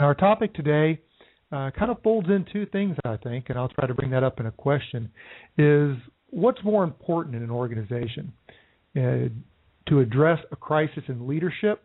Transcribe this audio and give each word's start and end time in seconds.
Our 0.00 0.14
topic 0.14 0.54
today 0.54 1.00
uh, 1.50 1.72
kind 1.76 1.90
of 1.90 2.00
folds 2.04 2.28
in 2.28 2.46
two 2.52 2.66
things, 2.66 2.96
I 3.04 3.16
think, 3.16 3.46
and 3.48 3.58
I'll 3.58 3.68
try 3.68 3.88
to 3.88 3.94
bring 3.94 4.12
that 4.12 4.22
up 4.22 4.38
in 4.38 4.46
a 4.46 4.52
question, 4.52 5.10
is 5.56 5.96
what's 6.30 6.62
more 6.62 6.84
important 6.84 7.34
in 7.34 7.42
an 7.42 7.50
organization? 7.50 8.32
Uh, 8.96 9.26
to 9.88 9.98
address 9.98 10.38
a 10.52 10.56
crisis 10.56 11.02
in 11.08 11.26
leadership 11.26 11.82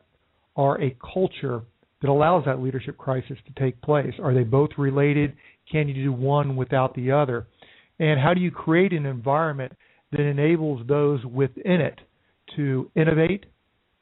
or 0.54 0.80
a 0.80 0.96
culture 1.12 1.64
that 2.02 2.10
allows 2.10 2.46
that 2.46 2.62
leadership 2.62 3.00
crisis 3.00 3.38
to 3.48 3.60
take 3.60 3.82
place? 3.82 4.14
Are 4.22 4.36
they 4.36 4.44
both 4.44 4.70
related? 4.78 5.34
Can 5.72 5.88
you 5.88 5.96
do 5.96 6.14
one 6.14 6.56
without 6.56 6.94
the 6.94 7.12
other? 7.12 7.48
And 7.98 8.20
how 8.20 8.36
do 8.36 8.42
you 8.42 8.52
create 8.52 8.94
an 8.94 9.08
environment 9.08 9.72
that 10.12 10.22
enables 10.22 10.86
those 10.86 11.26
within 11.26 11.82
it 11.82 12.00
to 12.58 12.92
innovate, 12.96 13.48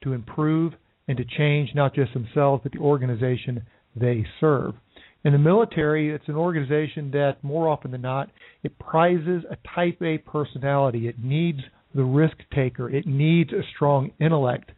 to 0.03 0.11
improve, 0.11 0.73
and 1.07 1.15
to 1.15 1.23
change 1.23 1.69
not 1.75 1.95
just 1.95 2.13
themselves, 2.13 2.61
but 2.63 2.73
the 2.73 2.79
organization 2.79 3.65
they 3.95 4.25
serve? 4.39 4.75
In 5.23 5.33
the 5.33 5.39
military, 5.39 6.09
it's 6.09 6.27
an 6.27 6.35
organization 6.35 7.11
that 7.11 7.43
more 7.43 7.67
often 7.67 7.91
than 7.91 8.01
not, 8.01 8.29
it 8.63 8.77
prizes 8.79 9.43
a 9.49 9.57
type 9.75 10.01
A 10.01 10.17
personality. 10.17 11.07
It 11.07 11.23
needs 11.23 11.59
the 11.93 12.03
risk 12.03 12.37
taker. 12.53 12.89
It 12.89 13.05
needs 13.05 13.51
a 13.53 13.61
strong 13.75 14.11
intellect. 14.19 14.71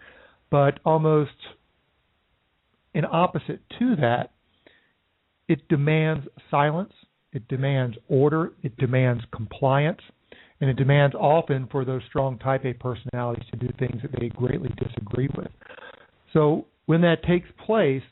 But 0.49 0.79
almost 0.85 1.31
in 2.93 3.05
opposite 3.05 3.61
to 3.79 3.95
that, 3.97 4.31
it 5.47 5.67
demands 5.67 6.27
silence, 6.51 6.93
it 7.31 7.47
demands 7.47 7.97
order, 8.07 8.51
it 8.63 8.75
demands 8.77 9.23
compliance, 9.33 10.01
and 10.61 10.69
it 10.69 10.77
demands 10.77 11.15
often 11.15 11.67
for 11.71 11.85
those 11.85 12.01
strong 12.07 12.37
type 12.39 12.65
A 12.65 12.73
personalities 12.73 13.45
to 13.51 13.57
do 13.57 13.67
things 13.79 14.01
that 14.01 14.11
they 14.19 14.29
greatly 14.29 14.69
disagree 14.77 15.29
with. 15.35 15.49
So 16.31 16.65
when 16.85 17.01
that 17.01 17.23
takes 17.23 17.49
place, 17.65 18.03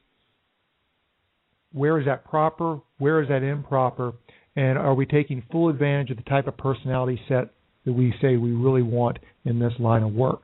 where 1.73 2.00
is 2.00 2.05
that 2.05 2.25
proper? 2.25 2.80
Where 2.97 3.22
is 3.22 3.30
that 3.30 3.44
improper? 3.44 4.14
And 4.55 4.77
are 4.77 4.94
we 4.94 5.05
taking 5.05 5.44
full 5.52 5.69
advantage 5.69 6.11
of 6.11 6.17
the 6.17 6.23
type 6.23 6.47
of 6.47 6.58
personality 6.58 7.19
set 7.27 7.53
that 7.86 7.94
we 7.94 8.14
say 8.22 8.36
we 8.36 8.52
really 8.52 8.81
want 8.81 9.20
in 9.45 9.59
this 9.59 9.73
line 9.80 10.04
of 10.04 10.14
work? 10.14 10.42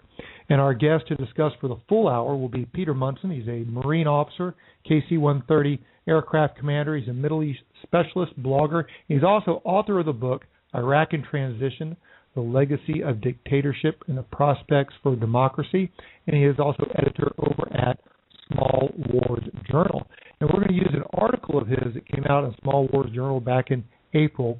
And 0.49 0.61
our 0.61 0.73
guest 0.73 1.07
to 1.09 1.15
discuss 1.15 1.51
for 1.59 1.67
the 1.67 1.77
full 1.89 2.07
hour 2.07 2.35
will 2.37 2.49
be 2.49 2.65
Peter 2.65 2.93
Munson. 2.93 3.31
He's 3.31 3.47
a 3.47 3.69
Marine 3.69 4.07
officer, 4.07 4.55
KC 4.89 5.19
130 5.19 5.79
aircraft 6.07 6.57
commander. 6.57 6.95
He's 6.95 7.09
a 7.09 7.13
Middle 7.13 7.43
East 7.43 7.59
specialist, 7.83 8.41
blogger. 8.41 8.85
He's 9.07 9.23
also 9.23 9.61
author 9.65 9.99
of 9.99 10.05
the 10.05 10.13
book 10.13 10.45
Iraq 10.73 11.13
in 11.13 11.23
Transition 11.23 11.97
The 12.33 12.41
Legacy 12.41 13.03
of 13.03 13.19
Dictatorship 13.19 14.03
and 14.07 14.17
the 14.17 14.23
Prospects 14.23 14.93
for 15.03 15.15
Democracy. 15.17 15.91
And 16.27 16.35
he 16.35 16.43
is 16.45 16.55
also 16.59 16.85
editor 16.95 17.33
over 17.37 17.67
at 17.73 17.99
Small 18.47 18.89
Wars 19.11 19.43
Journal. 19.69 20.07
And 20.39 20.49
we're 20.49 20.59
going 20.59 20.67
to 20.67 20.73
use 20.73 20.93
an 20.93 21.03
article 21.13 21.59
of 21.59 21.67
his 21.67 21.93
that 21.95 22.07
came 22.07 22.25
out 22.29 22.43
in 22.43 22.53
Small 22.61 22.87
Wars 22.93 23.09
Journal 23.13 23.39
back 23.39 23.71
in 23.71 23.83
April 24.13 24.59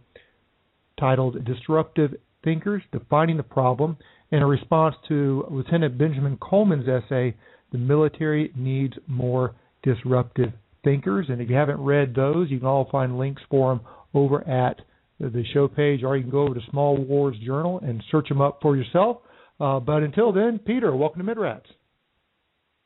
titled 1.00 1.46
Disruptive 1.46 2.16
Thinkers 2.44 2.82
Defining 2.92 3.38
the 3.38 3.44
Problem 3.44 3.98
in 4.32 4.42
a 4.42 4.48
response 4.48 4.96
to 5.08 5.46
Lieutenant 5.52 5.98
Benjamin 5.98 6.38
Kohlmann's 6.38 6.88
essay, 6.88 7.36
The 7.72 7.78
Military 7.78 8.52
Needs 8.56 8.96
More 9.06 9.54
Disruptive 9.84 10.52
Thinkers. 10.84 11.28
And 11.30 11.42
if 11.42 11.50
you 11.50 11.56
haven't 11.56 11.80
read 11.80 12.16
those, 12.16 12.50
you 12.50 12.58
can 12.58 12.68
all 12.68 12.90
find 12.92 13.20
links 13.20 13.44
for 13.50 13.76
them 13.76 13.86
over 14.16 14.48
at 14.48 14.78
the 15.20 15.44
show 15.54 15.68
page, 15.68 16.04
or 16.04 16.18
you 16.18 16.24
can 16.24 16.32
go 16.32 16.42
over 16.42 16.56
to 16.56 16.62
Small 16.72 16.98
Wars 16.98 17.38
Journal 17.46 17.80
and 17.84 18.04
search 18.10 18.30
them 18.30 18.42
up 18.42 18.60
for 18.64 18.76
yourself. 18.76 19.18
Uh, 19.60 19.80
but 19.80 20.02
until 20.02 20.32
then, 20.32 20.60
Peter, 20.60 20.96
welcome 20.96 21.24
to 21.24 21.36
MidRats. 21.36 21.62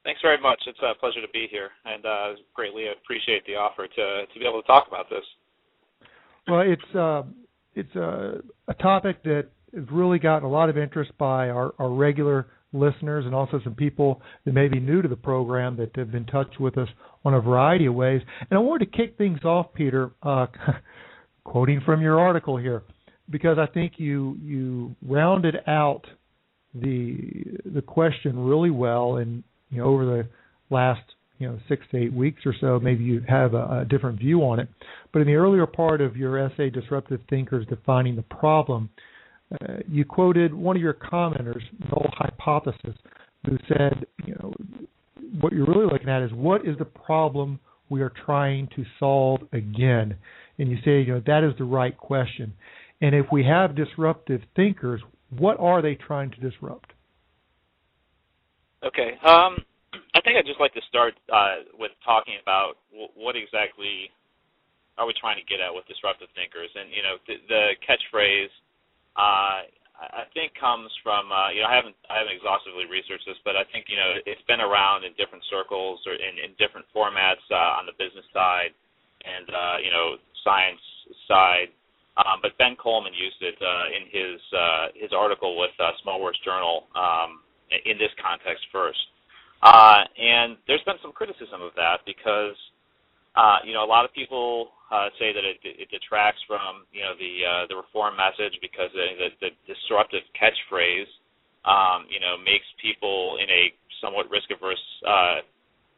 Thanks 0.04 0.22
very 0.22 0.42
much. 0.42 0.60
It's 0.66 0.80
a 0.80 1.00
pleasure 1.00 1.22
to 1.22 1.32
be 1.32 1.48
here, 1.52 1.70
and 1.86 2.06
uh, 2.06 2.28
greatly 2.54 2.86
appreciate 2.88 3.46
the 3.46 3.54
offer 3.54 3.88
to 3.88 4.26
to 4.34 4.40
be 4.40 4.46
able 4.46 4.62
to 4.62 4.68
talk 4.68 4.88
about 4.88 5.10
this. 5.10 5.24
Well, 6.48 6.62
it's 6.62 6.96
uh, 6.96 7.24
it's 7.76 7.96
a, 7.96 8.42
a 8.68 8.74
topic 8.76 9.24
that 9.24 9.50
has 9.76 9.86
really 9.92 10.20
gotten 10.20 10.44
a 10.44 10.52
lot 10.52 10.70
of 10.70 10.78
interest 10.78 11.12
by 11.18 11.50
our, 11.50 11.74
our 11.80 11.90
regular 11.90 12.48
listeners 12.74 13.26
and 13.26 13.36
also 13.36 13.60
some 13.64 13.76
people 13.76 14.22
that 14.46 14.54
may 14.54 14.68
be 14.68 14.80
new 14.80 15.02
to 15.02 15.08
the 15.08 15.16
program 15.16 15.76
that 15.78 15.96
have 15.96 16.12
been 16.12 16.24
in 16.24 16.26
touch 16.26 16.54
with 16.60 16.78
us 16.78 16.88
on 17.26 17.34
a 17.34 17.42
variety 17.42 17.86
of 17.86 17.94
ways. 17.94 18.22
And 18.40 18.58
I 18.58 18.62
wanted 18.62 18.92
to 18.92 18.98
kick 18.98 19.18
things 19.18 19.40
off, 19.44 19.74
Peter, 19.74 20.12
uh, 20.24 20.48
quoting 21.44 21.82
from 21.86 22.02
your 22.02 22.20
article 22.20 22.58
here, 22.58 22.84
because 23.30 23.58
I 23.58 23.68
think 23.68 23.94
you 23.98 24.38
you 24.42 24.96
rounded 25.02 25.58
out 25.68 26.02
the 26.74 27.18
the 27.74 27.82
question 27.82 28.40
really 28.40 28.72
well, 28.72 29.18
and 29.18 29.44
you 29.72 29.82
know 29.82 29.86
over 29.86 30.06
the 30.06 30.28
last 30.70 31.02
you 31.40 31.48
know 31.48 31.58
six 31.68 31.84
to 31.92 31.98
eight 31.98 32.14
weeks 32.14 32.42
or 32.46 32.54
so, 32.60 32.80
maybe 32.80 33.04
you 33.04 33.24
have 33.28 33.54
a, 33.54 33.82
a 33.82 33.86
different 33.90 34.20
view 34.20 34.42
on 34.42 34.60
it. 34.60 34.70
But 35.12 35.20
in 35.22 35.28
the 35.28 35.36
earlier 35.36 35.66
part 35.66 36.02
of 36.02 36.16
your 36.16 36.38
essay, 36.38 36.70
"Disruptive 36.70 37.22
Thinkers 37.30 37.66
Defining 37.68 38.16
the 38.16 38.22
Problem," 38.24 38.90
uh, 39.52 39.78
you 39.90 40.06
quoted 40.06 40.54
one 40.54 40.76
of 40.76 40.82
your 40.82 40.94
commenters, 40.94 41.62
Null 41.90 42.10
Hypothesis, 42.14 42.96
who 43.46 43.58
said, 43.68 44.06
you 44.26 44.36
know, 44.36 44.54
what 45.40 45.52
you're 45.52 45.66
really 45.66 45.88
looking 45.92 46.10
at 46.10 46.22
is 46.22 46.32
what 46.34 46.66
is 46.66 46.78
the 46.78 46.86
problem 46.86 47.60
we 47.90 48.02
are 48.02 48.14
trying 48.26 48.70
to 48.76 48.86
solve 49.00 49.42
again? 49.52 50.16
And 50.58 50.70
you 50.70 50.78
say, 50.86 51.02
you 51.02 51.14
know, 51.14 51.22
that 51.26 51.44
is 51.44 51.58
the 51.58 51.66
right 51.66 51.98
question. 51.98 52.54
And 53.02 53.16
if 53.16 53.26
we 53.32 53.44
have 53.44 53.76
disruptive 53.76 54.42
thinkers, 54.56 55.02
what 55.38 55.60
are 55.60 55.82
they 55.82 55.96
trying 55.96 56.32
to 56.32 56.38
disrupt? 56.38 56.91
Okay. 58.84 59.18
Um, 59.24 59.62
I 60.16 60.22
think 60.22 60.38
I'd 60.38 60.46
just 60.46 60.60
like 60.60 60.74
to 60.74 60.82
start 60.90 61.14
uh, 61.32 61.68
with 61.78 61.92
talking 62.06 62.36
about 62.42 62.78
w- 62.92 63.12
what 63.16 63.36
exactly 63.36 64.10
are 64.98 65.08
we 65.08 65.14
trying 65.20 65.38
to 65.38 65.46
get 65.46 65.62
at 65.62 65.74
with 65.74 65.88
disruptive 65.88 66.30
thinkers. 66.36 66.70
And, 66.76 66.90
you 66.92 67.04
know, 67.04 67.16
the, 67.28 67.36
the 67.48 67.64
catchphrase 67.84 68.52
uh, 69.18 69.68
I 70.02 70.26
think 70.34 70.58
comes 70.58 70.90
from 71.06 71.30
uh, 71.30 71.54
you 71.54 71.62
know 71.62 71.70
I 71.70 71.76
haven't 71.78 71.94
I 72.10 72.18
haven't 72.18 72.34
exhaustively 72.34 72.90
researched 72.90 73.30
this, 73.30 73.38
but 73.46 73.54
I 73.54 73.62
think 73.70 73.86
you 73.86 73.98
know 73.98 74.18
it's 74.26 74.42
been 74.50 74.62
around 74.62 75.06
in 75.06 75.14
different 75.14 75.46
circles 75.46 76.02
or 76.10 76.18
in, 76.18 76.42
in 76.42 76.58
different 76.58 76.90
formats 76.90 77.44
uh, 77.54 77.78
on 77.78 77.86
the 77.86 77.94
business 78.02 78.26
side 78.34 78.74
and 79.22 79.46
uh, 79.54 79.78
you 79.78 79.94
know 79.94 80.18
science 80.42 80.82
side. 81.30 81.70
Um, 82.18 82.42
but 82.42 82.58
Ben 82.58 82.76
Kohlmann 82.82 83.14
used 83.14 83.40
it 83.46 83.56
uh, 83.62 83.86
in 83.94 84.04
his 84.10 84.42
uh, 84.52 84.86
his 84.98 85.12
article 85.14 85.54
with 85.60 85.72
uh, 85.78 85.94
Small 86.02 86.18
Wars 86.20 86.38
Journal 86.42 86.90
um, 86.98 87.46
in 87.86 87.98
this 87.98 88.12
context 88.20 88.64
first. 88.72 89.00
Uh, 89.62 90.02
and 90.18 90.58
there's 90.66 90.84
been 90.90 90.98
some 91.02 91.14
criticism 91.14 91.62
of 91.62 91.72
that 91.78 92.02
because 92.06 92.58
uh, 93.38 93.62
you 93.64 93.74
know 93.74 93.86
a 93.86 93.90
lot 93.90 94.04
of 94.04 94.12
people 94.14 94.74
uh, 94.90 95.08
say 95.22 95.32
that 95.32 95.46
it, 95.46 95.62
it 95.64 95.88
detracts 95.94 96.42
from 96.50 96.84
you 96.92 97.02
know 97.06 97.14
the 97.16 97.34
uh, 97.46 97.64
the 97.70 97.78
reform 97.78 98.18
message 98.18 98.58
because 98.60 98.90
the, 98.92 99.08
the, 99.22 99.30
the 99.40 99.50
disruptive 99.70 100.26
catchphrase 100.34 101.10
um, 101.64 102.10
you 102.10 102.20
know 102.20 102.42
makes 102.42 102.66
people 102.82 103.38
in 103.38 103.48
a 103.54 103.70
somewhat 104.02 104.26
risk 104.34 104.50
averse 104.50 104.82
uh, 105.06 105.46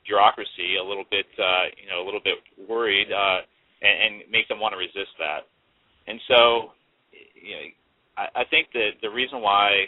bureaucracy 0.03 0.75
a 0.75 0.83
little 0.83 1.07
bit 1.07 1.25
uh, 1.39 1.71
you 1.79 1.87
know 1.87 2.03
a 2.03 2.05
little 2.05 2.21
bit 2.21 2.43
worried 2.67 3.07
uh, 3.09 3.47
and, 3.79 4.21
and 4.21 4.31
makes 4.31 4.51
them 4.51 4.59
want 4.59 4.75
to 4.75 4.79
resist 4.79 5.15
that. 5.17 5.47
And 6.05 6.19
so 6.27 6.75
you 7.15 7.55
know 7.55 7.65
I, 8.19 8.43
I 8.43 8.51
think 8.51 8.75
that 8.75 8.99
the 9.01 9.09
reason 9.09 9.39
why 9.39 9.87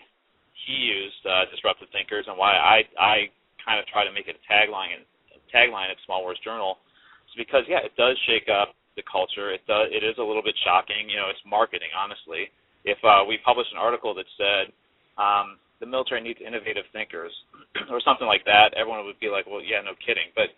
he 0.63 0.73
used 0.73 1.21
uh, 1.27 1.45
disruptive 1.51 1.91
thinkers 1.91 2.25
and 2.27 2.39
why 2.39 2.55
I 2.55 2.87
I 2.95 3.15
kind 3.59 3.79
of 3.79 3.85
try 3.91 4.07
to 4.07 4.13
make 4.15 4.31
it 4.31 4.39
a 4.39 4.43
tagline 4.47 4.95
and 4.95 5.03
tagline 5.51 5.91
at 5.91 5.97
Small 6.05 6.23
Wars 6.23 6.39
Journal 6.43 6.79
is 7.27 7.35
because 7.35 7.67
yeah, 7.67 7.83
it 7.83 7.95
does 7.99 8.15
shake 8.25 8.47
up 8.47 8.73
the 8.95 9.03
culture. 9.03 9.51
It 9.51 9.61
does. 9.67 9.91
It 9.91 10.03
is 10.03 10.15
a 10.17 10.23
little 10.23 10.43
bit 10.43 10.55
shocking. 10.63 11.07
You 11.11 11.19
know, 11.19 11.29
it's 11.29 11.41
marketing, 11.45 11.91
honestly. 11.91 12.49
If 12.85 12.97
uh, 13.03 13.25
we 13.27 13.39
published 13.43 13.71
an 13.73 13.81
article 13.81 14.13
that 14.15 14.25
said 14.37 14.71
um, 15.19 15.57
the 15.79 15.85
military 15.85 16.21
needs 16.21 16.39
innovative 16.39 16.85
thinkers 16.93 17.33
or 17.91 17.99
something 18.01 18.27
like 18.27 18.45
that, 18.45 18.71
everyone 18.77 19.03
would 19.05 19.19
be 19.19 19.27
like, 19.27 19.45
well, 19.45 19.61
yeah, 19.61 19.83
no 19.83 19.97
kidding. 19.99 20.31
But 20.37 20.49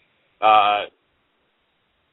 uh, 0.44 0.86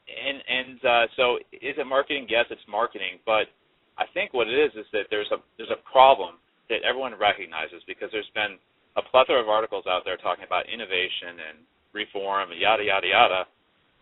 and 0.08 0.38
and 0.48 0.78
uh, 0.84 1.04
so 1.16 1.36
is 1.52 1.76
it 1.76 1.86
marketing? 1.86 2.26
Yes, 2.28 2.46
it's 2.48 2.64
marketing. 2.68 3.20
But 3.26 3.52
I 3.98 4.08
think 4.12 4.32
what 4.32 4.48
it 4.48 4.56
is 4.56 4.72
is 4.74 4.86
that 4.92 5.08
there's 5.10 5.30
a 5.32 5.38
there's 5.58 5.72
a 5.74 5.82
problem 5.90 6.40
that 6.74 6.82
everyone 6.82 7.14
recognizes 7.14 7.86
because 7.86 8.10
there's 8.10 8.30
been 8.34 8.58
a 8.98 9.02
plethora 9.02 9.38
of 9.38 9.46
articles 9.46 9.86
out 9.86 10.02
there 10.02 10.18
talking 10.18 10.42
about 10.42 10.66
innovation 10.66 11.38
and 11.38 11.56
reform 11.94 12.50
and 12.50 12.58
yada 12.58 12.82
yada 12.82 13.06
yada, 13.06 13.42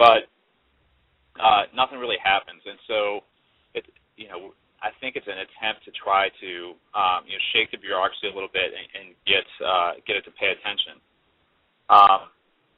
but 0.00 0.24
uh, 1.36 1.68
nothing 1.76 2.00
really 2.00 2.20
happens. 2.24 2.64
And 2.64 2.80
so, 2.88 3.20
it 3.76 3.84
you 4.16 4.28
know, 4.28 4.56
I 4.80 4.88
think 5.00 5.16
it's 5.16 5.28
an 5.28 5.44
attempt 5.44 5.84
to 5.84 5.92
try 5.92 6.32
to 6.40 6.52
um, 6.96 7.28
you 7.28 7.36
know 7.36 7.44
shake 7.52 7.68
the 7.72 7.80
bureaucracy 7.80 8.32
a 8.32 8.34
little 8.34 8.52
bit 8.52 8.72
and, 8.72 8.86
and 8.96 9.06
get 9.28 9.44
uh, 9.60 10.00
get 10.08 10.16
it 10.16 10.24
to 10.24 10.32
pay 10.32 10.48
attention. 10.48 10.96
Um, 11.92 12.32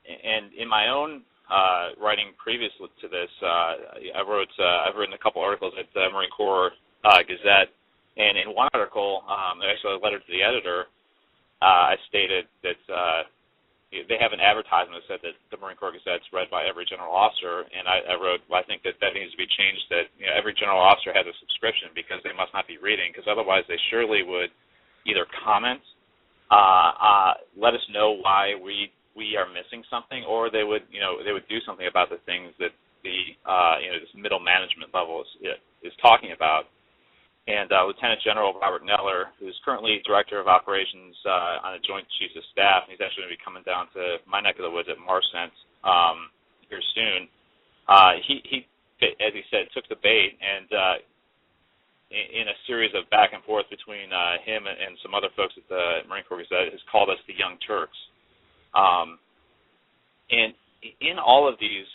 and 0.04 0.50
in 0.58 0.66
my 0.66 0.90
own 0.90 1.22
uh, 1.46 1.94
writing 2.02 2.34
previous 2.34 2.74
to 2.78 3.06
this, 3.06 3.30
uh, 3.42 4.18
I 4.18 4.22
wrote 4.26 4.50
uh, 4.58 4.90
I've 4.90 4.98
written 4.98 5.14
a 5.14 5.22
couple 5.22 5.42
articles 5.42 5.74
at 5.78 5.86
the 5.94 6.10
Marine 6.10 6.30
Corps 6.34 6.74
uh, 7.06 7.22
Gazette, 7.22 7.70
and 8.16 8.38
in 8.38 8.54
one 8.54 8.68
article, 8.74 9.22
um, 9.26 9.58
actually 9.62 9.98
a 9.98 10.02
letter 10.02 10.18
to 10.18 10.30
the 10.30 10.42
editor, 10.42 10.86
uh, 11.62 11.94
I 11.94 11.96
stated 12.08 12.46
that 12.62 12.80
uh, 12.86 13.22
they 13.90 14.18
have 14.18 14.34
an 14.34 14.42
advertisement 14.42 14.98
that 14.98 15.06
said 15.06 15.22
that 15.22 15.38
the 15.54 15.58
Marine 15.62 15.78
Corps 15.78 15.94
Gazette 15.94 16.22
is 16.22 16.30
read 16.34 16.50
by 16.50 16.66
every 16.66 16.82
general 16.82 17.14
officer, 17.14 17.62
and 17.70 17.86
I, 17.86 18.02
I 18.10 18.14
wrote, 18.18 18.42
well, 18.50 18.58
I 18.58 18.66
think 18.66 18.82
that 18.82 18.98
that 18.98 19.14
needs 19.14 19.30
to 19.30 19.38
be 19.38 19.46
changed. 19.46 19.86
That 19.90 20.10
you 20.18 20.26
know, 20.26 20.34
every 20.34 20.54
general 20.54 20.82
officer 20.82 21.14
has 21.14 21.26
a 21.26 21.34
subscription 21.42 21.94
because 21.94 22.18
they 22.26 22.34
must 22.34 22.50
not 22.50 22.66
be 22.66 22.78
reading, 22.78 23.14
because 23.14 23.30
otherwise 23.30 23.62
they 23.70 23.78
surely 23.90 24.26
would 24.26 24.50
either 25.06 25.26
comment, 25.46 25.82
uh, 26.50 26.90
uh, 26.98 27.32
let 27.54 27.74
us 27.74 27.84
know 27.94 28.18
why 28.18 28.58
we 28.58 28.90
we 29.14 29.38
are 29.38 29.46
missing 29.46 29.86
something, 29.86 30.26
or 30.26 30.50
they 30.50 30.66
would 30.66 30.82
you 30.90 30.98
know 30.98 31.22
they 31.22 31.30
would 31.30 31.46
do 31.46 31.62
something 31.62 31.86
about 31.86 32.10
the 32.10 32.18
things 32.26 32.50
that 32.58 32.74
the 33.06 33.38
uh, 33.46 33.78
you 33.78 33.94
know 33.94 33.98
this 34.02 34.10
middle 34.18 34.42
management 34.42 34.90
level 34.90 35.22
is 35.22 35.30
is 35.86 35.94
talking 36.02 36.34
about 36.34 36.66
and 37.46 37.68
uh, 37.72 37.84
Lieutenant 37.84 38.24
General 38.24 38.56
Robert 38.56 38.82
Neller, 38.82 39.28
who's 39.36 39.56
currently 39.64 40.00
Director 40.08 40.40
of 40.40 40.48
Operations 40.48 41.12
uh, 41.28 41.68
on 41.68 41.76
the 41.76 41.82
Joint 41.84 42.08
Chiefs 42.16 42.32
of 42.40 42.44
Staff. 42.52 42.88
And 42.88 42.96
he's 42.96 43.04
actually 43.04 43.28
going 43.28 43.36
to 43.36 43.36
be 43.36 43.44
coming 43.44 43.64
down 43.68 43.92
to 43.92 44.24
my 44.24 44.40
neck 44.40 44.56
of 44.56 44.64
the 44.64 44.72
woods 44.72 44.88
at 44.88 44.96
MARCENT 44.96 45.52
um, 45.84 46.32
here 46.72 46.80
soon. 46.96 47.28
Uh, 47.84 48.16
he, 48.24 48.40
he, 48.48 48.58
as 49.20 49.36
he 49.36 49.44
said, 49.52 49.68
took 49.76 49.84
the 49.92 50.00
bait 50.00 50.40
and 50.40 50.68
uh, 50.72 50.96
in, 52.08 52.48
a 52.48 52.56
series 52.64 52.96
of 52.96 53.04
back 53.12 53.36
and 53.36 53.44
forth 53.44 53.68
between 53.68 54.08
uh, 54.08 54.40
him 54.40 54.64
and, 54.64 54.80
and 54.80 54.96
some 55.04 55.12
other 55.12 55.28
folks 55.36 55.52
at 55.60 55.68
the 55.68 56.08
Marine 56.08 56.24
Corps 56.24 56.40
Gazette 56.40 56.72
has 56.72 56.80
called 56.88 57.12
us 57.12 57.20
the 57.28 57.36
Young 57.36 57.60
Turks. 57.60 57.96
Um, 58.72 59.20
and 60.32 60.56
in 61.04 61.20
all 61.20 61.44
of 61.44 61.60
these 61.60 61.88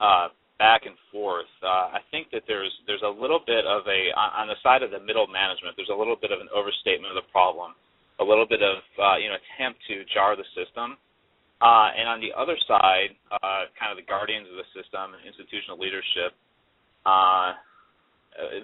uh, 0.00 0.32
back 0.62 0.86
and 0.86 0.94
forth. 1.10 1.50
Uh, 1.58 1.98
I 1.98 2.00
think 2.14 2.30
that 2.30 2.46
there's 2.46 2.70
there's 2.86 3.02
a 3.02 3.10
little 3.10 3.42
bit 3.42 3.66
of 3.66 3.82
a 3.90 4.00
on 4.14 4.46
the 4.46 4.54
side 4.62 4.86
of 4.86 4.94
the 4.94 5.02
middle 5.02 5.26
management. 5.26 5.74
There's 5.74 5.90
a 5.90 5.98
little 5.98 6.14
bit 6.14 6.30
of 6.30 6.38
an 6.38 6.46
overstatement 6.54 7.10
of 7.10 7.18
the 7.18 7.26
problem, 7.34 7.74
a 8.22 8.24
little 8.24 8.46
bit 8.46 8.62
of 8.62 8.78
uh, 8.94 9.18
you 9.18 9.26
know 9.26 9.34
attempt 9.42 9.82
to 9.90 10.06
jar 10.14 10.38
the 10.38 10.46
system. 10.54 10.94
Uh, 11.58 11.90
and 11.98 12.06
on 12.06 12.18
the 12.22 12.30
other 12.34 12.54
side, 12.66 13.14
uh, 13.30 13.70
kind 13.74 13.90
of 13.90 13.98
the 13.98 14.06
guardians 14.06 14.46
of 14.50 14.58
the 14.58 14.66
system, 14.74 15.14
institutional 15.22 15.78
leadership, 15.78 16.34
uh, 17.06 17.54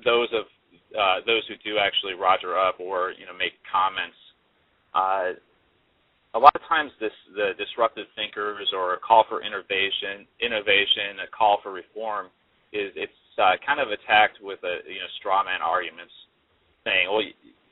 those 0.07 0.31
of 0.35 0.47
uh, 0.95 1.19
those 1.27 1.43
who 1.51 1.59
do 1.67 1.83
actually 1.83 2.15
roger 2.15 2.55
up 2.55 2.79
or 2.79 3.11
you 3.19 3.27
know 3.27 3.35
make 3.35 3.59
comments, 3.67 4.19
uh, 4.95 5.35
a 6.35 6.39
lot 6.39 6.53
of 6.55 6.61
times 6.69 6.93
this 7.01 7.15
the 7.33 7.57
disruptive 7.57 8.07
thinkers 8.13 8.69
or 8.77 8.95
a 8.95 9.01
call 9.01 9.25
for 9.29 9.41
innovation, 9.41 10.29
innovation, 10.45 11.25
a 11.25 11.29
call 11.33 11.61
for 11.63 11.73
reform 11.73 12.29
is 12.73 12.93
it's 12.97 13.21
uh, 13.41 13.57
kind 13.65 13.81
of 13.81 13.89
attacked 13.89 14.37
with 14.43 14.61
a 14.67 14.85
you 14.85 15.01
know 15.01 15.11
straw 15.17 15.41
man 15.41 15.65
arguments, 15.65 16.13
saying, 16.85 17.09
well, 17.09 17.25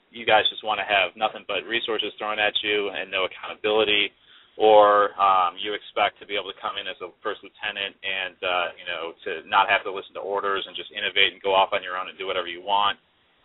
you 0.08 0.24
guys 0.24 0.48
just 0.48 0.64
want 0.64 0.80
to 0.80 0.88
have 0.88 1.12
nothing 1.18 1.44
but 1.44 1.68
resources 1.68 2.14
thrown 2.16 2.40
at 2.40 2.56
you 2.64 2.88
and 2.96 3.12
no 3.12 3.28
accountability, 3.28 4.08
or 4.56 5.12
um, 5.20 5.60
you 5.60 5.76
expect 5.76 6.16
to 6.16 6.24
be 6.24 6.32
able 6.32 6.48
to 6.48 6.56
come 6.56 6.80
in 6.80 6.88
as 6.88 6.96
a 7.04 7.12
first 7.20 7.44
lieutenant 7.44 7.92
and 8.00 8.38
uh, 8.40 8.66
you 8.80 8.86
know 8.88 9.12
to 9.28 9.44
not 9.44 9.68
have 9.68 9.84
to 9.84 9.92
listen 9.92 10.16
to 10.16 10.22
orders 10.24 10.64
and 10.64 10.72
just 10.72 10.88
innovate 10.96 11.36
and 11.36 11.44
go 11.44 11.52
off 11.52 11.76
on 11.76 11.84
your 11.84 12.00
own 12.00 12.08
and 12.08 12.16
do 12.16 12.24
whatever 12.24 12.48
you 12.48 12.64
want. 12.64 12.96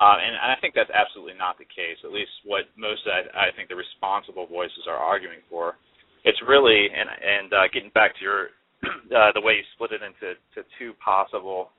Uh, 0.02 0.18
and, 0.18 0.34
I 0.34 0.58
think 0.58 0.74
that's 0.74 0.90
absolutely 0.90 1.38
not 1.38 1.62
the 1.62 1.70
case. 1.70 2.02
At 2.02 2.10
least 2.10 2.34
what 2.42 2.66
most 2.74 3.06
I, 3.06 3.22
I 3.38 3.48
think 3.54 3.70
the 3.70 3.78
responsible 3.78 4.50
voices 4.50 4.90
are 4.90 4.98
arguing 4.98 5.46
for. 5.46 5.78
It's 6.26 6.42
really 6.42 6.90
and 6.90 7.06
and 7.06 7.50
uh, 7.54 7.70
getting 7.70 7.94
back 7.94 8.18
to 8.18 8.22
your 8.26 8.42
uh, 9.14 9.30
the 9.38 9.46
way 9.46 9.62
you 9.62 9.66
split 9.78 9.94
it 9.94 10.02
into 10.02 10.34
to 10.58 10.66
two 10.82 10.98
possible 10.98 11.70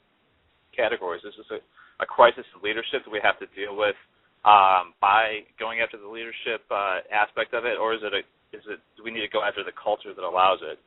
categories. 0.71 1.27
This 1.27 1.35
is 1.35 1.51
a, 1.51 1.59
a 1.99 2.07
crisis 2.07 2.47
of 2.55 2.63
leadership 2.63 3.03
that 3.03 3.11
we 3.11 3.19
have 3.27 3.43
to 3.43 3.51
deal 3.59 3.75
with 3.75 3.99
um, 4.47 4.95
by 5.03 5.43
going 5.59 5.83
after 5.83 5.99
the 5.99 6.07
leadership 6.07 6.63
uh, 6.71 7.03
aspect 7.11 7.59
of 7.59 7.67
it, 7.67 7.75
or 7.75 7.91
is 7.91 8.07
it 8.07 8.15
a 8.15 8.23
is 8.55 8.63
it 8.71 8.79
do 8.95 9.03
we 9.03 9.11
need 9.11 9.27
to 9.27 9.35
go 9.35 9.43
after 9.43 9.67
the 9.67 9.75
culture 9.75 10.15
that 10.15 10.23
allows 10.23 10.63
it? 10.63 10.79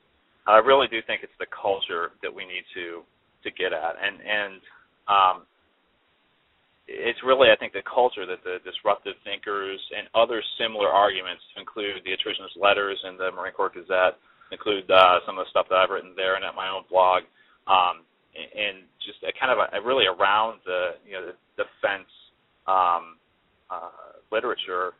I 0.48 0.64
really 0.64 0.88
do 0.88 1.04
think 1.04 1.20
it's 1.20 1.36
the 1.36 1.52
culture 1.52 2.16
that 2.24 2.32
we 2.32 2.48
need 2.48 2.64
to 2.80 3.04
to 3.44 3.50
get 3.52 3.76
at, 3.76 4.00
and 4.00 4.24
and 4.24 4.54
um, 5.12 5.36
it's 6.88 7.20
really, 7.26 7.50
I 7.50 7.58
think, 7.58 7.74
the 7.74 7.82
culture 7.82 8.26
that 8.26 8.46
the 8.46 8.62
disruptive 8.62 9.18
thinkers 9.26 9.82
and 9.98 10.06
other 10.14 10.42
similar 10.62 10.90
arguments 10.90 11.42
include 11.58 12.06
the 12.06 12.14
attritionist 12.14 12.62
letters 12.62 13.02
in 13.10 13.18
the 13.18 13.32
Marine 13.34 13.54
Corps 13.54 13.74
Gazette, 13.74 14.22
include 14.52 14.86
uh, 14.92 15.20
some 15.26 15.38
of 15.38 15.46
the 15.46 15.50
stuff 15.50 15.66
that 15.70 15.82
I've 15.82 15.90
written 15.90 16.14
there 16.16 16.36
and 16.36 16.46
at 16.46 16.54
my 16.54 16.70
own 16.70 16.86
blog, 16.90 17.26
um, 17.66 18.06
and 18.38 18.86
just 19.02 19.18
a 19.26 19.34
kind 19.34 19.50
of 19.50 19.58
a 19.58 19.82
really 19.82 20.06
around 20.06 20.60
the 20.66 21.00
you 21.08 21.14
know 21.14 21.34
the 21.34 21.36
defense 21.58 22.10
um, 22.68 23.18
uh, 23.74 24.22
literature, 24.32 24.94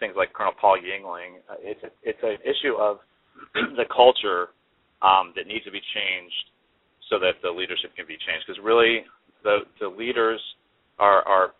things 0.00 0.14
like 0.16 0.32
Colonel 0.32 0.56
Paul 0.58 0.78
Yingling. 0.82 1.38
Uh, 1.46 1.62
it's 1.62 1.82
a, 1.84 1.90
it's 2.02 2.22
an 2.22 2.42
issue 2.42 2.74
of 2.74 2.98
the 3.78 3.86
culture 3.94 4.50
um, 5.02 5.30
that 5.38 5.46
needs 5.46 5.64
to 5.66 5.70
be 5.70 5.82
changed 5.94 6.50
so 7.06 7.18
that 7.22 7.38
the 7.42 7.50
leadership 7.50 7.94
can 7.94 8.06
be 8.10 8.18
changed. 8.26 8.42
Because 8.42 8.58
really, 8.58 9.06
the 9.44 9.62
the 9.78 9.86
leaders 9.86 10.40
are 10.98 11.22
are 11.26 11.52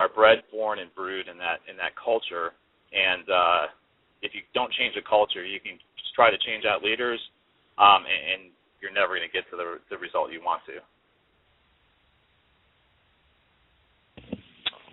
are 0.00 0.08
bred, 0.08 0.38
born, 0.52 0.78
and 0.78 0.94
brewed 0.94 1.28
in 1.28 1.38
that 1.38 1.60
in 1.70 1.76
that 1.76 1.92
culture. 1.96 2.52
And 2.92 3.28
uh, 3.28 3.66
if 4.22 4.32
you 4.34 4.40
don't 4.54 4.72
change 4.72 4.94
the 4.94 5.02
culture, 5.08 5.44
you 5.44 5.60
can 5.60 5.78
just 5.96 6.14
try 6.14 6.30
to 6.30 6.38
change 6.46 6.64
out 6.64 6.82
leaders, 6.82 7.20
um, 7.78 8.06
and, 8.06 8.22
and 8.32 8.52
you're 8.80 8.92
never 8.92 9.16
going 9.18 9.26
to 9.28 9.32
get 9.32 9.48
to 9.50 9.56
the 9.56 9.78
the 9.90 9.98
result 9.98 10.32
you 10.32 10.40
want 10.40 10.62
to. 10.66 10.78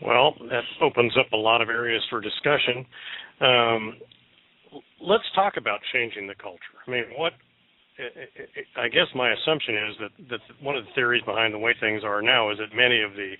Well, 0.06 0.36
that 0.50 0.64
opens 0.82 1.14
up 1.18 1.32
a 1.34 1.38
lot 1.38 1.62
of 1.62 1.70
areas 1.70 2.04
for 2.10 2.20
discussion. 2.22 2.86
Um, 3.42 3.96
let's 5.02 5.24
talk 5.34 5.54
about 5.58 5.80
changing 5.94 6.28
the 6.28 6.36
culture. 6.36 6.78
I 6.86 6.92
mean, 6.92 7.06
what 7.18 7.34
I 8.78 8.88
guess 8.90 9.08
my 9.16 9.32
assumption 9.34 9.76
is 9.76 9.96
that 10.02 10.30
that 10.30 10.40
one 10.62 10.76
of 10.76 10.86
the 10.86 10.92
theories 10.96 11.24
behind 11.24 11.54
the 11.54 11.60
way 11.60 11.74
things 11.80 12.04
are 12.04 12.22
now 12.22 12.52
is 12.52 12.58
that 12.58 12.76
many 12.76 13.02
of 13.02 13.14
the 13.14 13.34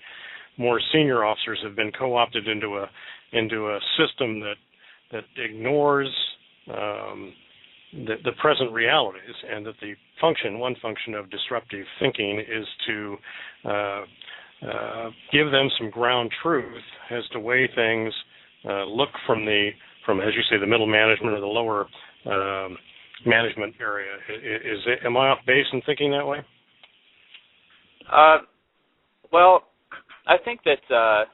more 0.56 0.80
senior 0.92 1.24
officers 1.24 1.58
have 1.62 1.76
been 1.76 1.92
co-opted 1.92 2.48
into 2.48 2.78
a 2.78 2.90
into 3.32 3.68
a 3.68 3.78
system 3.98 4.40
that 4.40 4.56
that 5.12 5.24
ignores 5.36 6.08
um, 6.72 7.32
the, 7.92 8.16
the 8.24 8.32
present 8.40 8.72
realities, 8.72 9.34
and 9.48 9.64
that 9.66 9.74
the 9.80 9.94
function, 10.20 10.58
one 10.58 10.74
function 10.82 11.14
of 11.14 11.30
disruptive 11.30 11.86
thinking, 12.00 12.40
is 12.40 12.66
to 12.86 13.16
uh, 13.64 14.04
uh, 14.66 15.10
give 15.32 15.50
them 15.50 15.68
some 15.78 15.90
ground 15.90 16.30
truth 16.42 16.82
as 17.10 17.22
to 17.32 17.38
way 17.38 17.68
things 17.74 18.12
uh, 18.68 18.84
look 18.84 19.10
from 19.26 19.44
the 19.44 19.70
from, 20.04 20.20
as 20.20 20.34
you 20.34 20.42
say, 20.50 20.58
the 20.58 20.66
middle 20.66 20.86
management 20.86 21.34
or 21.34 21.40
the 21.40 21.46
lower 21.46 21.86
um, 22.26 22.76
management 23.24 23.74
area. 23.80 24.12
Is, 24.28 24.80
is 24.80 24.98
am 25.04 25.16
I 25.16 25.30
off 25.30 25.38
base 25.46 25.66
in 25.72 25.80
thinking 25.86 26.10
that 26.10 26.26
way? 26.26 26.38
Uh, 28.10 28.38
well, 29.32 29.64
I 30.26 30.36
think 30.44 30.60
that 30.64 30.82
uh, 30.92 31.24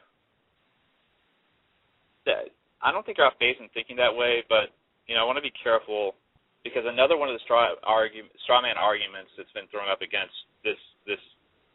that 2.26 2.52
I 2.82 2.92
don't 2.92 3.04
think 3.04 3.18
you're 3.18 3.26
off 3.26 3.38
base 3.40 3.56
in 3.58 3.68
thinking 3.74 3.96
that 3.96 4.14
way, 4.14 4.44
but 4.48 4.70
you 5.08 5.14
know 5.14 5.22
I 5.22 5.26
want 5.26 5.36
to 5.36 5.44
be 5.44 5.52
careful 5.62 6.14
because 6.62 6.86
another 6.86 7.18
one 7.18 7.28
of 7.28 7.34
the 7.34 7.42
straw 7.42 7.74
argument, 7.82 8.30
straw 8.44 8.62
man 8.62 8.78
arguments 8.78 9.34
that's 9.36 9.50
been 9.52 9.66
thrown 9.74 9.90
up 9.90 10.00
against 10.00 10.34
this 10.62 10.78
this 11.06 11.20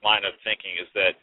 line 0.05 0.23
of 0.23 0.33
thinking 0.47 0.77
is 0.79 0.87
that 0.95 1.19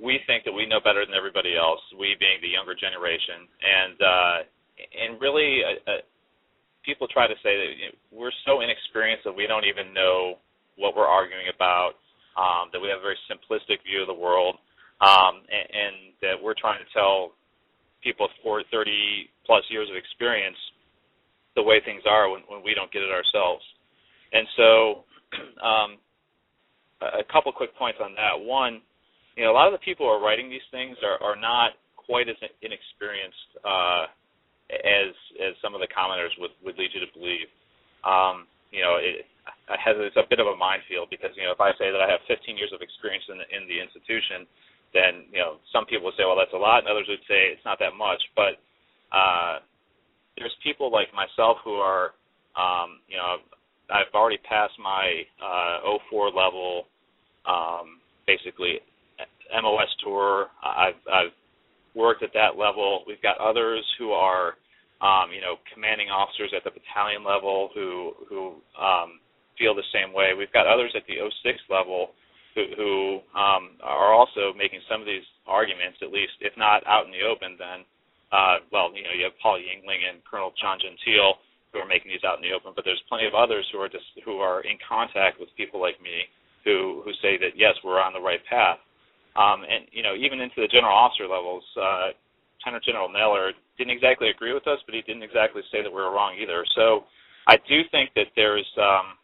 we 0.00 0.20
think 0.28 0.44
that 0.44 0.52
we 0.52 0.64
know 0.64 0.80
better 0.80 1.04
than 1.04 1.16
everybody 1.16 1.56
else, 1.56 1.80
we 1.96 2.16
being 2.20 2.40
the 2.40 2.52
younger 2.52 2.74
generation, 2.74 3.44
and 3.60 3.96
uh, 4.00 4.38
and 5.04 5.20
really. 5.20 5.60
Uh, 5.60 6.00
uh 6.00 6.04
people 6.86 7.10
try 7.10 7.26
to 7.26 7.34
say 7.42 7.58
that 7.58 7.70
you 7.74 7.86
know, 7.90 7.98
we're 8.14 8.34
so 8.46 8.62
inexperienced 8.62 9.26
that 9.26 9.34
we 9.34 9.50
don't 9.50 9.66
even 9.66 9.92
know 9.92 10.38
what 10.78 10.94
we're 10.94 11.10
arguing 11.10 11.50
about, 11.50 11.98
um, 12.38 12.70
that 12.72 12.78
we 12.78 12.88
have 12.88 13.02
a 13.02 13.04
very 13.04 13.18
simplistic 13.26 13.82
view 13.82 14.06
of 14.06 14.08
the 14.08 14.14
world, 14.14 14.56
um, 15.02 15.42
and, 15.50 15.66
and 15.66 15.94
that 16.22 16.36
we're 16.38 16.54
trying 16.54 16.78
to 16.78 16.88
tell 16.94 17.34
people 18.00 18.30
with 18.44 18.66
30 18.70 19.28
plus 19.44 19.64
years 19.68 19.90
of 19.90 19.96
experience 19.98 20.56
the 21.56 21.62
way 21.62 21.80
things 21.84 22.02
are 22.06 22.30
when, 22.30 22.42
when 22.48 22.62
we 22.62 22.72
don't 22.72 22.92
get 22.92 23.02
it 23.02 23.10
ourselves. 23.10 23.64
And 24.32 24.46
so, 24.56 25.04
um, 25.64 25.98
a 27.02 27.24
couple 27.32 27.52
quick 27.52 27.76
points 27.76 27.98
on 28.00 28.14
that. 28.14 28.38
One, 28.38 28.80
you 29.36 29.44
know, 29.44 29.52
a 29.52 29.56
lot 29.56 29.66
of 29.66 29.72
the 29.72 29.84
people 29.84 30.06
who 30.06 30.12
are 30.12 30.22
writing 30.22 30.48
these 30.48 30.64
things 30.70 30.96
are, 31.04 31.20
are 31.20 31.36
not 31.36 31.72
quite 31.96 32.28
as 32.28 32.36
inexperienced 32.62 33.50
uh, 33.64 34.06
as 34.70 35.14
as 35.38 35.54
some 35.62 35.74
of 35.74 35.80
the 35.80 35.90
commenters 35.90 36.34
would, 36.38 36.50
would 36.64 36.78
lead 36.78 36.90
you 36.94 37.00
to 37.00 37.10
believe. 37.14 37.46
Um, 38.02 38.46
you 38.74 38.82
know, 38.82 38.98
it, 38.98 39.26
has, 39.70 39.94
it's 39.98 40.18
a 40.18 40.26
bit 40.28 40.42
of 40.42 40.46
a 40.46 40.56
minefield 40.56 41.10
because 41.10 41.30
you 41.38 41.46
know 41.46 41.54
if 41.54 41.62
I 41.62 41.70
say 41.78 41.90
that 41.90 42.02
I 42.02 42.10
have 42.10 42.22
15 42.26 42.58
years 42.58 42.74
of 42.74 42.82
experience 42.82 43.24
in 43.30 43.38
the, 43.38 43.46
in 43.50 43.62
the 43.70 43.78
institution, 43.78 44.46
then 44.94 45.30
you 45.30 45.38
know 45.38 45.62
some 45.70 45.86
people 45.86 46.10
would 46.10 46.18
say, 46.18 46.26
well, 46.26 46.38
that's 46.38 46.54
a 46.54 46.60
lot, 46.60 46.82
and 46.82 46.88
others 46.90 47.06
would 47.08 47.22
say 47.30 47.54
it's 47.54 47.64
not 47.64 47.78
that 47.78 47.94
much. 47.94 48.22
But 48.34 48.58
uh, 49.14 49.62
there's 50.38 50.54
people 50.62 50.90
like 50.90 51.08
myself 51.14 51.58
who 51.64 51.78
are, 51.78 52.12
um, 52.58 53.00
you 53.08 53.16
know, 53.16 53.38
I've 53.90 54.10
already 54.14 54.38
passed 54.38 54.74
my 54.82 55.22
uh, 55.38 55.98
04 56.10 56.28
level, 56.34 56.90
um, 57.46 58.02
basically 58.26 58.82
MOS 59.54 59.90
tour. 60.02 60.48
I've, 60.62 60.98
I've 61.06 61.34
worked 61.96 62.22
at 62.22 62.36
that 62.36 62.60
level. 62.60 63.02
We've 63.08 63.22
got 63.22 63.40
others 63.40 63.82
who 63.98 64.12
are, 64.12 64.54
um, 65.00 65.32
you 65.32 65.40
know, 65.40 65.56
commanding 65.72 66.12
officers 66.12 66.52
at 66.52 66.62
the 66.62 66.70
battalion 66.70 67.24
level 67.24 67.70
who 67.74 68.12
who 68.28 68.60
um, 68.76 69.18
feel 69.58 69.74
the 69.74 69.88
same 69.90 70.12
way. 70.12 70.36
We've 70.36 70.52
got 70.52 70.68
others 70.68 70.92
at 70.94 71.08
the 71.08 71.16
06 71.16 71.58
level 71.72 72.12
who, 72.54 72.64
who 72.76 72.94
um, 73.32 73.80
are 73.80 74.12
also 74.12 74.52
making 74.52 74.84
some 74.88 75.00
of 75.00 75.08
these 75.08 75.24
arguments, 75.48 75.98
at 76.04 76.12
least 76.12 76.36
if 76.44 76.52
not 76.56 76.84
out 76.86 77.08
in 77.08 77.12
the 77.12 77.24
open, 77.24 77.56
then 77.56 77.88
uh, 78.32 78.60
well, 78.72 78.90
you 78.92 79.02
know, 79.06 79.14
you 79.14 79.24
have 79.24 79.38
Paul 79.40 79.56
Yingling 79.56 80.02
and 80.02 80.18
Colonel 80.26 80.52
Gian 80.58 80.82
Gentile 80.82 81.38
who 81.72 81.78
are 81.78 81.86
making 81.86 82.10
these 82.10 82.24
out 82.24 82.40
in 82.40 82.44
the 82.44 82.54
open, 82.54 82.72
but 82.74 82.84
there's 82.84 83.02
plenty 83.08 83.26
of 83.26 83.34
others 83.34 83.66
who 83.70 83.78
are 83.78 83.88
just 83.88 84.06
who 84.24 84.38
are 84.38 84.62
in 84.66 84.78
contact 84.82 85.38
with 85.38 85.48
people 85.56 85.80
like 85.80 86.00
me 86.02 86.26
who 86.64 87.02
who 87.04 87.12
say 87.22 87.38
that 87.38 87.54
yes, 87.54 87.74
we're 87.84 88.00
on 88.00 88.12
the 88.12 88.22
right 88.22 88.42
path. 88.50 88.78
Um, 89.36 89.62
and 89.68 89.84
you 89.92 90.02
know, 90.02 90.16
even 90.16 90.40
into 90.40 90.64
the 90.64 90.68
general 90.68 90.96
officer 90.96 91.28
levels, 91.28 91.64
uh, 91.76 92.16
General 92.84 93.08
Neller 93.08 93.52
didn't 93.78 93.94
exactly 93.94 94.28
agree 94.28 94.52
with 94.52 94.66
us, 94.66 94.80
but 94.86 94.94
he 94.94 95.02
didn't 95.02 95.22
exactly 95.22 95.62
say 95.70 95.82
that 95.82 95.90
we 95.90 96.02
were 96.02 96.10
wrong 96.10 96.34
either. 96.34 96.64
So 96.74 97.04
I 97.46 97.56
do 97.68 97.86
think 97.92 98.10
that 98.16 98.26
there's 98.34 98.66
um, 98.76 99.14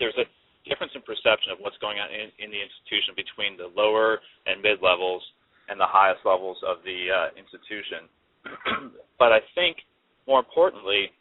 there's 0.00 0.16
a 0.18 0.26
difference 0.68 0.92
in 0.94 1.02
perception 1.02 1.52
of 1.52 1.58
what's 1.60 1.78
going 1.78 1.98
on 1.98 2.10
in, 2.10 2.32
in 2.42 2.50
the 2.50 2.58
institution 2.58 3.14
between 3.14 3.56
the 3.56 3.70
lower 3.70 4.18
and 4.46 4.60
mid 4.60 4.82
levels 4.82 5.22
and 5.68 5.78
the 5.78 5.86
highest 5.86 6.20
levels 6.26 6.58
of 6.66 6.82
the 6.84 7.06
uh, 7.06 7.28
institution. 7.38 8.10
but 9.18 9.30
I 9.32 9.40
think 9.54 9.78
more 10.26 10.40
importantly 10.40 11.12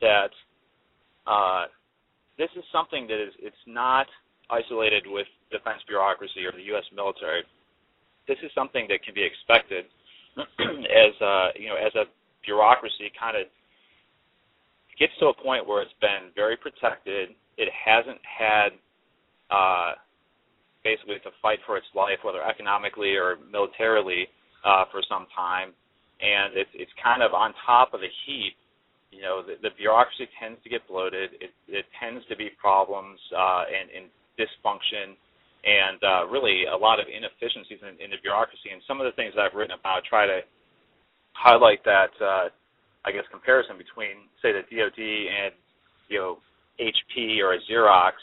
that 0.00 0.32
uh, 1.26 1.70
this 2.38 2.50
is 2.56 2.64
something 2.72 3.06
that 3.06 3.22
is 3.22 3.32
it's 3.38 3.64
not 3.66 4.06
isolated 4.52 5.08
with 5.08 5.26
defense 5.50 5.80
bureaucracy 5.88 6.44
or 6.44 6.52
the 6.52 6.68
U.S. 6.76 6.84
military. 6.92 7.42
This 8.28 8.38
is 8.44 8.52
something 8.54 8.84
that 8.92 9.00
can 9.02 9.16
be 9.16 9.24
expected 9.24 9.88
as 10.38 11.12
uh, 11.18 11.56
you 11.56 11.72
know 11.72 11.80
as 11.80 11.92
a 11.96 12.04
bureaucracy 12.44 13.08
kind 13.16 13.36
of 13.36 13.48
gets 15.00 15.12
to 15.18 15.32
a 15.32 15.36
point 15.40 15.66
where 15.66 15.82
it's 15.82 15.96
been 16.00 16.30
very 16.36 16.56
protected. 16.56 17.32
It 17.56 17.68
hasn't 17.72 18.20
had 18.22 18.76
uh, 19.50 19.96
basically 20.84 21.18
to 21.24 21.30
fight 21.40 21.58
for 21.66 21.76
its 21.76 21.88
life, 21.94 22.20
whether 22.22 22.42
economically 22.44 23.16
or 23.16 23.38
militarily, 23.50 24.28
uh, 24.64 24.84
for 24.92 25.02
some 25.08 25.26
time, 25.34 25.74
and 26.22 26.54
it's 26.54 26.70
it's 26.74 26.92
kind 27.02 27.22
of 27.22 27.34
on 27.34 27.52
top 27.66 27.94
of 27.94 28.00
the 28.00 28.12
heap. 28.26 28.54
You 29.10 29.20
know, 29.20 29.42
the, 29.42 29.60
the 29.60 29.74
bureaucracy 29.76 30.30
tends 30.40 30.62
to 30.62 30.70
get 30.70 30.86
bloated. 30.86 31.34
It 31.40 31.50
it 31.68 31.84
tends 31.98 32.24
to 32.30 32.36
be 32.36 32.48
problems 32.60 33.18
uh, 33.34 33.64
and, 33.68 33.90
and 33.90 34.06
dysfunction, 34.42 35.14
and 35.62 36.02
uh, 36.02 36.26
really 36.26 36.66
a 36.66 36.76
lot 36.76 36.98
of 36.98 37.06
inefficiencies 37.06 37.78
in, 37.86 37.94
in 38.02 38.10
the 38.10 38.18
bureaucracy. 38.22 38.74
And 38.74 38.82
some 38.90 38.98
of 38.98 39.06
the 39.06 39.14
things 39.14 39.38
that 39.38 39.46
I've 39.46 39.54
written 39.54 39.78
about 39.78 40.02
try 40.02 40.26
to 40.26 40.42
highlight 41.32 41.84
that. 41.86 42.10
Uh, 42.18 42.50
I 43.04 43.10
guess 43.10 43.24
comparison 43.30 43.78
between 43.78 44.30
say 44.42 44.52
the 44.52 44.62
DoD 44.62 44.98
and 44.98 45.52
you 46.08 46.18
know 46.18 46.38
HP 46.80 47.38
or 47.42 47.54
a 47.54 47.58
Xerox. 47.70 48.14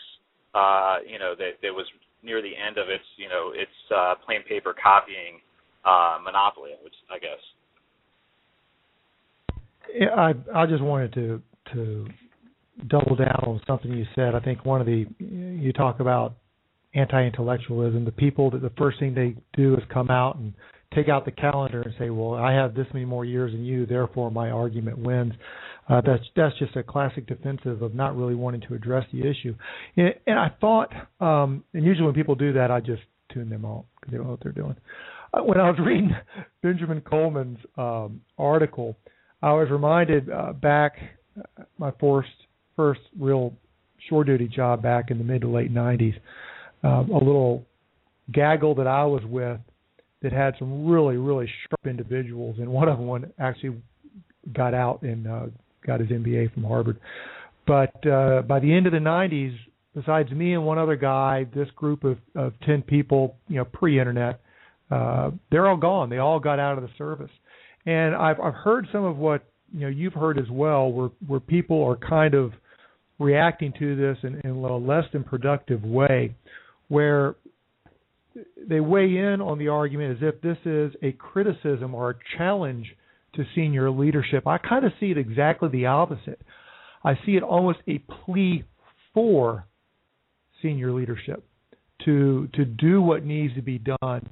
Uh, 0.56 1.04
you 1.08 1.20
know 1.20 1.36
that 1.38 1.60
there 1.62 1.74
was 1.74 1.86
near 2.24 2.42
the 2.42 2.56
end 2.56 2.78
of 2.78 2.90
its 2.90 3.04
you 3.18 3.30
know 3.30 3.52
its 3.54 3.72
uh, 3.96 4.16
plain 4.26 4.44
paper 4.48 4.74
copying 4.82 5.40
uh, 5.86 6.18
monopoly, 6.24 6.72
which 6.84 6.94
I 7.12 7.20
guess. 7.20 7.40
Yeah, 9.94 10.16
I 10.16 10.64
I 10.64 10.66
just 10.66 10.84
wanted 10.84 11.14
to 11.14 11.42
to 11.74 12.08
double 12.88 13.16
down 13.16 13.44
on 13.46 13.62
something 13.68 13.92
you 13.92 14.06
said. 14.16 14.36
I 14.36 14.40
think 14.40 14.66
one 14.66 14.82
of 14.82 14.88
the 14.88 15.06
you 15.20 15.74
talk 15.74 16.00
about 16.00 16.36
anti-intellectualism. 16.96 18.06
The 18.06 18.12
people 18.12 18.52
that 18.52 18.62
the 18.62 18.72
first 18.78 19.00
thing 19.00 19.14
they 19.14 19.36
do 19.54 19.76
is 19.76 19.84
come 19.94 20.10
out 20.10 20.38
and 20.38 20.54
take 20.96 21.08
out 21.08 21.26
the 21.26 21.32
calendar 21.32 21.82
and 21.82 21.94
say, 22.00 22.10
"Well, 22.10 22.34
I 22.34 22.54
have 22.54 22.74
this 22.74 22.88
many 22.94 23.06
more 23.06 23.26
years 23.26 23.52
than 23.52 23.64
you, 23.64 23.86
therefore 23.86 24.32
my 24.32 24.50
argument 24.50 24.98
wins." 24.98 25.34
Uh, 25.88 26.02
that's 26.02 26.24
that's 26.36 26.58
just 26.60 26.76
a 26.76 26.84
classic 26.84 27.28
defensive 27.28 27.82
of 27.82 27.96
not 27.96 28.16
really 28.16 28.36
wanting 28.36 28.62
to 28.62 28.76
address 28.76 29.06
the 29.12 29.22
issue. 29.22 29.56
And, 29.98 30.14
and 30.28 30.38
I 30.38 30.52
thought, 30.62 30.92
um, 31.20 31.64
and 31.74 31.84
usually 31.84 32.06
when 32.06 32.16
people 32.16 32.36
do 32.36 32.54
that, 32.54 32.72
I 32.72 32.80
just 32.80 33.02
tune 33.34 33.50
them 33.50 33.66
out 33.66 33.86
because 34.00 34.12
they 34.12 34.18
don't 34.18 34.28
know 34.28 34.32
what 34.32 34.40
they're 34.44 34.52
doing. 34.52 34.76
Uh, 35.34 35.42
when 35.42 35.60
I 35.60 35.70
was 35.70 35.80
reading 35.80 36.12
Benjamin 36.64 37.02
Kohlmann's 37.02 37.60
um, 37.78 38.22
article, 38.38 38.98
I 39.42 39.54
was 39.54 39.70
reminded 39.70 40.30
uh, 40.30 40.54
back 40.54 40.94
uh, 41.38 41.64
my 41.78 41.92
first 42.00 42.30
first 42.80 43.02
real 43.20 43.54
shore 44.08 44.24
duty 44.24 44.48
job 44.48 44.82
back 44.82 45.12
in 45.12 45.18
the 45.18 45.24
mid 45.24 45.42
to 45.42 45.50
late 45.50 45.74
'90s. 45.74 46.16
Um, 46.82 47.12
a 47.12 47.18
little 47.18 47.66
gaggle 48.32 48.74
that 48.76 48.88
I 48.88 49.04
was 49.04 49.22
with 49.26 49.60
that 50.22 50.32
had 50.32 50.54
some 50.58 50.88
really 50.88 51.18
really 51.18 51.48
sharp 51.48 51.86
individuals, 51.86 52.56
and 52.60 52.70
one 52.70 52.88
of 52.88 52.98
them 52.98 53.34
actually 53.38 53.82
got 54.54 54.74
out 54.74 55.02
and 55.02 55.28
uh, 55.28 55.46
got 55.86 56.00
his 56.00 56.10
MBA 56.10 56.54
from 56.54 56.64
Harvard. 56.64 57.00
But 57.68 58.08
uh, 58.08 58.44
by 58.44 58.60
the 58.60 58.74
end 58.74 58.88
of 58.88 58.94
the 58.94 59.00
90s, 59.00 59.56
besides 59.94 60.32
me 60.32 60.54
and 60.54 60.66
one 60.66 60.80
other 60.80 60.96
guy, 60.96 61.46
this 61.54 61.70
group 61.76 62.04
of, 62.04 62.18
of 62.36 62.54
10 62.66 62.82
people, 62.84 63.36
you 63.48 63.58
know, 63.58 63.66
pre-internet, 63.66 64.40
uh, 64.90 65.32
they're 65.52 65.68
all 65.68 65.78
gone. 65.78 66.10
They 66.10 66.18
all 66.18 66.40
got 66.40 66.60
out 66.60 66.78
of 66.78 66.84
the 66.84 66.90
service. 66.98 67.30
And 67.86 68.16
I've, 68.16 68.40
I've 68.40 68.56
heard 68.56 68.88
some 68.92 69.04
of 69.04 69.18
what 69.18 69.44
you 69.74 69.82
know 69.82 69.88
you've 69.88 70.14
heard 70.14 70.40
as 70.40 70.50
well, 70.50 70.92
where 70.92 71.10
where 71.28 71.40
people 71.40 71.84
are 71.84 71.96
kind 71.96 72.34
of 72.34 72.54
reacting 73.20 73.74
to 73.80 73.96
this 73.96 74.18
in, 74.24 74.40
in 74.44 74.52
a 74.52 74.78
less 74.78 75.06
than 75.12 75.24
productive 75.24 75.84
way, 75.84 76.36
where 76.88 77.36
they 78.68 78.80
weigh 78.80 79.18
in 79.18 79.42
on 79.42 79.60
the 79.60 79.68
argument 79.68 80.18
as 80.18 80.34
if 80.34 80.42
this 80.42 80.58
is 80.66 80.94
a 81.04 81.12
criticism 81.14 81.94
or 81.94 82.12
a 82.12 82.16
challenge 82.38 82.88
to 83.36 83.44
senior 83.54 83.92
leadership. 83.92 84.48
I 84.48 84.58
kind 84.58 84.86
of 84.86 84.92
see 85.00 85.12
it 85.12 85.18
exactly 85.18 85.70
the 85.70 85.86
opposite. 85.86 86.42
I 87.04 87.16
see 87.26 87.34
it 87.36 87.44
almost 87.44 87.80
a 87.88 88.00
plea 88.00 88.64
for 89.14 89.66
senior 90.62 90.92
leadership 90.92 91.44
to 92.06 92.48
to 92.54 92.66
do 92.66 93.02
what 93.02 93.26
needs 93.26 93.54
to 93.56 93.62
be 93.62 93.80
done 93.80 94.30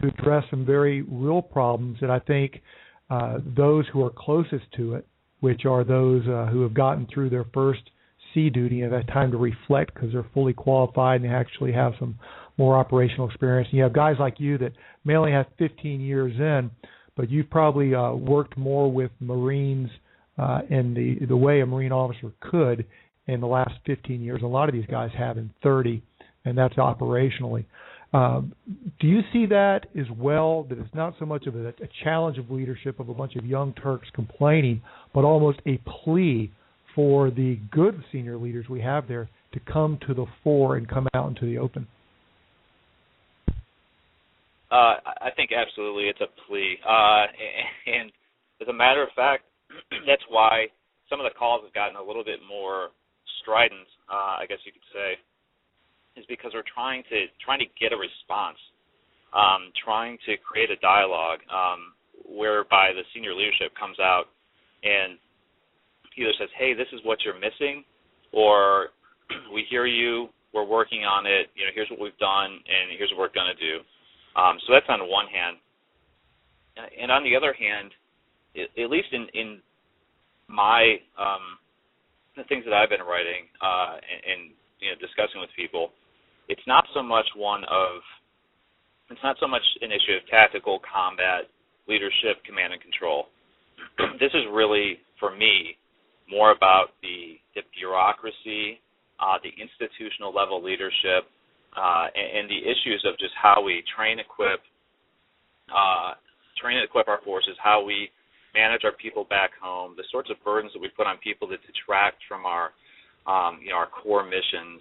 to 0.00 0.08
address 0.08 0.44
some 0.50 0.64
very 0.64 1.02
real 1.02 1.42
problems 1.42 1.98
that 2.00 2.10
I 2.10 2.18
think 2.18 2.60
uh, 3.08 3.38
those 3.56 3.86
who 3.92 4.04
are 4.04 4.10
closest 4.10 4.64
to 4.76 4.94
it, 4.94 5.06
which 5.40 5.64
are 5.64 5.84
those 5.84 6.26
uh, 6.26 6.46
who 6.46 6.62
have 6.62 6.74
gotten 6.74 7.06
through 7.12 7.30
their 7.30 7.46
first 7.54 7.80
sea 8.36 8.50
duty 8.50 8.82
and 8.82 8.92
have 8.92 9.06
time 9.08 9.32
to 9.32 9.38
reflect 9.38 9.94
because 9.94 10.12
they're 10.12 10.26
fully 10.34 10.52
qualified 10.52 11.22
and 11.22 11.30
they 11.30 11.34
actually 11.34 11.72
have 11.72 11.94
some 11.98 12.16
more 12.58 12.76
operational 12.76 13.28
experience. 13.28 13.68
And 13.70 13.78
you 13.78 13.82
have 13.82 13.92
guys 13.92 14.16
like 14.20 14.38
you 14.38 14.58
that 14.58 14.72
may 15.04 15.16
only 15.16 15.32
have 15.32 15.46
15 15.58 16.00
years 16.00 16.32
in, 16.38 16.70
but 17.16 17.30
you've 17.30 17.50
probably 17.50 17.94
uh, 17.94 18.12
worked 18.12 18.56
more 18.56 18.92
with 18.92 19.10
Marines 19.20 19.90
uh, 20.38 20.60
in 20.68 20.92
the 20.92 21.24
the 21.26 21.36
way 21.36 21.60
a 21.60 21.66
Marine 21.66 21.92
officer 21.92 22.30
could 22.40 22.84
in 23.26 23.40
the 23.40 23.46
last 23.46 23.72
15 23.86 24.20
years. 24.20 24.42
A 24.42 24.46
lot 24.46 24.68
of 24.68 24.74
these 24.74 24.86
guys 24.86 25.10
have 25.16 25.38
in 25.38 25.50
30, 25.62 26.02
and 26.44 26.56
that's 26.56 26.74
operationally. 26.74 27.64
Um, 28.12 28.54
do 29.00 29.08
you 29.08 29.20
see 29.32 29.46
that 29.46 29.86
as 29.98 30.06
well? 30.16 30.64
That 30.68 30.78
it's 30.78 30.94
not 30.94 31.14
so 31.18 31.24
much 31.24 31.46
of 31.46 31.56
a, 31.56 31.68
a 31.68 31.88
challenge 32.04 32.38
of 32.38 32.50
leadership 32.50 33.00
of 33.00 33.08
a 33.08 33.14
bunch 33.14 33.36
of 33.36 33.44
young 33.44 33.72
Turks 33.74 34.08
complaining, 34.14 34.82
but 35.12 35.24
almost 35.24 35.58
a 35.66 35.78
plea 36.04 36.52
for 36.96 37.30
the 37.30 37.60
good 37.70 38.02
senior 38.10 38.36
leaders 38.36 38.66
we 38.68 38.80
have 38.80 39.06
there 39.06 39.28
to 39.52 39.60
come 39.60 39.98
to 40.08 40.14
the 40.14 40.26
fore 40.42 40.76
and 40.76 40.88
come 40.88 41.06
out 41.14 41.28
into 41.28 41.46
the 41.46 41.58
open. 41.58 41.86
Uh, 44.72 44.98
I 45.22 45.30
think 45.36 45.50
absolutely 45.52 46.08
it's 46.08 46.20
a 46.20 46.26
plea, 46.48 46.76
uh, 46.82 47.26
and 47.86 48.10
as 48.60 48.66
a 48.66 48.72
matter 48.72 49.02
of 49.02 49.10
fact, 49.14 49.44
that's 50.08 50.24
why 50.28 50.66
some 51.08 51.20
of 51.20 51.24
the 51.24 51.38
calls 51.38 51.62
have 51.62 51.72
gotten 51.72 51.94
a 51.94 52.02
little 52.02 52.24
bit 52.24 52.40
more 52.42 52.90
strident, 53.42 53.86
uh, 54.10 54.42
I 54.42 54.46
guess 54.48 54.58
you 54.66 54.72
could 54.72 54.90
say, 54.90 55.14
is 56.18 56.26
because 56.28 56.50
we're 56.52 56.66
trying 56.66 57.04
to 57.10 57.30
trying 57.44 57.60
to 57.60 57.70
get 57.78 57.92
a 57.92 57.96
response, 57.96 58.58
um, 59.30 59.70
trying 59.78 60.18
to 60.26 60.34
create 60.42 60.70
a 60.70 60.80
dialogue 60.82 61.38
um, 61.46 61.94
whereby 62.26 62.90
the 62.90 63.06
senior 63.14 63.38
leadership 63.38 63.70
comes 63.78 64.00
out 64.00 64.26
and 64.82 65.20
either 66.16 66.32
says, 66.38 66.48
"Hey, 66.56 66.74
this 66.74 66.88
is 66.92 67.00
what 67.04 67.18
you're 67.24 67.38
missing," 67.38 67.84
or 68.32 68.90
"We 69.54 69.64
hear 69.68 69.86
you. 69.86 70.28
We're 70.52 70.64
working 70.64 71.04
on 71.04 71.26
it. 71.26 71.50
You 71.54 71.66
know, 71.66 71.72
here's 71.74 71.90
what 71.90 72.00
we've 72.00 72.16
done, 72.18 72.50
and 72.50 72.96
here's 72.96 73.10
what 73.10 73.18
we're 73.20 73.34
going 73.34 73.52
to 73.54 73.60
do." 73.60 73.84
Um, 74.40 74.58
so 74.66 74.72
that's 74.72 74.86
on 74.88 75.00
one 75.08 75.26
hand, 75.28 75.56
and 77.00 77.10
on 77.10 77.24
the 77.24 77.36
other 77.36 77.52
hand, 77.52 77.90
at 78.56 78.90
least 78.90 79.08
in 79.12 79.26
in 79.34 79.60
my 80.48 80.96
um, 81.18 81.58
the 82.36 82.44
things 82.44 82.64
that 82.64 82.74
I've 82.74 82.90
been 82.90 83.00
writing 83.00 83.48
uh, 83.60 83.96
and, 83.96 84.20
and 84.28 84.40
you 84.80 84.90
know 84.90 84.96
discussing 85.00 85.40
with 85.40 85.50
people, 85.56 85.90
it's 86.48 86.64
not 86.66 86.84
so 86.94 87.02
much 87.02 87.26
one 87.36 87.64
of 87.64 88.00
it's 89.10 89.22
not 89.22 89.36
so 89.40 89.46
much 89.46 89.62
an 89.80 89.90
issue 89.90 90.18
of 90.18 90.26
tactical 90.28 90.80
combat, 90.82 91.48
leadership, 91.88 92.42
command 92.44 92.72
and 92.72 92.82
control. 92.82 93.28
this 94.20 94.32
is 94.34 94.42
really 94.52 94.98
for 95.18 95.34
me 95.34 95.76
more 96.30 96.52
about 96.52 96.96
the, 97.02 97.38
the 97.54 97.62
bureaucracy, 97.78 98.80
uh, 99.20 99.38
the 99.42 99.52
institutional 99.56 100.34
level 100.34 100.62
leadership, 100.62 101.30
uh, 101.76 102.06
and, 102.14 102.44
and, 102.44 102.46
the 102.50 102.60
issues 102.64 103.04
of 103.04 103.18
just 103.18 103.32
how 103.36 103.60
we 103.62 103.84
train, 103.96 104.18
equip, 104.18 104.60
uh, 105.68 106.16
train 106.60 106.78
and 106.78 106.84
equip 106.84 107.06
our 107.06 107.20
forces, 107.24 107.52
how 107.62 107.84
we 107.84 108.08
manage 108.54 108.80
our 108.84 108.96
people 108.96 109.24
back 109.28 109.50
home, 109.60 109.92
the 109.96 110.04
sorts 110.10 110.30
of 110.30 110.36
burdens 110.42 110.72
that 110.72 110.80
we 110.80 110.88
put 110.96 111.06
on 111.06 111.18
people 111.18 111.46
that 111.48 111.60
detract 111.68 112.16
from 112.26 112.46
our, 112.46 112.72
um, 113.28 113.60
you 113.62 113.70
know, 113.70 113.76
our 113.76 113.88
core 113.88 114.24
missions, 114.24 114.80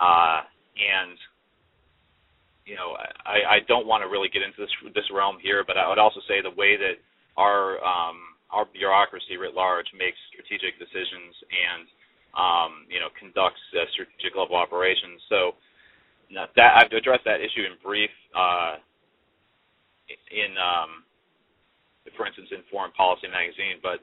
uh, 0.00 0.40
and 0.80 1.18
you 2.64 2.76
know, 2.76 2.94
I, 3.26 3.58
I 3.58 3.66
don't 3.66 3.86
want 3.86 4.02
to 4.02 4.08
really 4.08 4.30
get 4.30 4.42
into 4.42 4.62
this 4.62 4.70
this 4.94 5.04
realm 5.12 5.36
here, 5.42 5.64
but 5.66 5.76
I 5.76 5.88
would 5.88 5.98
also 5.98 6.20
say 6.28 6.40
the 6.40 6.54
way 6.54 6.78
that 6.78 6.96
our 7.36 7.82
um, 7.82 8.31
our 8.52 8.68
bureaucracy 8.68 9.40
writ 9.40 9.56
large 9.56 9.88
makes 9.96 10.20
strategic 10.28 10.76
decisions 10.76 11.32
and 11.48 11.84
um, 12.36 12.72
you 12.88 13.00
know 13.00 13.08
conducts 13.18 13.60
uh, 13.76 13.88
strategic 13.92 14.36
level 14.36 14.56
operations. 14.56 15.20
So 15.28 15.56
that 16.32 16.72
I've 16.76 16.92
addressed 16.92 17.24
that 17.24 17.40
issue 17.40 17.64
in 17.64 17.76
brief 17.82 18.12
uh, 18.32 18.80
in 20.08 20.52
um, 20.56 21.04
for 22.16 22.28
instance 22.28 22.48
in 22.52 22.64
Foreign 22.70 22.92
Policy 22.92 23.28
magazine, 23.28 23.80
but 23.80 24.00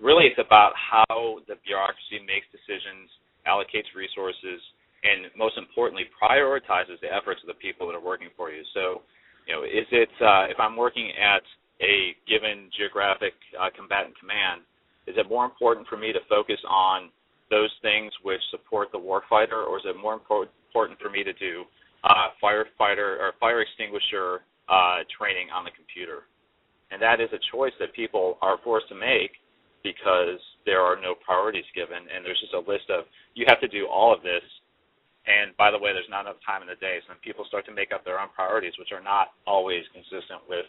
really 0.00 0.28
it's 0.28 0.40
about 0.40 0.72
how 0.76 1.40
the 1.48 1.56
bureaucracy 1.64 2.20
makes 2.24 2.44
decisions, 2.52 3.08
allocates 3.48 3.88
resources, 3.96 4.60
and 5.04 5.32
most 5.36 5.56
importantly 5.56 6.08
prioritizes 6.12 7.00
the 7.00 7.08
efforts 7.08 7.40
of 7.40 7.48
the 7.48 7.58
people 7.60 7.86
that 7.88 7.96
are 7.96 8.04
working 8.04 8.28
for 8.36 8.50
you. 8.50 8.64
So 8.72 9.04
you 9.46 9.54
know, 9.54 9.62
is 9.62 9.86
it 9.92 10.12
uh, 10.20 10.50
if 10.50 10.58
I'm 10.58 10.76
working 10.76 11.12
at 11.16 11.44
a 11.80 12.16
given 12.24 12.70
geographic 12.76 13.34
uh, 13.58 13.68
combatant 13.76 14.18
command, 14.18 14.62
is 15.06 15.14
it 15.16 15.28
more 15.28 15.44
important 15.44 15.86
for 15.86 15.96
me 15.96 16.12
to 16.12 16.20
focus 16.28 16.58
on 16.68 17.10
those 17.50 17.70
things 17.82 18.10
which 18.22 18.40
support 18.50 18.90
the 18.90 18.98
warfighter, 18.98 19.62
or 19.66 19.78
is 19.78 19.84
it 19.86 19.96
more 19.96 20.14
important 20.14 20.98
for 20.98 21.10
me 21.10 21.22
to 21.22 21.32
do 21.34 21.64
uh, 22.02 22.34
firefighter 22.42 23.18
or 23.20 23.32
fire 23.38 23.62
extinguisher 23.62 24.42
uh, 24.68 25.06
training 25.14 25.48
on 25.54 25.64
the 25.64 25.70
computer? 25.70 26.26
And 26.90 27.02
that 27.02 27.20
is 27.20 27.30
a 27.32 27.42
choice 27.54 27.74
that 27.78 27.94
people 27.94 28.38
are 28.42 28.58
forced 28.62 28.88
to 28.88 28.94
make 28.94 29.38
because 29.82 30.42
there 30.66 30.82
are 30.82 30.98
no 30.98 31.14
priorities 31.14 31.66
given, 31.74 32.02
and 32.10 32.26
there's 32.26 32.40
just 32.42 32.54
a 32.54 32.66
list 32.66 32.90
of 32.90 33.06
you 33.34 33.46
have 33.46 33.60
to 33.62 33.70
do 33.70 33.86
all 33.86 34.10
of 34.10 34.22
this. 34.22 34.42
And 35.26 35.54
by 35.58 35.70
the 35.74 35.78
way, 35.78 35.90
there's 35.90 36.10
not 36.10 36.26
enough 36.26 36.38
time 36.46 36.62
in 36.62 36.70
the 36.70 36.78
day, 36.78 37.02
so 37.02 37.14
then 37.14 37.18
people 37.22 37.46
start 37.46 37.66
to 37.66 37.74
make 37.74 37.90
up 37.90 38.06
their 38.06 38.18
own 38.18 38.30
priorities, 38.34 38.74
which 38.78 38.94
are 38.94 39.02
not 39.02 39.34
always 39.46 39.82
consistent 39.90 40.42
with 40.46 40.66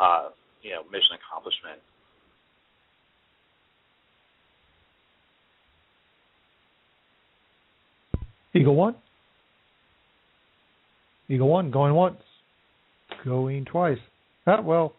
uh, 0.00 0.32
you 0.62 0.70
know 0.70 0.82
mission 0.84 1.16
accomplishment. 1.16 1.80
Eagle 8.54 8.74
one. 8.74 8.96
Eagle 11.28 11.48
one 11.48 11.70
going 11.70 11.94
once, 11.94 12.18
going 13.24 13.64
twice. 13.64 13.98
Ah, 14.46 14.60
well, 14.60 14.94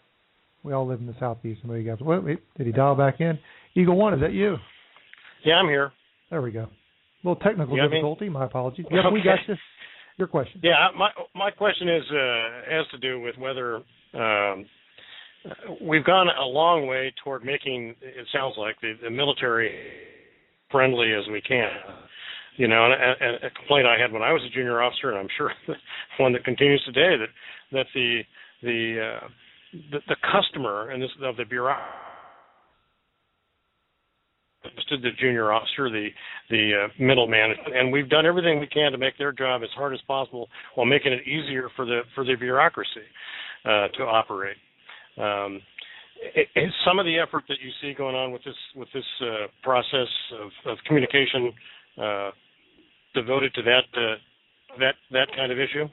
we 0.64 0.72
all 0.72 0.88
live 0.88 1.00
in 1.00 1.06
the 1.06 1.16
southeast. 1.20 1.62
Somebody 1.62 1.84
got. 1.84 2.02
Wait, 2.02 2.24
wait, 2.24 2.40
did 2.58 2.68
he 2.68 2.72
dial 2.72 2.96
back 2.96 3.20
in? 3.20 3.38
Eagle 3.76 3.98
one, 3.98 4.14
is 4.14 4.22
that 4.22 4.32
you? 4.32 4.56
Yeah, 5.44 5.56
I'm 5.56 5.68
here. 5.68 5.92
There 6.30 6.42
we 6.42 6.52
go. 6.52 6.64
A 6.64 7.28
little 7.28 7.42
technical 7.42 7.76
difficulty. 7.76 8.30
My 8.30 8.46
apologies. 8.46 8.86
Yep, 8.90 9.06
okay. 9.06 9.14
we 9.14 9.22
got 9.22 9.40
you. 9.48 9.56
Your 10.18 10.28
question. 10.28 10.62
Yeah, 10.64 10.90
my 10.98 11.10
my 11.36 11.52
question 11.52 11.90
is 11.90 12.04
uh, 12.12 12.72
has 12.72 12.86
to 12.92 12.98
do 13.00 13.20
with 13.20 13.38
whether 13.38 13.78
um, 14.14 14.66
we've 15.82 16.06
gone 16.06 16.28
a 16.28 16.46
long 16.46 16.88
way 16.88 17.14
toward 17.24 17.44
making 17.44 17.96
it 18.02 18.28
sounds 18.34 18.56
like 18.58 18.76
the, 18.82 18.94
the 19.04 19.10
military 19.10 19.72
friendly 20.70 21.14
as 21.14 21.28
we 21.32 21.42
can. 21.42 21.70
You 22.58 22.68
know, 22.68 22.86
and, 22.86 22.94
and 22.94 23.44
a 23.44 23.50
complaint 23.52 23.88
I 23.88 24.00
had 24.00 24.12
when 24.12 24.22
I 24.22 24.34
was 24.34 24.42
a 24.44 24.54
junior 24.54 24.82
officer, 24.82 25.10
and 25.10 25.18
I'm 25.18 25.28
sure 25.38 25.52
one 26.20 26.34
that 26.34 26.44
continues 26.44 26.84
today, 26.86 27.16
that 27.18 27.30
that 27.72 27.86
the 27.94 28.22
the 28.62 29.18
uh, 29.24 29.28
the, 29.92 30.00
the 30.08 30.16
customer 30.32 30.90
and 30.90 31.02
this 31.02 31.10
of 31.24 31.38
the 31.38 31.46
to 34.90 34.98
the 34.98 35.10
junior 35.20 35.52
officer, 35.52 35.90
the 35.90 36.10
the 36.50 36.86
uh, 36.86 37.04
middle 37.04 37.28
management, 37.28 37.76
and 37.76 37.92
we've 37.92 38.10
done 38.10 38.26
everything 38.26 38.60
we 38.60 38.68
can 38.68 38.92
to 38.92 38.98
make 38.98 39.18
their 39.18 39.32
job 39.32 39.64
as 39.64 39.70
hard 39.76 39.94
as 39.94 40.02
possible 40.08 40.50
while 40.76 40.86
making 40.86 41.14
it 41.14 41.22
easier 41.28 41.70
for 41.76 41.86
the 41.86 42.02
for 42.14 42.24
the 42.24 42.36
bureaucracy 42.36 43.08
uh, 43.66 43.88
to 43.98 44.04
operate. 44.04 44.58
Um, 45.18 45.62
is 46.56 46.72
some 46.86 47.00
of 47.00 47.06
the 47.06 47.18
effort 47.18 47.44
that 47.50 47.58
you 47.64 47.72
see 47.82 47.96
going 47.98 48.16
on 48.16 48.32
with 48.32 48.44
this 48.44 48.56
with 48.76 48.88
this 48.94 49.06
uh, 49.22 49.48
process 49.64 50.08
of, 50.40 50.72
of 50.72 50.78
communication 50.86 51.52
uh, 52.02 52.30
devoted 53.16 53.54
to 53.56 53.62
that 53.64 53.86
uh, 53.98 54.16
that 54.80 54.96
that 55.12 55.28
kind 55.36 55.52
of 55.52 55.60
issue? 55.60 55.86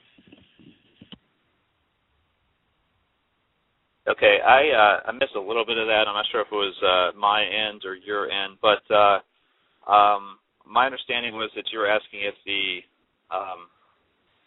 Okay, 4.08 4.38
I 4.44 4.60
uh, 4.72 5.08
I 5.08 5.12
missed 5.12 5.36
a 5.36 5.40
little 5.40 5.66
bit 5.66 5.78
of 5.78 5.86
that. 5.86 6.04
I'm 6.06 6.14
not 6.14 6.26
sure 6.30 6.40
if 6.42 6.48
it 6.48 6.54
was 6.54 6.76
uh, 6.84 7.18
my 7.18 7.44
end 7.44 7.82
or 7.84 7.94
your 7.94 8.30
end, 8.30 8.56
but 8.60 8.80
uh, 8.94 9.20
um, 9.90 10.38
my 10.66 10.86
understanding 10.86 11.34
was 11.34 11.50
that 11.56 11.64
you 11.72 11.78
were 11.78 11.88
asking 11.88 12.20
if 12.22 12.34
the 12.44 12.80
um, 13.34 13.68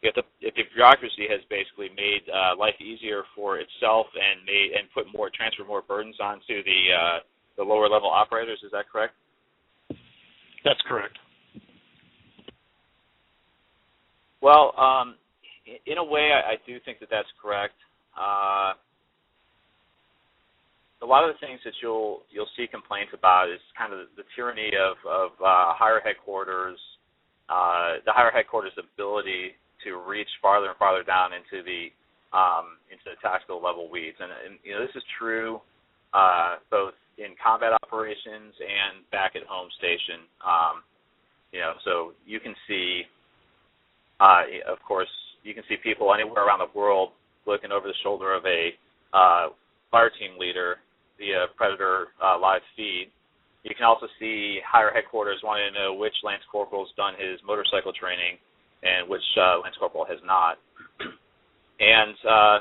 if 0.01 0.15
the 0.15 0.23
if 0.41 0.55
the 0.55 0.63
bureaucracy 0.73 1.29
has 1.29 1.41
basically 1.49 1.89
made 1.95 2.25
uh, 2.29 2.57
life 2.57 2.75
easier 2.81 3.23
for 3.35 3.57
itself 3.59 4.07
and 4.17 4.45
made 4.45 4.73
and 4.77 4.89
put 4.93 5.05
more 5.13 5.29
transfer 5.29 5.63
more 5.63 5.81
burdens 5.81 6.17
onto 6.19 6.63
the 6.63 6.81
uh, 6.89 7.19
the 7.57 7.63
lower 7.63 7.87
level 7.87 8.09
operators. 8.09 8.59
Is 8.65 8.71
that 8.71 8.89
correct? 8.91 9.13
That's 10.65 10.81
correct. 10.87 11.17
Well, 14.41 14.73
um, 14.77 15.15
in 15.85 15.97
a 15.97 16.03
way, 16.03 16.31
I, 16.33 16.53
I 16.53 16.55
do 16.65 16.79
think 16.83 16.99
that 16.99 17.09
that's 17.11 17.29
correct. 17.41 17.75
Uh, 18.17 18.73
a 21.03 21.05
lot 21.05 21.27
of 21.27 21.33
the 21.33 21.45
things 21.45 21.59
that 21.63 21.73
you'll 21.81 22.21
you'll 22.31 22.49
see 22.57 22.65
complaints 22.65 23.13
about 23.13 23.49
is 23.49 23.61
kind 23.77 23.93
of 23.93 23.99
the, 23.99 24.23
the 24.23 24.27
tyranny 24.35 24.71
of 24.73 24.97
of 25.05 25.31
uh, 25.37 25.73
higher 25.77 26.01
headquarters, 26.03 26.79
uh, 27.49 28.01
the 28.05 28.11
higher 28.11 28.31
headquarters' 28.33 28.73
ability 28.77 29.53
to 29.83 29.97
reach 29.97 30.29
farther 30.41 30.69
and 30.69 30.77
farther 30.77 31.03
down 31.03 31.31
into 31.33 31.63
the 31.63 31.89
um, 32.31 32.79
into 32.87 33.03
the 33.11 33.19
tactical 33.21 33.61
level 33.61 33.91
weeds. 33.91 34.17
And, 34.19 34.31
and 34.31 34.59
you 34.63 34.73
know 34.73 34.81
this 34.81 34.95
is 34.95 35.03
true 35.19 35.59
uh, 36.13 36.55
both 36.69 36.93
in 37.17 37.35
combat 37.41 37.73
operations 37.83 38.53
and 38.59 39.09
back 39.11 39.35
at 39.35 39.43
home 39.47 39.69
station. 39.77 40.27
Um, 40.43 40.83
you 41.51 41.59
know, 41.59 41.73
so 41.83 42.13
you 42.25 42.39
can 42.39 42.55
see, 42.67 43.03
uh, 44.19 44.43
of 44.71 44.79
course, 44.87 45.11
you 45.43 45.53
can 45.53 45.63
see 45.67 45.75
people 45.83 46.13
anywhere 46.13 46.45
around 46.45 46.59
the 46.59 46.71
world 46.77 47.11
looking 47.45 47.71
over 47.71 47.87
the 47.87 47.97
shoulder 48.03 48.33
of 48.33 48.45
a 48.45 48.71
uh, 49.13 49.49
fire 49.89 50.11
team 50.19 50.39
leader 50.39 50.77
via 51.17 51.47
Predator 51.57 52.07
uh, 52.23 52.39
live 52.39 52.61
feed. 52.75 53.11
You 53.63 53.75
can 53.75 53.85
also 53.85 54.07
see 54.19 54.59
higher 54.65 54.91
headquarters 54.93 55.41
wanting 55.43 55.73
to 55.73 55.79
know 55.79 55.93
which 55.93 56.15
Lance 56.23 56.41
Corporal's 56.51 56.89
done 56.97 57.13
his 57.19 57.39
motorcycle 57.45 57.93
training 57.93 58.41
and 58.83 59.09
which 59.09 59.25
uh, 59.37 59.59
Lance 59.63 59.75
Corporal 59.79 60.05
has 60.05 60.19
not. 60.25 60.57
and 61.79 62.15
uh, 62.25 62.57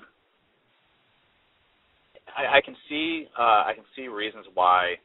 I, 2.37 2.59
I 2.59 2.61
can 2.65 2.77
see 2.89 3.27
uh, 3.39 3.65
I 3.67 3.73
can 3.75 3.85
see 3.97 4.09
reasons 4.09 4.47
why 4.55 4.97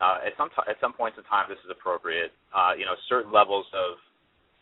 uh, 0.00 0.26
at 0.26 0.32
some 0.36 0.48
t- 0.50 0.68
at 0.68 0.76
some 0.80 0.92
points 0.92 1.18
in 1.18 1.24
time 1.24 1.46
this 1.48 1.58
is 1.64 1.70
appropriate. 1.70 2.32
Uh, 2.54 2.72
you 2.78 2.84
know, 2.84 2.94
certain 3.08 3.32
levels 3.32 3.66
of 3.74 3.98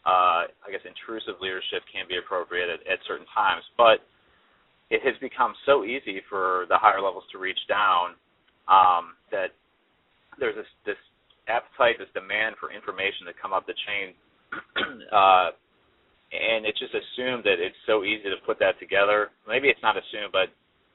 uh, 0.04 0.50
I 0.64 0.68
guess 0.70 0.82
intrusive 0.82 1.38
leadership 1.40 1.86
can 1.92 2.08
be 2.08 2.18
appropriate 2.18 2.68
at, 2.68 2.80
at 2.90 2.98
certain 3.06 3.26
times, 3.34 3.62
but 3.78 4.02
it 4.90 5.00
has 5.08 5.16
become 5.24 5.54
so 5.64 5.84
easy 5.84 6.20
for 6.28 6.66
the 6.68 6.76
higher 6.76 7.00
levels 7.00 7.24
to 7.32 7.38
reach 7.38 7.58
down 7.68 8.12
um, 8.68 9.16
that 9.32 9.56
there's 10.38 10.54
this, 10.54 10.68
this 10.84 11.00
appetite, 11.48 11.96
this 11.98 12.12
demand 12.12 12.56
for 12.60 12.68
information 12.68 13.24
to 13.24 13.32
come 13.40 13.56
up 13.56 13.64
the 13.64 13.72
chain, 13.88 14.12
uh, 15.16 15.56
and 16.32 16.64
it's 16.64 16.78
just 16.78 16.94
assumed 16.96 17.44
that 17.44 17.60
it's 17.60 17.76
so 17.86 18.04
easy 18.04 18.32
to 18.32 18.40
put 18.46 18.58
that 18.58 18.80
together. 18.80 19.28
Maybe 19.46 19.68
it's 19.68 19.82
not 19.82 19.96
assumed, 19.96 20.32
but 20.32 20.48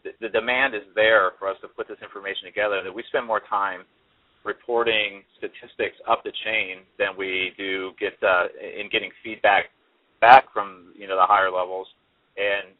the, 0.03 0.11
the 0.19 0.29
demand 0.29 0.73
is 0.73 0.81
there 0.95 1.37
for 1.37 1.47
us 1.47 1.57
to 1.61 1.67
put 1.69 1.87
this 1.87 2.01
information 2.01 2.49
together. 2.49 2.81
That 2.83 2.93
we 2.93 3.03
spend 3.07 3.25
more 3.25 3.41
time 3.45 3.85
reporting 4.43 5.21
statistics 5.37 5.97
up 6.09 6.23
the 6.23 6.33
chain 6.45 6.81
than 6.97 7.13
we 7.17 7.53
do 7.57 7.91
get 7.99 8.17
uh, 8.25 8.49
in 8.57 8.89
getting 8.89 9.11
feedback 9.23 9.69
back 10.21 10.51
from 10.53 10.93
you 10.97 11.07
know 11.07 11.15
the 11.15 11.29
higher 11.29 11.51
levels, 11.51 11.87
and 12.37 12.73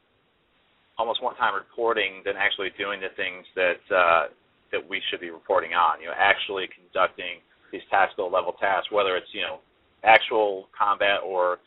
almost 0.98 1.22
more 1.22 1.36
time 1.36 1.54
reporting 1.54 2.26
than 2.26 2.34
actually 2.38 2.70
doing 2.78 3.00
the 3.00 3.14
things 3.14 3.46
that 3.54 3.82
uh, 3.94 4.24
that 4.72 4.82
we 4.82 5.02
should 5.10 5.22
be 5.22 5.30
reporting 5.30 5.74
on. 5.78 6.02
You 6.02 6.08
know, 6.08 6.18
actually 6.18 6.66
conducting 6.74 7.46
these 7.72 7.86
tactical 7.92 8.32
level 8.32 8.54
tasks, 8.58 8.90
whether 8.92 9.16
it's 9.16 9.30
you 9.32 9.42
know 9.42 9.60
actual 10.04 10.70
combat 10.74 11.22
or 11.26 11.60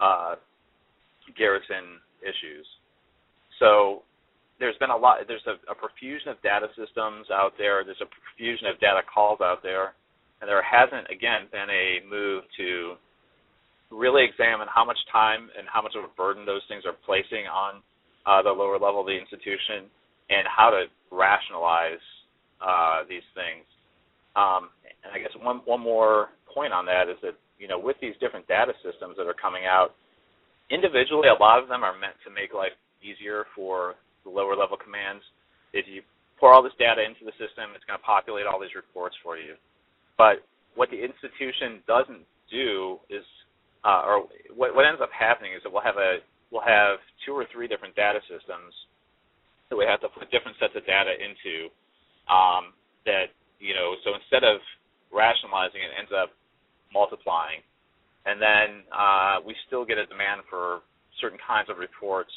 uh, 0.00 0.34
garrison 1.36 2.00
issues. 2.22 2.66
So 3.58 4.02
there's 4.58 4.76
been 4.78 4.90
a 4.90 4.96
lot. 4.96 5.18
There's 5.26 5.46
a, 5.46 5.58
a 5.70 5.74
profusion 5.74 6.28
of 6.28 6.42
data 6.42 6.66
systems 6.74 7.26
out 7.30 7.52
there. 7.58 7.84
There's 7.84 8.02
a 8.02 8.10
profusion 8.10 8.66
of 8.66 8.78
data 8.80 9.02
calls 9.06 9.40
out 9.40 9.62
there, 9.62 9.94
and 10.40 10.48
there 10.48 10.62
hasn't 10.62 11.06
again 11.10 11.46
been 11.50 11.70
a 11.70 12.02
move 12.08 12.44
to 12.58 12.94
really 13.90 14.24
examine 14.24 14.68
how 14.68 14.84
much 14.84 14.98
time 15.10 15.48
and 15.56 15.66
how 15.72 15.80
much 15.80 15.94
of 15.96 16.04
a 16.04 16.12
burden 16.16 16.44
those 16.44 16.62
things 16.68 16.84
are 16.84 16.96
placing 17.06 17.46
on 17.48 17.80
uh, 18.26 18.42
the 18.42 18.50
lower 18.50 18.78
level 18.78 19.00
of 19.00 19.06
the 19.06 19.16
institution 19.16 19.88
and 20.28 20.44
how 20.44 20.68
to 20.68 20.84
rationalize 21.10 22.02
uh, 22.60 23.00
these 23.08 23.24
things. 23.32 23.64
Um, 24.36 24.68
and 25.02 25.14
I 25.14 25.18
guess 25.18 25.32
one 25.40 25.62
one 25.64 25.80
more 25.80 26.30
point 26.52 26.72
on 26.72 26.84
that 26.86 27.08
is 27.08 27.16
that 27.22 27.34
you 27.58 27.68
know 27.68 27.78
with 27.78 27.96
these 28.00 28.14
different 28.20 28.46
data 28.48 28.72
systems 28.82 29.16
that 29.18 29.26
are 29.26 29.36
coming 29.36 29.66
out, 29.66 29.94
individually 30.70 31.28
a 31.28 31.38
lot 31.42 31.62
of 31.62 31.68
them 31.68 31.82
are 31.82 31.96
meant 31.98 32.16
to 32.24 32.30
make 32.30 32.54
life 32.54 32.74
easier 33.02 33.46
for 33.54 33.94
the 34.24 34.30
lower 34.30 34.56
level 34.56 34.76
commands. 34.76 35.22
If 35.72 35.86
you 35.86 36.02
pour 36.38 36.54
all 36.54 36.62
this 36.62 36.74
data 36.78 37.02
into 37.02 37.26
the 37.26 37.34
system, 37.36 37.74
it's 37.74 37.84
going 37.84 37.98
to 37.98 38.06
populate 38.06 38.46
all 38.46 38.62
these 38.62 38.74
reports 38.78 39.14
for 39.22 39.36
you. 39.36 39.58
But 40.16 40.46
what 40.78 40.90
the 40.90 40.98
institution 40.98 41.82
doesn't 41.86 42.22
do 42.50 42.98
is, 43.10 43.26
uh, 43.82 44.02
or 44.06 44.30
what, 44.54 44.74
what 44.74 44.86
ends 44.86 45.02
up 45.02 45.10
happening 45.10 45.52
is 45.54 45.62
that 45.62 45.70
we'll 45.70 45.84
have 45.84 45.98
a 45.98 46.22
we'll 46.50 46.64
have 46.64 47.02
two 47.26 47.34
or 47.34 47.44
three 47.52 47.68
different 47.68 47.94
data 47.94 48.22
systems 48.30 48.72
that 49.68 49.76
we 49.76 49.84
have 49.84 50.00
to 50.00 50.08
put 50.08 50.30
different 50.32 50.56
sets 50.56 50.72
of 50.78 50.86
data 50.86 51.12
into. 51.12 51.68
Um, 52.30 52.72
that 53.04 53.34
you 53.58 53.74
know, 53.74 53.98
so 54.06 54.14
instead 54.14 54.46
of 54.46 54.62
rationalizing, 55.10 55.82
it 55.82 55.92
ends 55.98 56.14
up 56.14 56.30
multiplying, 56.92 57.60
and 58.26 58.40
then 58.40 58.84
uh, 58.92 59.40
we 59.44 59.54
still 59.66 59.84
get 59.84 59.98
a 59.98 60.06
demand 60.06 60.42
for 60.50 60.80
certain 61.20 61.38
kinds 61.40 61.68
of 61.70 61.78
reports 61.78 62.32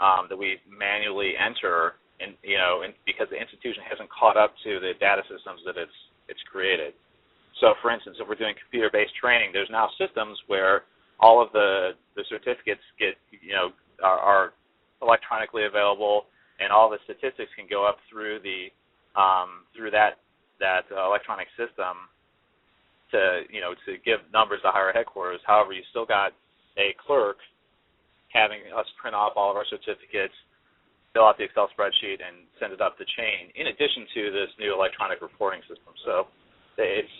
um, 0.00 0.26
that 0.28 0.36
we 0.36 0.58
manually 0.66 1.34
enter, 1.38 2.00
and 2.20 2.34
you 2.42 2.58
know, 2.58 2.82
and 2.82 2.94
because 3.06 3.26
the 3.30 3.38
institution 3.38 3.82
hasn't 3.86 4.10
caught 4.10 4.36
up 4.36 4.54
to 4.64 4.80
the 4.80 4.92
data 4.98 5.22
systems 5.30 5.62
that 5.66 5.78
it's 5.78 5.98
it's 6.28 6.42
created. 6.50 6.94
So, 7.60 7.74
for 7.82 7.92
instance, 7.92 8.16
if 8.18 8.26
we're 8.26 8.40
doing 8.40 8.58
computer-based 8.58 9.14
training, 9.14 9.50
there's 9.52 9.70
now 9.70 9.86
systems 9.94 10.38
where 10.46 10.82
all 11.20 11.42
of 11.42 11.52
the 11.52 11.94
the 12.16 12.24
certificates 12.28 12.82
get 12.98 13.14
you 13.30 13.54
know 13.54 13.70
are, 14.02 14.18
are 14.18 14.46
electronically 15.02 15.64
available, 15.66 16.26
and 16.58 16.72
all 16.72 16.90
the 16.90 16.98
statistics 17.04 17.50
can 17.54 17.66
go 17.70 17.86
up 17.86 17.98
through 18.10 18.42
the 18.42 18.70
um, 19.14 19.66
through 19.76 19.90
that 19.90 20.18
that 20.58 20.86
uh, 20.90 21.06
electronic 21.06 21.46
system 21.58 22.10
to 23.12 23.46
you 23.52 23.60
know 23.60 23.76
to 23.86 24.00
give 24.02 24.20
numbers 24.32 24.60
to 24.64 24.72
higher 24.72 24.92
headquarters. 24.92 25.40
However, 25.46 25.72
you 25.72 25.84
still 25.90 26.06
got 26.06 26.32
a 26.76 26.96
clerk 26.98 27.38
having 28.32 28.64
us 28.72 28.88
print 29.00 29.14
off 29.14 29.36
all 29.36 29.52
of 29.52 29.56
our 29.56 29.68
certificates, 29.68 30.32
fill 31.12 31.28
out 31.28 31.36
the 31.36 31.44
Excel 31.44 31.68
spreadsheet, 31.76 32.24
and 32.24 32.48
send 32.58 32.72
it 32.72 32.80
up 32.80 32.96
the 32.96 33.06
chain. 33.16 33.52
In 33.54 33.68
addition 33.68 34.08
to 34.16 34.22
this 34.32 34.50
new 34.58 34.72
electronic 34.72 35.20
reporting 35.20 35.60
system, 35.68 35.92
so 36.04 36.26
it's 36.80 37.16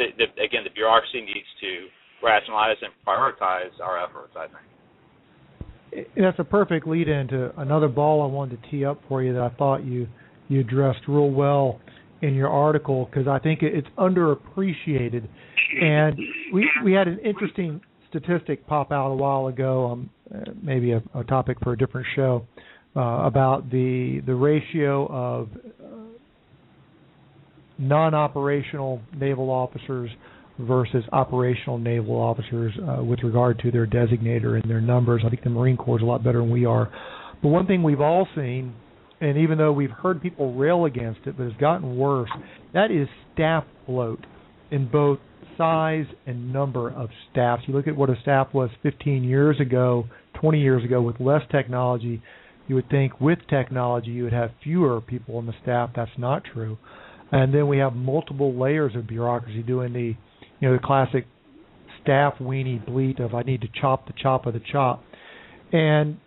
the, 0.00 0.10
the, 0.16 0.26
again 0.40 0.64
the 0.64 0.72
bureaucracy 0.72 1.20
needs 1.20 1.48
to 1.60 1.92
rationalize 2.24 2.80
and 2.82 2.92
prioritize 3.06 3.76
our 3.84 4.02
efforts. 4.02 4.34
I 4.34 4.48
think. 4.48 4.66
That's 6.16 6.38
a 6.38 6.44
perfect 6.44 6.86
lead 6.86 7.08
into 7.08 7.52
another 7.60 7.88
ball 7.88 8.22
I 8.22 8.26
wanted 8.26 8.62
to 8.62 8.70
tee 8.70 8.84
up 8.84 9.00
for 9.08 9.22
you 9.22 9.32
that 9.32 9.42
I 9.42 9.48
thought 9.56 9.84
you 9.84 10.08
you 10.48 10.60
addressed 10.60 11.00
real 11.06 11.30
well 11.30 11.80
in 12.22 12.34
your 12.34 12.48
article 12.48 13.06
because 13.06 13.28
I 13.28 13.38
think 13.38 13.62
it's 13.62 13.88
underappreciated. 13.96 15.28
And 15.80 16.18
we 16.52 16.68
we 16.84 16.92
had 16.92 17.08
an 17.08 17.18
interesting 17.24 17.80
statistic 18.08 18.66
pop 18.66 18.90
out 18.90 19.10
a 19.10 19.14
while 19.14 19.48
ago, 19.48 19.90
um, 19.92 20.10
maybe 20.62 20.92
a, 20.92 21.02
a 21.14 21.24
topic 21.24 21.58
for 21.62 21.72
a 21.72 21.78
different 21.78 22.06
show, 22.16 22.46
uh, 22.96 23.00
about 23.00 23.70
the 23.70 24.22
the 24.26 24.34
ratio 24.34 25.06
of 25.08 25.48
uh, 25.54 25.98
non-operational 27.78 29.00
naval 29.16 29.50
officers 29.50 30.10
versus 30.60 31.04
operational 31.12 31.78
naval 31.78 32.16
officers 32.16 32.72
uh, 32.88 33.02
with 33.02 33.22
regard 33.22 33.58
to 33.60 33.70
their 33.70 33.86
designator 33.86 34.60
and 34.60 34.68
their 34.68 34.80
numbers. 34.80 35.22
I 35.24 35.28
think 35.28 35.44
the 35.44 35.50
Marine 35.50 35.76
Corps 35.76 35.98
is 35.98 36.02
a 36.02 36.06
lot 36.06 36.24
better 36.24 36.40
than 36.40 36.50
we 36.50 36.64
are. 36.64 36.90
But 37.42 37.48
one 37.50 37.66
thing 37.66 37.84
we've 37.84 38.00
all 38.00 38.26
seen, 38.34 38.74
and 39.20 39.38
even 39.38 39.58
though 39.58 39.72
we've 39.72 39.90
heard 39.90 40.22
people 40.22 40.54
rail 40.54 40.84
against 40.84 41.20
it, 41.26 41.36
but 41.36 41.44
it's 41.44 41.60
gotten 41.60 41.96
worse, 41.96 42.30
that 42.72 42.90
is 42.90 43.08
staff 43.34 43.64
bloat 43.86 44.24
in 44.70 44.88
both 44.88 45.18
size 45.56 46.06
and 46.26 46.52
number 46.52 46.90
of 46.90 47.10
staffs. 47.30 47.62
You 47.66 47.74
look 47.74 47.88
at 47.88 47.96
what 47.96 48.10
a 48.10 48.16
staff 48.22 48.48
was 48.54 48.70
15 48.82 49.24
years 49.24 49.58
ago, 49.60 50.04
20 50.40 50.60
years 50.60 50.84
ago 50.84 51.02
with 51.02 51.18
less 51.20 51.42
technology. 51.50 52.22
You 52.68 52.76
would 52.76 52.88
think 52.90 53.20
with 53.20 53.38
technology 53.48 54.10
you 54.10 54.24
would 54.24 54.32
have 54.32 54.50
fewer 54.62 55.00
people 55.00 55.36
on 55.36 55.46
the 55.46 55.54
staff. 55.62 55.90
That's 55.96 56.10
not 56.16 56.44
true. 56.44 56.78
And 57.32 57.52
then 57.52 57.66
we 57.68 57.78
have 57.78 57.94
multiple 57.94 58.58
layers 58.58 58.94
of 58.94 59.06
bureaucracy 59.06 59.62
doing 59.62 59.92
the 59.92 60.14
you 60.60 60.68
know 60.68 60.72
the 60.72 60.82
classic 60.82 61.26
staff 62.02 62.34
weenie 62.40 62.84
bleat 62.84 63.20
of 63.20 63.34
I 63.34 63.42
need 63.42 63.60
to 63.62 63.68
chop 63.80 64.06
the 64.06 64.14
chop 64.20 64.46
of 64.46 64.54
the 64.54 64.60
chop, 64.72 65.02
and 65.72 66.18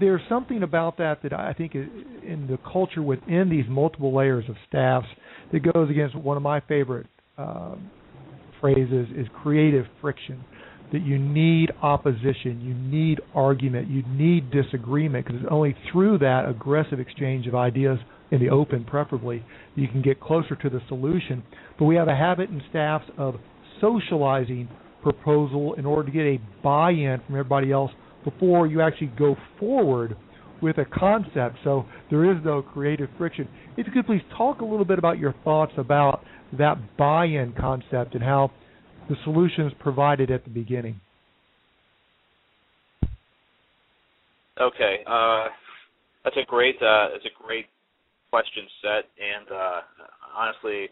there's 0.00 0.20
something 0.28 0.62
about 0.62 0.98
that 0.98 1.22
that 1.22 1.32
I 1.32 1.52
think 1.52 1.74
in 1.74 2.46
the 2.48 2.58
culture 2.70 3.02
within 3.02 3.48
these 3.50 3.64
multiple 3.68 4.14
layers 4.14 4.44
of 4.48 4.56
staffs 4.68 5.06
that 5.52 5.60
goes 5.72 5.90
against 5.90 6.14
one 6.14 6.36
of 6.36 6.42
my 6.42 6.60
favorite 6.60 7.06
uh, 7.36 7.76
phrases 8.60 9.06
is 9.16 9.26
creative 9.42 9.86
friction. 10.00 10.44
That 10.90 11.02
you 11.02 11.18
need 11.18 11.70
opposition, 11.82 12.62
you 12.62 12.72
need 12.72 13.20
argument, 13.34 13.88
you 13.88 14.02
need 14.08 14.50
disagreement 14.50 15.26
because 15.26 15.42
it's 15.42 15.50
only 15.50 15.76
through 15.92 16.18
that 16.18 16.48
aggressive 16.48 16.98
exchange 16.98 17.46
of 17.46 17.54
ideas 17.54 17.98
in 18.30 18.40
the 18.40 18.48
open, 18.48 18.84
preferably, 18.84 19.44
you 19.74 19.88
can 19.88 20.02
get 20.02 20.20
closer 20.20 20.56
to 20.56 20.70
the 20.70 20.80
solution. 20.88 21.42
But 21.78 21.84
we 21.86 21.96
have 21.96 22.08
a 22.08 22.16
habit 22.16 22.50
in 22.50 22.62
staffs 22.70 23.04
of 23.16 23.34
socializing 23.80 24.68
proposal 25.02 25.74
in 25.74 25.86
order 25.86 26.10
to 26.10 26.12
get 26.12 26.22
a 26.22 26.40
buy-in 26.62 27.20
from 27.26 27.34
everybody 27.34 27.70
else 27.70 27.90
before 28.24 28.66
you 28.66 28.80
actually 28.80 29.12
go 29.18 29.36
forward 29.58 30.16
with 30.60 30.78
a 30.78 30.84
concept. 30.84 31.56
So 31.64 31.84
there 32.10 32.30
is 32.30 32.38
no 32.44 32.62
creative 32.62 33.08
friction. 33.16 33.48
If 33.76 33.86
you 33.86 33.92
could 33.92 34.06
please 34.06 34.22
talk 34.36 34.60
a 34.60 34.64
little 34.64 34.84
bit 34.84 34.98
about 34.98 35.18
your 35.18 35.34
thoughts 35.44 35.72
about 35.76 36.22
that 36.58 36.96
buy-in 36.96 37.54
concept 37.58 38.14
and 38.14 38.22
how 38.22 38.50
the 39.08 39.16
solution 39.24 39.66
is 39.66 39.72
provided 39.78 40.30
at 40.30 40.44
the 40.44 40.50
beginning. 40.50 41.00
Okay, 44.60 44.98
uh, 45.06 45.46
that's 46.24 46.36
a 46.36 46.44
great 46.48 46.74
uh, 46.82 47.10
that's 47.12 47.24
a 47.24 47.42
great 47.42 47.66
question 48.30 48.64
set, 48.82 49.04
and 49.16 49.46
uh, 49.54 49.80
honestly, 50.36 50.88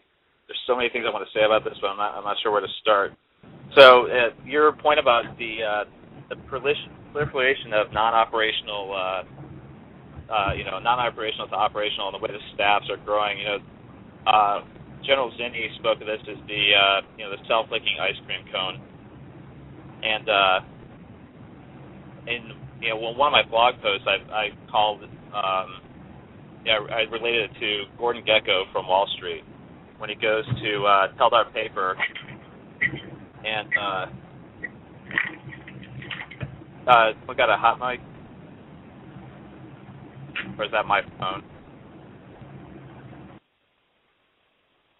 there's 0.47 0.59
so 0.65 0.75
many 0.75 0.89
things 0.89 1.03
I 1.07 1.11
want 1.11 1.27
to 1.27 1.37
say 1.37 1.43
about 1.45 1.65
this, 1.65 1.77
but 1.81 1.87
I'm 1.87 1.97
not 1.97 2.15
I'm 2.15 2.23
not 2.23 2.37
sure 2.41 2.51
where 2.51 2.61
to 2.61 2.73
start. 2.81 3.11
So 3.75 4.07
uh, 4.07 4.29
your 4.45 4.71
point 4.71 4.99
about 4.99 5.37
the 5.37 5.57
uh, 5.67 5.83
the 6.29 6.37
proliferation 7.17 7.73
of 7.73 7.91
non-operational, 7.93 8.93
uh, 8.93 9.23
uh, 10.31 10.53
you 10.53 10.63
know, 10.63 10.77
non-operational 10.77 11.47
to 11.47 11.55
operational, 11.55 12.09
and 12.09 12.15
the 12.15 12.21
way 12.21 12.29
the 12.29 12.43
staffs 12.53 12.85
are 12.91 13.01
growing. 13.01 13.39
You 13.39 13.45
know, 13.45 13.59
uh, 14.27 14.61
General 15.01 15.31
Zinni 15.33 15.73
spoke 15.79 16.01
of 16.01 16.05
this 16.07 16.21
as 16.29 16.37
the 16.47 16.63
uh, 16.77 17.01
you 17.17 17.25
know 17.25 17.31
the 17.31 17.41
self-licking 17.47 17.97
ice 18.01 18.19
cream 18.25 18.45
cone, 18.53 18.77
and 20.03 20.29
uh, 20.29 20.59
in 22.27 22.41
you 22.81 22.89
know 22.89 22.97
one 22.97 23.33
of 23.33 23.33
my 23.33 23.45
blog 23.49 23.81
posts 23.81 24.05
I 24.05 24.21
I 24.29 24.45
called 24.69 25.01
um, 25.33 25.81
yeah, 26.65 26.79
I 26.91 27.09
related 27.09 27.49
it 27.49 27.59
to 27.59 27.97
Gordon 27.97 28.23
Gekko 28.23 28.71
from 28.71 28.87
Wall 28.87 29.07
Street 29.17 29.43
when 29.97 30.09
he 30.09 30.15
goes 30.15 30.45
to 30.45 30.85
uh, 30.85 31.07
Teldar 31.17 31.51
Paper 31.53 31.95
and 33.45 33.69
uh, 33.79 34.05
uh, 36.87 37.11
we 37.27 37.35
got 37.35 37.49
a 37.49 37.57
hot 37.57 37.79
mic, 37.79 37.99
or 40.57 40.65
is 40.65 40.71
that 40.71 40.85
my 40.85 41.01
phone? 41.19 41.43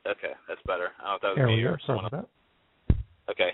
Okay, 0.07 0.31
that's 0.47 0.61
better. 0.65 0.95
I 1.03 1.11
don't 1.11 1.11
know 1.11 1.15
if 1.15 1.21
that 1.21 1.27
was 1.27 1.37
there 1.37 1.47
me 1.47 1.63
or 1.63 1.79
someone. 1.85 2.07
that. 2.11 2.27
Okay. 3.29 3.51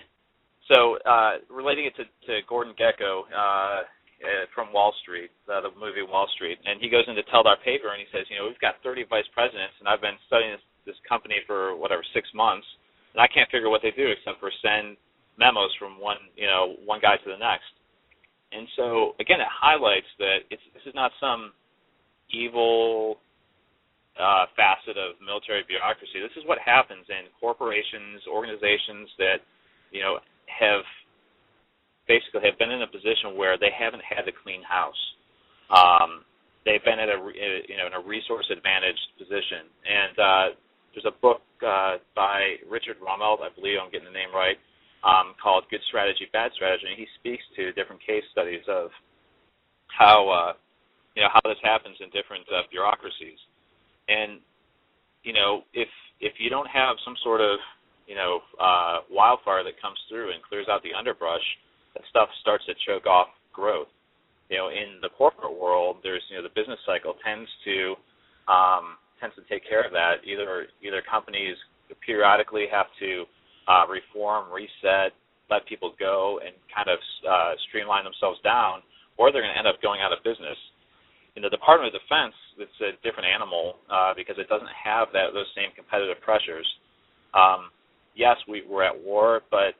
So, 0.70 0.96
uh, 1.04 1.44
relating 1.50 1.84
it 1.84 1.94
to, 1.98 2.04
to 2.30 2.40
Gordon 2.48 2.72
Gekko 2.78 3.28
uh, 3.28 3.84
uh, 4.24 4.44
from 4.54 4.72
Wall 4.72 4.94
Street, 5.02 5.28
uh, 5.50 5.60
the 5.60 5.74
movie 5.76 6.00
Wall 6.00 6.24
Street, 6.32 6.56
and 6.64 6.80
he 6.80 6.88
goes 6.88 7.04
into 7.04 7.20
Teldar 7.28 7.60
Paper 7.60 7.92
and 7.92 8.00
he 8.00 8.08
says, 8.08 8.24
you 8.32 8.38
know, 8.38 8.48
we've 8.48 8.64
got 8.64 8.80
30 8.80 9.04
vice 9.10 9.28
presidents, 9.34 9.76
and 9.82 9.90
I've 9.90 10.00
been 10.00 10.16
studying 10.30 10.56
this, 10.56 10.64
this 10.88 11.00
company 11.04 11.44
for 11.44 11.76
whatever 11.76 12.00
six 12.16 12.30
months, 12.32 12.64
and 13.12 13.20
I 13.20 13.28
can't 13.28 13.50
figure 13.52 13.68
what 13.68 13.84
they 13.84 13.92
do 13.92 14.08
except 14.08 14.40
for 14.40 14.48
send 14.64 14.96
memos 15.36 15.74
from 15.76 16.00
one, 16.00 16.22
you 16.32 16.46
know, 16.48 16.80
one 16.86 17.02
guy 17.02 17.20
to 17.20 17.28
the 17.28 17.36
next. 17.36 17.68
And 18.54 18.68
so, 18.76 19.18
again, 19.18 19.42
it 19.42 19.50
highlights 19.50 20.06
that 20.18 20.46
it's, 20.50 20.62
this 20.74 20.86
is 20.86 20.94
not 20.94 21.10
some 21.18 21.52
evil 22.30 23.18
uh, 24.14 24.46
facet 24.54 24.94
of 24.94 25.18
military 25.18 25.66
bureaucracy. 25.66 26.22
This 26.22 26.34
is 26.38 26.46
what 26.46 26.62
happens 26.62 27.02
in 27.10 27.26
corporations, 27.42 28.22
organizations 28.30 29.10
that 29.18 29.42
you 29.90 30.02
know 30.02 30.22
have 30.46 30.86
basically 32.06 32.46
have 32.46 32.58
been 32.58 32.70
in 32.70 32.82
a 32.82 32.90
position 32.90 33.34
where 33.34 33.58
they 33.58 33.74
haven't 33.74 34.02
had 34.06 34.22
to 34.22 34.32
clean 34.32 34.62
house. 34.62 35.02
Um, 35.74 36.22
they've 36.64 36.82
been 36.84 37.02
at 37.02 37.10
a 37.10 37.18
you 37.66 37.76
know 37.76 37.90
in 37.90 37.94
a 37.98 38.02
resource 38.02 38.46
advantaged 38.54 39.18
position. 39.18 39.66
And 39.82 40.14
uh, 40.14 40.46
there's 40.94 41.10
a 41.10 41.16
book 41.18 41.42
uh, 41.64 41.98
by 42.14 42.62
Richard 42.70 43.02
Rumelt, 43.02 43.42
I 43.42 43.50
believe 43.50 43.82
I'm 43.82 43.90
getting 43.90 44.08
the 44.08 44.14
name 44.14 44.30
right, 44.30 44.56
um, 45.04 45.34
called 45.42 45.64
"Good 45.70 45.84
Strategy, 45.88 46.26
Bad 46.32 46.52
Strategy." 46.54 46.88
And 46.88 46.98
he 46.98 47.06
speaks 47.20 47.44
to 47.56 47.72
different 47.72 48.00
case 48.00 48.24
studies 48.32 48.64
of 48.68 48.90
how 49.86 50.28
uh, 50.28 50.52
you 51.14 51.22
know 51.22 51.28
how 51.32 51.40
this 51.44 51.60
happens 51.62 51.96
in 52.00 52.08
different 52.10 52.44
uh, 52.50 52.66
bureaucracies. 52.70 53.38
And 54.08 54.40
you 55.22 55.32
know 55.32 55.62
if 55.72 55.88
if 56.20 56.34
you 56.38 56.50
don't 56.50 56.68
have 56.68 56.96
some 57.04 57.14
sort 57.22 57.40
of 57.40 57.58
you 58.06 58.14
know 58.14 58.40
uh, 58.60 59.04
wildfire 59.10 59.62
that 59.64 59.80
comes 59.80 59.98
through 60.08 60.32
and 60.32 60.42
clears 60.42 60.66
out 60.68 60.82
the 60.82 60.96
underbrush, 60.96 61.44
that 61.94 62.02
stuff 62.10 62.28
starts 62.40 62.64
to 62.66 62.74
choke 62.86 63.06
off 63.06 63.28
growth. 63.52 63.88
You 64.50 64.58
know, 64.58 64.68
in 64.68 65.00
the 65.00 65.08
corporate 65.08 65.56
world, 65.56 65.98
there's 66.02 66.22
you 66.28 66.36
know 66.36 66.42
the 66.42 66.52
business 66.54 66.78
cycle 66.84 67.14
tends 67.24 67.48
to 67.64 67.94
um, 68.48 69.00
tends 69.20 69.34
to 69.36 69.44
take 69.48 69.66
care 69.68 69.84
of 69.84 69.92
that. 69.92 70.20
Either 70.24 70.68
either 70.82 71.00
companies 71.00 71.56
periodically 72.04 72.66
have 72.70 72.86
to 73.00 73.24
uh, 73.68 73.84
reform, 73.88 74.52
reset, 74.52 75.12
let 75.50 75.66
people 75.66 75.92
go, 75.98 76.40
and 76.44 76.54
kind 76.72 76.88
of 76.88 76.98
uh, 77.24 77.52
streamline 77.68 78.04
themselves 78.04 78.40
down, 78.42 78.80
or 79.16 79.30
they're 79.30 79.44
going 79.44 79.52
to 79.52 79.58
end 79.58 79.68
up 79.68 79.80
going 79.82 80.00
out 80.00 80.12
of 80.12 80.24
business. 80.24 80.56
In 81.36 81.42
the 81.42 81.50
Department 81.50 81.90
of 81.92 82.00
Defense, 82.00 82.34
it's 82.58 82.78
a 82.80 82.94
different 83.02 83.26
animal 83.26 83.76
uh, 83.90 84.14
because 84.14 84.38
it 84.38 84.48
doesn't 84.48 84.70
have 84.70 85.10
that 85.12 85.34
those 85.34 85.50
same 85.58 85.74
competitive 85.74 86.20
pressures. 86.22 86.66
Um, 87.34 87.74
yes, 88.14 88.38
we, 88.46 88.62
we're 88.62 88.86
at 88.86 88.94
war, 88.94 89.42
but 89.50 89.74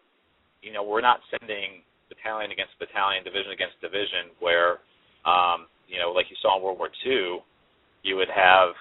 you 0.62 0.72
know 0.72 0.82
we're 0.82 1.04
not 1.04 1.22
sending 1.30 1.86
battalion 2.10 2.50
against 2.50 2.74
battalion, 2.82 3.22
division 3.22 3.54
against 3.54 3.78
division, 3.80 4.34
where 4.42 4.82
um, 5.24 5.70
you 5.88 5.98
know, 5.98 6.10
like 6.10 6.26
you 6.28 6.36
saw 6.42 6.56
in 6.56 6.62
World 6.62 6.78
War 6.78 6.90
II, 7.06 7.40
you 8.02 8.16
would 8.16 8.32
have 8.34 8.74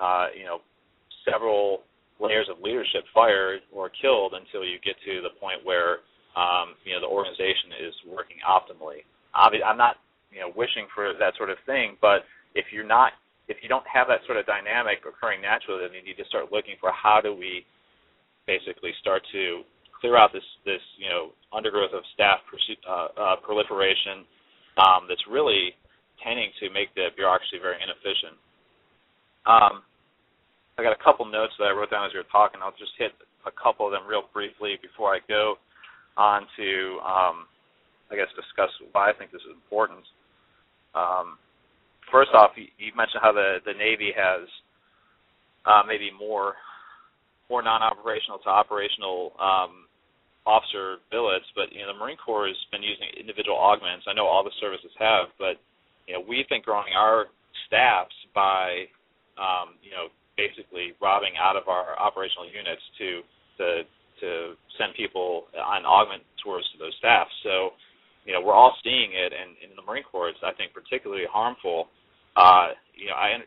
uh, 0.00 0.26
you 0.36 0.44
know 0.44 0.58
several 1.28 1.82
layers 2.22 2.46
of 2.46 2.62
leadership 2.62 3.02
fired 3.12 3.60
or 3.74 3.90
killed 3.90 4.38
until 4.38 4.62
you 4.62 4.78
get 4.80 4.94
to 5.04 5.20
the 5.20 5.34
point 5.42 5.58
where 5.66 6.06
um, 6.38 6.78
you 6.86 6.94
know 6.94 7.02
the 7.02 7.10
organization 7.10 7.74
is 7.82 7.94
working 8.06 8.38
optimally. 8.46 9.02
Obviously, 9.34 9.66
I'm 9.66 9.76
not 9.76 9.98
you 10.30 10.40
know 10.40 10.54
wishing 10.54 10.86
for 10.94 11.12
that 11.18 11.34
sort 11.36 11.50
of 11.50 11.58
thing, 11.66 11.98
but 12.00 12.24
if 12.54 12.70
you're 12.70 12.86
not 12.86 13.12
if 13.50 13.58
you 13.60 13.68
don't 13.68 13.84
have 13.90 14.06
that 14.06 14.22
sort 14.24 14.38
of 14.38 14.46
dynamic 14.46 15.02
occurring 15.02 15.42
naturally, 15.42 15.82
then 15.82 15.92
you 15.92 16.00
need 16.06 16.16
to 16.16 16.26
start 16.30 16.54
looking 16.54 16.78
for 16.78 16.94
how 16.94 17.20
do 17.20 17.34
we 17.34 17.66
basically 18.46 18.94
start 19.02 19.22
to 19.34 19.66
clear 19.98 20.16
out 20.16 20.32
this 20.32 20.46
this 20.64 20.82
you 20.98 21.10
know 21.10 21.34
undergrowth 21.52 21.92
of 21.92 22.02
staff 22.14 22.38
uh, 22.48 23.08
uh, 23.18 23.36
proliferation 23.42 24.24
um, 24.78 25.06
that's 25.10 25.22
really 25.28 25.74
tending 26.22 26.50
to 26.62 26.70
make 26.70 26.94
the 26.94 27.10
bureaucracy 27.14 27.58
very 27.60 27.76
inefficient. 27.82 28.38
Um, 29.46 29.82
I 30.78 30.82
got 30.82 30.96
a 30.96 31.04
couple 31.04 31.24
notes 31.26 31.52
that 31.58 31.68
I 31.68 31.76
wrote 31.76 31.90
down 31.90 32.06
as 32.06 32.12
you 32.12 32.20
were 32.20 32.32
talking. 32.32 32.60
I'll 32.62 32.76
just 32.78 32.96
hit 32.98 33.12
a 33.44 33.52
couple 33.52 33.86
of 33.86 33.92
them 33.92 34.08
real 34.08 34.24
briefly 34.32 34.80
before 34.80 35.14
I 35.14 35.20
go 35.28 35.56
on 36.16 36.46
to 36.56 36.68
um, 37.04 37.46
I 38.12 38.16
guess 38.16 38.28
discuss 38.36 38.68
why 38.92 39.08
I 39.08 39.16
think 39.16 39.32
this 39.32 39.40
is 39.42 39.56
important. 39.56 40.04
Um, 40.94 41.40
first 42.12 42.30
off, 42.36 42.52
you, 42.60 42.68
you, 42.76 42.92
mentioned 42.92 43.24
how 43.24 43.32
the 43.32 43.64
the 43.64 43.72
Navy 43.72 44.12
has 44.12 44.44
uh, 45.64 45.80
maybe 45.88 46.12
more 46.12 46.54
more 47.48 47.64
non-operational 47.64 48.38
to 48.44 48.48
operational 48.48 49.32
um, 49.40 49.88
officer 50.44 51.00
billets, 51.08 51.48
but 51.56 51.72
you 51.72 51.80
know 51.80 51.92
the 51.92 51.98
Marine 51.98 52.20
Corps 52.20 52.48
has 52.48 52.60
been 52.68 52.84
using 52.84 53.08
individual 53.16 53.56
augments. 53.56 54.04
I 54.04 54.12
know 54.12 54.28
all 54.28 54.44
the 54.44 54.54
services 54.60 54.92
have, 55.00 55.32
but 55.40 55.56
you 56.04 56.12
know 56.12 56.20
we 56.20 56.44
think 56.48 56.68
growing 56.68 56.92
our 56.92 57.32
staffs 57.66 58.14
by 58.36 58.92
um, 59.40 59.80
you 59.80 59.96
know 59.96 60.12
basically 60.36 60.92
robbing 61.00 61.34
out 61.38 61.56
of 61.56 61.68
our 61.68 61.98
operational 61.98 62.46
units 62.46 62.82
to 62.98 63.08
to 63.58 63.66
to 64.20 64.28
send 64.78 64.94
people 64.94 65.50
on 65.58 65.84
augment 65.84 66.22
tours 66.42 66.64
to 66.72 66.78
those 66.78 66.94
staffs. 66.98 67.32
So 67.42 67.72
you 68.24 68.32
know, 68.32 68.40
we're 68.40 68.54
all 68.54 68.74
seeing 68.84 69.10
it, 69.12 69.32
and 69.34 69.58
in 69.58 69.74
the 69.74 69.82
Marine 69.82 70.04
Corps, 70.06 70.30
it's 70.30 70.38
I 70.42 70.52
think 70.54 70.72
particularly 70.72 71.26
harmful. 71.30 71.88
Uh, 72.36 72.78
you 72.94 73.08
know, 73.10 73.18
I 73.18 73.42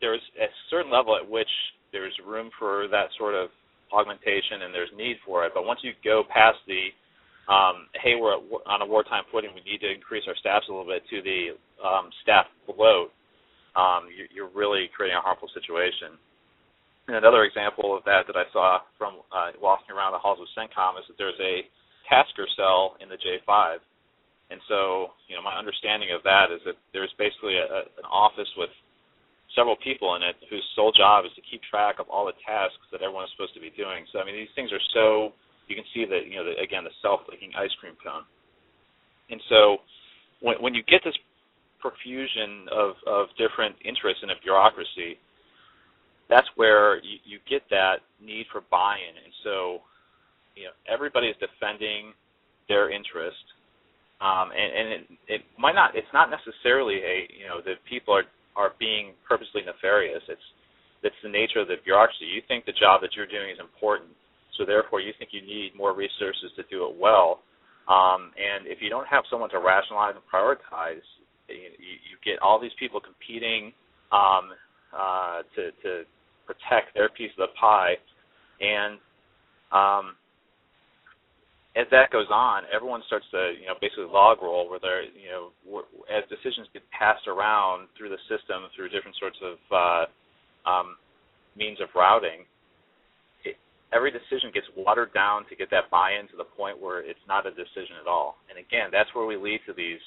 there's 0.00 0.22
a 0.40 0.46
certain 0.70 0.90
level 0.90 1.16
at 1.16 1.28
which 1.28 1.50
there's 1.92 2.14
room 2.26 2.50
for 2.58 2.86
that 2.88 3.08
sort 3.18 3.34
of 3.34 3.50
augmentation, 3.92 4.62
and 4.62 4.74
there's 4.74 4.90
need 4.96 5.16
for 5.26 5.44
it. 5.46 5.52
But 5.54 5.64
once 5.64 5.80
you 5.82 5.92
go 6.04 6.22
past 6.30 6.58
the 6.66 6.90
um, 7.48 7.92
hey, 8.00 8.14
we're 8.16 8.40
on 8.64 8.80
a 8.80 8.86
wartime 8.86 9.24
footing, 9.30 9.50
we 9.54 9.60
need 9.70 9.80
to 9.82 9.92
increase 9.92 10.24
our 10.26 10.36
staffs 10.36 10.66
a 10.68 10.72
little 10.72 10.86
bit 10.88 11.02
to 11.10 11.20
the 11.20 11.52
um, 11.84 12.08
staff 12.22 12.46
bloat, 12.64 13.12
um, 13.74 14.08
you, 14.10 14.26
you're 14.32 14.52
really 14.54 14.90
creating 14.94 15.18
a 15.18 15.24
harmful 15.24 15.50
situation. 15.52 16.16
And 17.06 17.20
another 17.20 17.44
example 17.44 17.92
of 17.92 18.02
that 18.08 18.24
that 18.26 18.36
I 18.36 18.48
saw 18.52 18.80
from 18.96 19.20
uh, 19.28 19.52
walking 19.60 19.92
around 19.92 20.16
the 20.16 20.22
halls 20.22 20.40
of 20.40 20.48
CENTCOM 20.56 20.96
is 20.98 21.04
that 21.08 21.18
there's 21.20 21.38
a 21.38 21.68
tasker 22.08 22.48
cell 22.56 22.96
in 23.02 23.08
the 23.08 23.20
J5 23.20 23.80
and 24.50 24.60
so, 24.68 25.16
you 25.28 25.36
know, 25.36 25.42
my 25.42 25.56
understanding 25.56 26.12
of 26.12 26.20
that 26.28 26.52
is 26.52 26.60
that 26.68 26.76
there's 26.92 27.12
basically 27.16 27.56
a, 27.56 27.64
a, 27.64 27.80
an 27.96 28.06
office 28.06 28.48
with 28.60 28.68
several 29.56 29.76
people 29.80 30.14
in 30.16 30.22
it 30.22 30.36
whose 30.50 30.64
sole 30.76 30.92
job 30.92 31.24
is 31.24 31.32
to 31.38 31.42
keep 31.48 31.64
track 31.64 31.96
of 31.98 32.06
all 32.12 32.26
the 32.28 32.36
tasks 32.44 32.84
that 32.92 33.00
everyone 33.00 33.24
is 33.24 33.32
supposed 33.32 33.56
to 33.56 33.62
be 33.62 33.72
doing. 33.72 34.04
So, 34.12 34.20
I 34.20 34.24
mean, 34.26 34.36
these 34.36 34.52
things 34.52 34.68
are 34.74 34.82
so 34.92 35.32
you 35.66 35.74
can 35.74 35.86
see 35.96 36.04
that 36.04 36.28
you 36.28 36.36
know, 36.36 36.44
the, 36.44 36.60
again, 36.60 36.84
the 36.84 36.92
self-leaking 37.00 37.56
ice 37.56 37.72
cream 37.80 37.96
cone. 38.04 38.28
And 39.32 39.40
so, 39.48 39.80
when 40.44 40.60
when 40.60 40.76
you 40.76 40.84
get 40.84 41.00
this 41.00 41.16
profusion 41.84 42.64
of 42.72 42.96
of 43.06 43.28
different 43.36 43.76
interests 43.84 44.22
in 44.24 44.30
a 44.30 44.38
bureaucracy, 44.42 45.20
that's 46.32 46.48
where 46.56 46.96
you, 47.04 47.20
you 47.24 47.38
get 47.44 47.62
that 47.68 48.00
need 48.20 48.46
for 48.50 48.62
buy-in. 48.70 49.14
And 49.20 49.32
so, 49.44 49.84
you 50.56 50.64
know, 50.64 50.74
everybody 50.88 51.28
is 51.28 51.36
defending 51.36 52.16
their 52.72 52.88
interest 52.88 53.44
um, 54.24 54.56
and, 54.56 54.70
and 54.72 54.86
it, 54.88 55.02
it 55.28 55.42
might 55.58 55.74
not. 55.74 55.96
It's 55.96 56.10
not 56.14 56.30
necessarily 56.30 57.02
a 57.02 57.28
you 57.28 57.44
know 57.44 57.58
that 57.66 57.82
people 57.84 58.14
are 58.14 58.24
are 58.54 58.72
being 58.78 59.12
purposely 59.26 59.62
nefarious. 59.66 60.22
It's 60.28 60.48
it's 61.02 61.20
the 61.22 61.28
nature 61.28 61.60
of 61.60 61.68
the 61.68 61.76
bureaucracy. 61.84 62.24
You 62.24 62.40
think 62.46 62.64
the 62.64 62.72
job 62.78 63.02
that 63.02 63.12
you're 63.18 63.28
doing 63.28 63.50
is 63.50 63.60
important, 63.60 64.16
so 64.56 64.64
therefore 64.64 65.04
you 65.04 65.12
think 65.18 65.36
you 65.36 65.42
need 65.42 65.76
more 65.76 65.92
resources 65.92 66.54
to 66.56 66.64
do 66.70 66.88
it 66.88 66.94
well. 66.96 67.44
Um, 67.84 68.32
and 68.40 68.64
if 68.64 68.80
you 68.80 68.88
don't 68.88 69.06
have 69.08 69.28
someone 69.28 69.50
to 69.50 69.60
rationalize 69.60 70.16
and 70.16 70.24
prioritize, 70.24 71.04
you, 71.48 71.94
you 72.10 72.16
get 72.24 72.40
all 72.42 72.60
these 72.60 72.74
people 72.78 73.00
competing 73.00 73.72
um, 74.12 74.52
uh, 74.96 75.42
to 75.54 75.70
to 75.82 76.04
protect 76.46 76.94
their 76.94 77.08
piece 77.08 77.30
of 77.38 77.48
the 77.48 77.52
pie, 77.58 77.94
and 78.60 78.98
um, 79.72 80.16
as 81.76 81.86
that 81.90 82.10
goes 82.10 82.30
on, 82.30 82.62
everyone 82.70 83.02
starts 83.06 83.26
to 83.32 83.52
you 83.58 83.66
know 83.66 83.74
basically 83.80 84.06
log 84.06 84.38
roll 84.42 84.70
where 84.70 84.78
they're 84.78 85.02
you 85.02 85.28
know 85.30 85.50
as 86.06 86.22
decisions 86.30 86.68
get 86.72 86.82
passed 86.90 87.26
around 87.26 87.88
through 87.98 88.10
the 88.10 88.20
system 88.30 88.70
through 88.76 88.88
different 88.88 89.16
sorts 89.18 89.38
of 89.42 89.56
uh, 89.74 90.04
um, 90.68 90.96
means 91.56 91.80
of 91.80 91.88
routing. 91.94 92.46
Every 93.92 94.10
decision 94.10 94.50
gets 94.50 94.66
watered 94.74 95.14
down 95.14 95.46
to 95.46 95.54
get 95.54 95.70
that 95.70 95.86
buy-in 95.86 96.26
to 96.34 96.36
the 96.36 96.50
point 96.58 96.82
where 96.82 96.98
it's 96.98 97.22
not 97.28 97.46
a 97.46 97.54
decision 97.54 97.94
at 98.02 98.10
all. 98.10 98.42
And 98.50 98.58
again, 98.58 98.90
that's 98.90 99.06
where 99.14 99.22
we 99.22 99.36
lead 99.38 99.60
to 99.70 99.72
these 99.72 100.02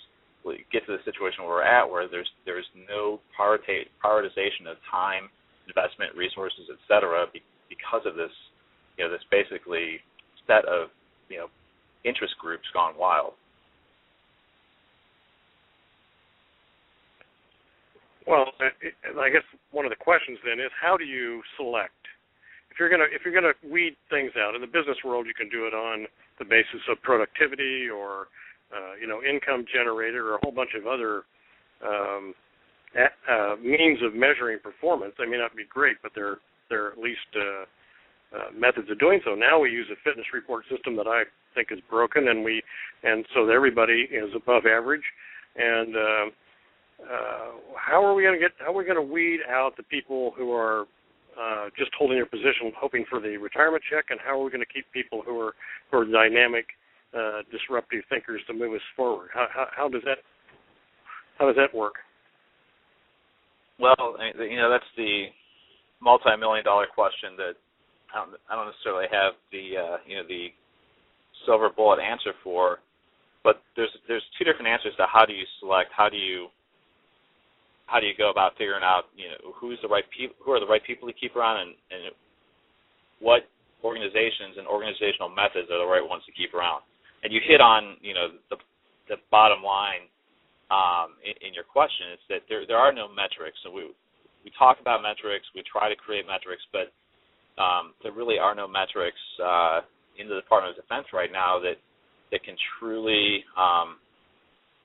get 0.72 0.86
to 0.86 0.94
the 0.96 1.04
situation 1.04 1.44
where 1.44 1.62
we're 1.62 1.64
at 1.64 1.84
where 1.90 2.08
there's 2.08 2.30
there's 2.46 2.68
no 2.88 3.20
prioritization 3.38 4.70
of 4.70 4.78
time, 4.90 5.30
investment, 5.68 6.16
resources, 6.16 6.70
et 6.72 6.80
cetera, 6.88 7.26
because 7.70 8.02
of 8.06 8.16
this 8.16 8.32
you 8.98 9.06
know 9.06 9.12
this 9.12 9.24
basically 9.32 10.00
set 10.48 10.66
of 10.66 10.90
you 11.30 11.38
know 11.38 11.48
interest 12.04 12.36
groups 12.40 12.66
gone 12.74 12.94
wild. 12.98 13.34
Well, 18.28 18.52
I 18.60 19.30
guess 19.30 19.48
one 19.72 19.86
of 19.86 19.90
the 19.90 19.96
questions 19.96 20.38
then 20.44 20.60
is 20.60 20.72
how 20.76 20.98
do 20.98 21.06
you 21.06 21.42
select? 21.56 21.96
If 22.72 22.78
if 22.78 22.82
you're 22.86 22.94
gonna 22.94 23.10
if 23.10 23.26
you're 23.26 23.34
gonna 23.34 23.58
weed 23.66 23.98
things 24.14 24.32
out 24.38 24.54
in 24.54 24.62
the 24.62 24.70
business 24.70 25.02
world, 25.04 25.26
you 25.26 25.34
can 25.34 25.50
do 25.50 25.66
it 25.66 25.74
on 25.74 26.06
the 26.38 26.46
basis 26.46 26.86
of 26.92 27.02
productivity 27.02 27.90
or 27.90 28.28
uh, 28.72 28.96
you 29.00 29.08
know 29.08 29.22
income 29.24 29.66
generated 29.72 30.20
or 30.20 30.36
a 30.36 30.40
whole 30.44 30.52
bunch 30.52 30.72
of 30.78 30.88
other 30.88 31.24
um, 31.86 32.34
uh, 32.96 33.56
means 33.62 34.00
of 34.04 34.14
measuring 34.14 34.60
performance. 34.60 35.14
They 35.18 35.26
may 35.26 35.38
not 35.38 35.56
be 35.56 35.66
great, 35.70 35.98
but 36.02 36.12
they're 36.16 36.38
they're 36.70 36.92
at 36.92 36.98
least 36.98 37.28
uh, 37.36 37.66
uh, 38.36 38.52
methods 38.58 38.90
of 38.92 39.00
doing 39.00 39.22
so. 39.24 39.36
Now 39.36 39.60
we 39.60 39.72
use 39.72 39.88
a 39.92 39.96
fitness 40.04 40.26
report 40.34 40.66
system 40.70 40.96
that 40.98 41.08
I 41.08 41.24
think 41.56 41.70
is 41.72 41.80
broken, 41.90 42.28
and 42.28 42.44
we 42.44 42.62
and 43.04 43.26
so 43.34 43.50
everybody 43.50 44.08
is 44.12 44.30
above 44.36 44.64
average. 44.66 45.04
And 45.56 45.96
uh, 45.96 46.26
uh, 47.04 47.52
how 47.78 48.04
are 48.04 48.14
we 48.14 48.24
going 48.24 48.36
to 48.36 48.40
get? 48.40 48.52
How 48.60 48.74
are 48.74 48.78
we 48.78 48.84
going 48.84 48.98
to 48.98 49.14
weed 49.14 49.40
out 49.50 49.78
the 49.78 49.84
people 49.84 50.34
who 50.38 50.52
are 50.52 50.86
uh, 51.40 51.70
just 51.78 51.92
holding 51.98 52.18
their 52.18 52.26
position, 52.26 52.72
hoping 52.78 53.06
for 53.10 53.20
the 53.20 53.38
retirement 53.38 53.84
check, 53.90 54.06
and 54.10 54.20
how 54.24 54.40
are 54.40 54.44
we 54.44 54.52
going 54.52 54.66
to 54.66 54.74
keep 54.74 54.86
people 54.92 55.22
who 55.26 55.40
are 55.40 55.54
who 55.92 56.00
are 56.00 56.06
dynamic, 56.06 56.66
uh, 57.18 57.42
disruptive 57.52 58.04
thinkers 58.10 58.42
to 58.48 58.54
move 58.54 58.74
us 58.74 58.88
forward? 58.96 59.30
How, 59.34 59.48
how, 59.54 59.68
how 59.76 59.90
does 59.90 60.04
that 60.06 60.20
how 61.40 61.46
does 61.48 61.56
that 61.56 61.74
work? 61.76 61.96
Well, 63.80 64.18
you 64.38 64.58
know 64.58 64.70
that's 64.70 64.90
the 64.96 65.26
multi-million 66.02 66.66
dollar 66.66 66.86
question 66.94 67.38
that 67.38 67.54
I 68.14 68.26
don't, 68.26 68.32
I 68.50 68.56
don't 68.56 68.70
necessarily 68.70 69.06
have 69.12 69.34
the 69.52 69.66
uh, 69.78 69.98
you 70.06 70.18
know 70.18 70.26
the 70.28 70.50
silver 71.46 71.70
bullet 71.70 72.00
answer 72.02 72.34
for, 72.44 72.80
but 73.44 73.62
there's 73.76 73.94
there's 74.08 74.26
two 74.38 74.46
different 74.46 74.68
answers 74.68 74.94
to 74.98 75.06
how 75.06 75.26
do 75.26 75.34
you 75.34 75.46
select, 75.60 75.90
how 75.96 76.10
do 76.10 76.18
you 76.18 76.48
how 77.86 78.00
do 78.00 78.06
you 78.06 78.14
go 78.18 78.30
about 78.30 78.58
figuring 78.58 78.84
out 78.84 79.14
you 79.16 79.30
know 79.30 79.54
who's 79.56 79.80
the 79.82 79.88
right 79.88 80.06
people 80.10 80.36
who 80.44 80.52
are 80.52 80.60
the 80.60 80.70
right 80.70 80.84
people 80.84 81.08
to 81.08 81.14
keep 81.14 81.36
around 81.36 81.62
and, 81.62 81.74
and 81.92 82.02
what 83.20 83.46
organizations 83.84 84.58
and 84.58 84.68
organizational 84.68 85.30
methods 85.30 85.70
are 85.70 85.80
the 85.80 85.90
right 85.90 86.04
ones 86.04 86.22
to 86.26 86.34
keep 86.34 86.54
around 86.54 86.82
and 87.24 87.34
you 87.34 87.42
hit 87.46 87.62
on 87.62 87.98
you 88.02 88.14
know 88.14 88.28
the 88.50 88.58
the 89.10 89.18
bottom 89.32 89.64
line 89.64 90.06
um, 90.70 91.16
in, 91.24 91.34
in 91.48 91.52
your 91.54 91.64
question 91.64 92.14
is 92.14 92.22
that 92.30 92.42
there 92.50 92.66
there 92.68 92.78
are 92.78 92.92
no 92.92 93.08
metrics 93.08 93.58
so 93.64 93.72
we 93.72 93.90
we 94.44 94.52
talk 94.58 94.80
about 94.80 95.02
metrics 95.02 95.46
we 95.56 95.64
try 95.66 95.90
to 95.90 95.96
create 95.96 96.26
metrics 96.28 96.64
but 96.72 96.92
um, 97.62 97.94
there 98.04 98.14
really 98.14 98.38
are 98.38 98.54
no 98.54 98.68
metrics 98.68 99.18
uh, 99.42 99.82
in 100.22 100.30
the 100.30 100.36
Department 100.36 100.78
of 100.78 100.82
Defense 100.82 101.08
right 101.14 101.32
now 101.32 101.60
that 101.60 101.80
that 102.32 102.44
can 102.44 102.56
truly 102.78 103.44
um, 103.58 103.98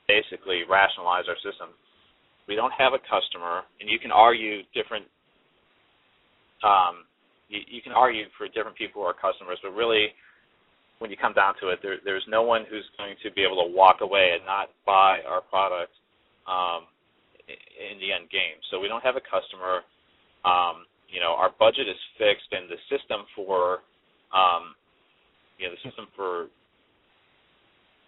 basically 0.08 0.62
rationalize 0.68 1.26
our 1.28 1.36
system 1.42 1.74
we 2.48 2.56
don't 2.56 2.72
have 2.76 2.92
a 2.92 3.00
customer, 3.06 3.62
and 3.80 3.88
you 3.88 3.98
can 3.98 4.10
argue 4.10 4.62
different. 4.74 5.06
Um, 6.62 7.06
you, 7.48 7.60
you 7.68 7.82
can 7.82 7.92
argue 7.92 8.24
for 8.38 8.46
different 8.48 8.76
people 8.76 9.02
who 9.02 9.08
are 9.08 9.14
customers, 9.14 9.58
but 9.62 9.74
really, 9.74 10.10
when 11.02 11.10
you 11.10 11.18
come 11.18 11.34
down 11.34 11.58
to 11.58 11.74
it, 11.74 11.82
there, 11.82 11.98
there's 12.06 12.22
no 12.30 12.46
one 12.46 12.62
who's 12.70 12.86
going 12.96 13.18
to 13.26 13.28
be 13.34 13.42
able 13.42 13.58
to 13.58 13.68
walk 13.74 13.98
away 14.00 14.38
and 14.38 14.46
not 14.46 14.70
buy 14.86 15.18
our 15.26 15.42
product 15.42 15.90
um, 16.46 16.86
in 17.50 17.98
the 17.98 18.14
end 18.14 18.30
game. 18.30 18.62
So 18.70 18.78
we 18.78 18.86
don't 18.86 19.02
have 19.02 19.18
a 19.18 19.24
customer. 19.26 19.82
Um, 20.46 20.86
you 21.10 21.18
know, 21.18 21.34
our 21.34 21.50
budget 21.58 21.90
is 21.90 21.98
fixed, 22.16 22.46
and 22.54 22.70
the 22.70 22.78
system 22.86 23.26
for, 23.34 23.82
um, 24.30 24.78
you 25.58 25.66
know, 25.66 25.74
the 25.74 25.82
system 25.82 26.06
for 26.14 26.46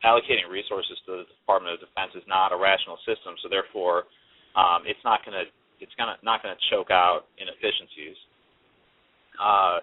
allocating 0.06 0.46
resources 0.46 0.94
to 1.10 1.24
the 1.24 1.26
Department 1.42 1.74
of 1.74 1.82
Defense 1.82 2.14
is 2.14 2.24
not 2.30 2.54
a 2.54 2.56
rational 2.56 2.96
system. 3.02 3.34
So 3.42 3.50
therefore, 3.50 4.06
um, 4.54 4.86
it's 4.86 5.02
not 5.02 5.26
going 5.26 5.34
to 5.34 5.50
it's 5.82 5.92
gonna 5.98 6.14
not 6.22 6.40
going 6.40 6.54
to 6.54 6.62
choke 6.70 6.94
out 6.94 7.26
inefficiencies. 7.36 8.14
Uh, 9.34 9.82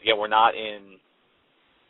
again, 0.00 0.16
we're 0.16 0.32
not 0.32 0.56
in 0.56 0.96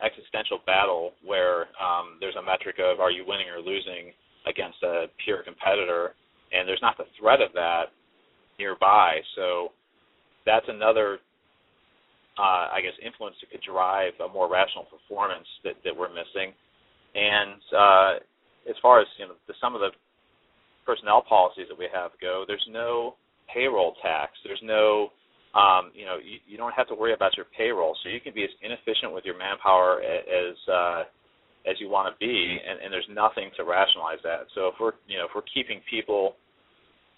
existential 0.04 0.60
battle 0.66 1.12
where 1.24 1.72
um, 1.80 2.20
there's 2.20 2.36
a 2.36 2.42
metric 2.42 2.76
of 2.78 3.00
are 3.00 3.10
you 3.10 3.24
winning 3.26 3.48
or 3.48 3.60
losing 3.60 4.12
against 4.46 4.82
a 4.82 5.06
peer 5.24 5.42
competitor, 5.42 6.14
and 6.52 6.68
there's 6.68 6.82
not 6.82 6.96
the 6.96 7.08
threat 7.18 7.40
of 7.40 7.52
that 7.54 7.90
nearby. 8.58 9.18
So 9.34 9.72
that's 10.44 10.66
another, 10.68 11.18
uh, 12.38 12.70
I 12.72 12.80
guess, 12.82 12.94
influence 13.04 13.36
that 13.40 13.50
could 13.50 13.64
drive 13.66 14.12
a 14.24 14.28
more 14.32 14.48
rational 14.50 14.84
performance 14.84 15.46
that, 15.64 15.74
that 15.84 15.96
we're 15.96 16.12
missing. 16.12 16.54
And 17.14 17.60
uh, 17.74 18.12
as 18.68 18.76
far 18.80 19.00
as 19.00 19.06
you 19.18 19.26
know, 19.26 19.34
the, 19.48 19.54
some 19.60 19.74
of 19.74 19.80
the 19.80 19.90
personnel 20.84 21.22
policies 21.28 21.66
that 21.68 21.78
we 21.78 21.88
have 21.92 22.12
go, 22.20 22.44
there's 22.46 22.66
no 22.70 23.16
payroll 23.52 23.94
tax. 24.02 24.32
There's 24.44 24.62
no, 24.62 25.10
um, 25.56 25.90
you 25.94 26.04
know, 26.04 26.18
you, 26.20 26.36
you 26.46 26.56
don't 26.58 26.74
have 26.74 26.86
to 26.88 26.94
worry 26.94 27.14
about 27.14 27.36
your 27.36 27.46
payroll, 27.56 27.96
so 28.02 28.10
you 28.10 28.20
can 28.20 28.34
be 28.34 28.44
as 28.44 28.52
inefficient 28.60 29.14
with 29.14 29.24
your 29.24 29.38
manpower 29.38 30.02
as 30.04 30.56
uh, 30.68 31.02
as 31.66 31.80
you 31.80 31.88
want 31.88 32.12
to 32.12 32.14
be, 32.20 32.58
and, 32.60 32.78
and 32.78 32.92
there's 32.92 33.08
nothing 33.10 33.50
to 33.56 33.64
rationalize 33.64 34.22
that. 34.22 34.46
So 34.54 34.68
if 34.68 34.74
we're, 34.78 34.92
you 35.08 35.18
know, 35.18 35.24
if 35.24 35.32
we're 35.34 35.48
keeping 35.52 35.80
people, 35.90 36.36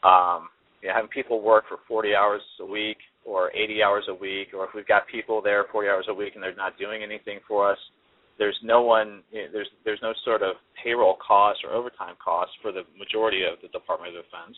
um, 0.03 0.49
you 0.81 0.89
know, 0.89 0.95
having 0.95 1.11
people 1.11 1.43
work 1.43 1.65
for 1.69 1.79
40 1.87 2.15
hours 2.15 2.41
a 2.61 2.65
week 2.65 2.97
or 3.27 3.53
80 3.53 3.83
hours 3.83 4.05
a 4.09 4.15
week, 4.15 4.55
or 4.57 4.65
if 4.65 4.71
we've 4.75 4.89
got 4.89 5.07
people 5.09 5.43
there 5.43 5.67
40 5.71 5.89
hours 5.89 6.07
a 6.09 6.15
week 6.15 6.33
and 6.35 6.43
they're 6.43 6.57
not 6.57 6.79
doing 6.79 7.03
anything 7.03 7.41
for 7.47 7.71
us, 7.71 7.79
there's 8.39 8.57
no 8.63 8.83
one 8.83 9.23
there's 9.33 9.69
there's 9.85 9.99
no 10.01 10.15
sort 10.25 10.43
of 10.43 10.55
payroll 10.83 11.19
cost 11.19 11.59
or 11.67 11.75
overtime 11.75 12.15
cost 12.23 12.53
for 12.63 12.71
the 12.71 12.83
majority 12.97 13.43
of 13.43 13.59
the 13.61 13.69
Department 13.69 14.17
of 14.17 14.25
Defense 14.25 14.57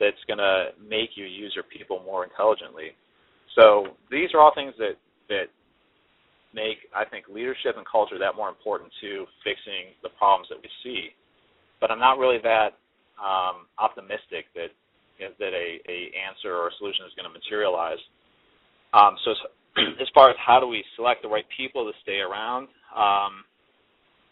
that's 0.00 0.24
going 0.26 0.40
to 0.40 0.72
make 0.80 1.10
you 1.14 1.26
use 1.26 1.52
your 1.54 1.68
people 1.68 2.02
more 2.04 2.24
intelligently. 2.24 2.96
So 3.56 3.96
these 4.10 4.30
are 4.34 4.40
all 4.40 4.52
things 4.54 4.74
that 4.78 4.96
that 5.28 5.46
make 6.54 6.78
I 6.94 7.04
think 7.04 7.26
leadership 7.28 7.76
and 7.76 7.86
culture 7.86 8.18
that 8.18 8.34
more 8.36 8.48
important 8.48 8.90
to 9.00 9.26
fixing 9.44 9.94
the 10.02 10.10
problems 10.18 10.48
that 10.50 10.58
we 10.58 10.68
see. 10.82 11.10
But 11.80 11.90
I'm 11.90 12.00
not 12.00 12.18
really 12.18 12.38
that 12.42 12.76
um, 13.20 13.66
optimistic 13.78 14.50
that 14.54 14.72
you 15.18 15.28
know, 15.28 15.32
that 15.38 15.52
a, 15.52 15.78
a 15.88 15.98
answer 16.16 16.54
or 16.54 16.68
a 16.68 16.74
solution 16.78 17.04
is 17.06 17.12
going 17.14 17.28
to 17.28 17.34
materialize. 17.34 18.00
Um, 18.92 19.16
so 19.24 19.30
as 20.00 20.08
far 20.14 20.30
as 20.30 20.36
how 20.44 20.58
do 20.60 20.66
we 20.66 20.84
select 20.96 21.22
the 21.22 21.28
right 21.28 21.44
people 21.56 21.84
to 21.84 21.92
stay 22.02 22.18
around, 22.18 22.68
um, 22.96 23.44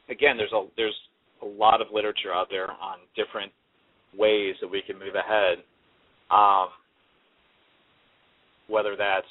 again, 0.09 0.37
there's 0.37 0.53
a 0.53 0.67
there's 0.77 0.97
a 1.43 1.47
lot 1.47 1.81
of 1.81 1.89
literature 1.93 2.33
out 2.33 2.49
there 2.51 2.71
on 2.71 2.99
different 3.15 3.53
ways 4.17 4.57
that 4.61 4.69
we 4.69 4.83
can 4.83 4.99
move 4.99 5.15
ahead. 5.15 5.63
Um, 6.31 6.69
whether 8.69 8.97
that's 8.97 9.29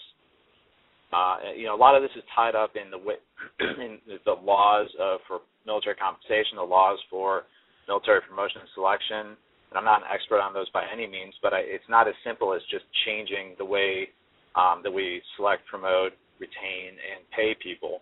uh, 1.13 1.55
you 1.55 1.65
know 1.65 1.75
a 1.75 1.79
lot 1.79 1.95
of 1.95 2.01
this 2.01 2.11
is 2.15 2.23
tied 2.35 2.55
up 2.55 2.75
in 2.75 2.91
the 2.91 2.99
in 3.83 3.99
the 4.25 4.35
laws 4.43 4.87
of, 4.99 5.19
for 5.27 5.39
military 5.65 5.95
compensation, 5.95 6.57
the 6.57 6.63
laws 6.63 6.99
for 7.09 7.43
military 7.87 8.21
promotion 8.21 8.61
and 8.61 8.69
selection. 8.75 9.37
And 9.69 9.75
I'm 9.75 9.83
not 9.83 10.01
an 10.01 10.07
expert 10.07 10.39
on 10.39 10.53
those 10.53 10.69
by 10.71 10.83
any 10.91 11.07
means, 11.07 11.35
but 11.43 11.53
I, 11.53 11.59
it's 11.59 11.87
not 11.89 12.07
as 12.07 12.15
simple 12.23 12.53
as 12.53 12.61
just 12.71 12.85
changing 13.05 13.55
the 13.57 13.65
way 13.65 14.07
um, 14.55 14.79
that 14.83 14.91
we 14.91 15.21
select, 15.35 15.67
promote, 15.67 16.13
retain, 16.39 16.95
and 16.95 17.19
pay 17.35 17.55
people 17.61 17.99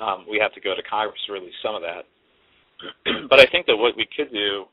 um, 0.00 0.26
we 0.28 0.38
have 0.40 0.52
to 0.54 0.60
go 0.60 0.74
to 0.74 0.82
Congress 0.82 1.20
to 1.26 1.32
release 1.32 1.54
some 1.62 1.74
of 1.74 1.82
that. 1.82 2.04
but 3.30 3.38
I 3.40 3.46
think 3.46 3.66
that 3.66 3.76
what 3.76 3.96
we 3.96 4.06
could 4.16 4.32
do, 4.32 4.64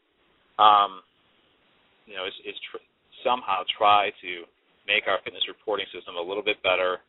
um, 0.57 1.01
you 2.05 2.15
know, 2.15 2.25
is, 2.25 2.33
is 2.45 2.55
tr- 2.71 2.85
somehow 3.23 3.63
try 3.77 4.09
to 4.21 4.31
make 4.87 5.05
our 5.05 5.19
fitness 5.23 5.45
reporting 5.47 5.85
system 5.93 6.17
a 6.17 6.23
little 6.23 6.43
bit 6.43 6.61
better. 6.63 7.01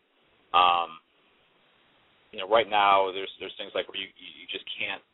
Um, 0.52 1.00
you 2.32 2.40
know, 2.40 2.48
right 2.48 2.68
now 2.68 3.12
there's 3.12 3.30
there's 3.40 3.54
things 3.61 3.72
like 3.76 3.88
where 3.88 4.00
you 4.00 4.08
you 4.16 4.46
just 4.48 4.64
can't 4.76 5.04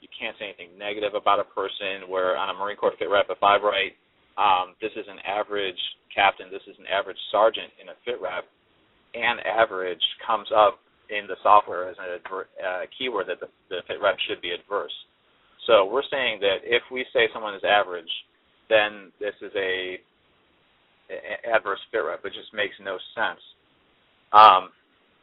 you 0.00 0.08
can't 0.14 0.38
say 0.38 0.54
anything 0.54 0.78
negative 0.78 1.14
about 1.14 1.42
a 1.42 1.46
person. 1.50 2.06
Where 2.06 2.38
on 2.38 2.50
a 2.50 2.54
Marine 2.54 2.78
Corps 2.78 2.94
fit 2.98 3.10
rep, 3.10 3.26
if 3.30 3.42
I 3.42 3.58
write 3.58 3.98
um, 4.38 4.78
this 4.78 4.94
is 4.94 5.06
an 5.10 5.18
average 5.26 5.78
captain, 6.14 6.46
this 6.50 6.62
is 6.70 6.78
an 6.78 6.86
average 6.86 7.18
sergeant 7.30 7.74
in 7.82 7.90
a 7.90 7.96
fit 8.06 8.22
rep, 8.22 8.46
and 9.14 9.42
average 9.42 10.02
comes 10.22 10.46
up 10.54 10.78
in 11.10 11.26
the 11.26 11.36
software 11.42 11.90
as 11.90 11.96
a 11.98 12.22
uh, 12.22 12.82
keyword 12.94 13.26
that 13.26 13.40
the, 13.40 13.50
the 13.70 13.82
fit 13.90 13.98
rep 13.98 14.14
should 14.28 14.40
be 14.40 14.54
adverse. 14.54 14.94
So 15.66 15.84
we're 15.84 16.06
saying 16.10 16.40
that 16.40 16.62
if 16.64 16.82
we 16.92 17.04
say 17.12 17.28
someone 17.32 17.54
is 17.54 17.66
average, 17.66 18.08
then 18.68 19.12
this 19.20 19.34
is 19.42 19.52
a 19.56 19.98
adverse 21.44 21.80
fit 21.90 21.98
rep. 21.98 22.24
It 22.24 22.32
just 22.32 22.52
makes 22.52 22.74
no 22.80 22.98
sense. 23.14 23.40
Um, 24.32 24.70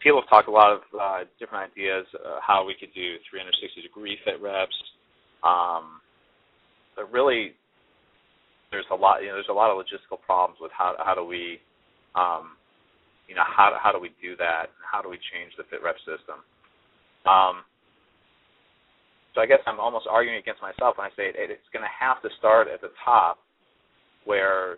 people 0.02 0.22
have 0.22 0.30
talked 0.30 0.48
a 0.48 0.52
lot 0.52 0.74
of 0.74 0.82
uh, 0.94 1.20
different 1.40 1.72
ideas 1.72 2.06
uh, 2.16 2.40
how 2.42 2.66
we 2.66 2.74
could 2.74 2.94
do 2.94 3.16
360 3.30 3.82
degree 3.82 4.18
fit 4.26 4.42
reps. 4.42 4.76
Um, 5.44 6.02
but 6.96 7.12
really, 7.12 7.54
there's 8.72 8.86
a 8.92 8.96
lot. 8.96 9.22
You 9.22 9.30
know, 9.30 9.36
there's 9.36 9.54
a 9.54 9.54
lot 9.54 9.70
of 9.70 9.78
logistical 9.78 10.20
problems 10.26 10.60
with 10.60 10.72
how 10.72 10.96
how 10.98 11.14
do 11.14 11.24
we 11.24 11.60
um, 12.16 12.56
you 13.28 13.36
know, 13.36 13.46
how 13.46 13.78
how 13.82 13.92
do 13.92 14.00
we 14.00 14.12
do 14.22 14.36
that? 14.38 14.70
How 14.80 15.02
do 15.02 15.10
we 15.10 15.18
change 15.34 15.54
the 15.58 15.66
fit 15.70 15.84
rep 15.84 15.98
system? 16.06 16.42
Um, 17.26 17.66
so 19.34 19.42
I 19.42 19.46
guess 19.46 19.60
I'm 19.66 19.80
almost 19.80 20.08
arguing 20.10 20.38
against 20.38 20.62
myself 20.62 20.98
when 20.98 21.08
I 21.08 21.14
say 21.18 21.28
it, 21.34 21.52
it's 21.52 21.70
going 21.74 21.84
to 21.84 21.92
have 21.92 22.22
to 22.22 22.30
start 22.40 22.68
at 22.72 22.80
the 22.82 22.94
top, 23.04 23.40
where 24.24 24.78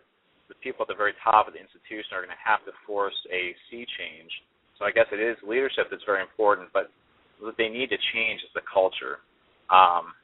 the 0.50 0.56
people 0.64 0.84
at 0.84 0.90
the 0.90 0.96
very 0.96 1.14
top 1.24 1.48
of 1.48 1.54
the 1.54 1.62
institution 1.62 2.16
are 2.16 2.24
going 2.24 2.34
to 2.34 2.44
have 2.44 2.64
to 2.66 2.74
force 2.88 3.16
a 3.32 3.56
sea 3.68 3.86
change 4.00 4.32
So 4.80 4.86
I 4.86 4.92
guess 4.92 5.08
it 5.12 5.20
is 5.20 5.36
leadership 5.44 5.92
that's 5.92 6.06
very 6.06 6.22
important, 6.22 6.70
but 6.72 6.92
what 7.40 7.56
they 7.58 7.70
need 7.70 7.90
to 7.92 8.00
change 8.14 8.42
is 8.42 8.52
the 8.56 8.66
culture. 8.66 9.22
Um, 9.70 10.16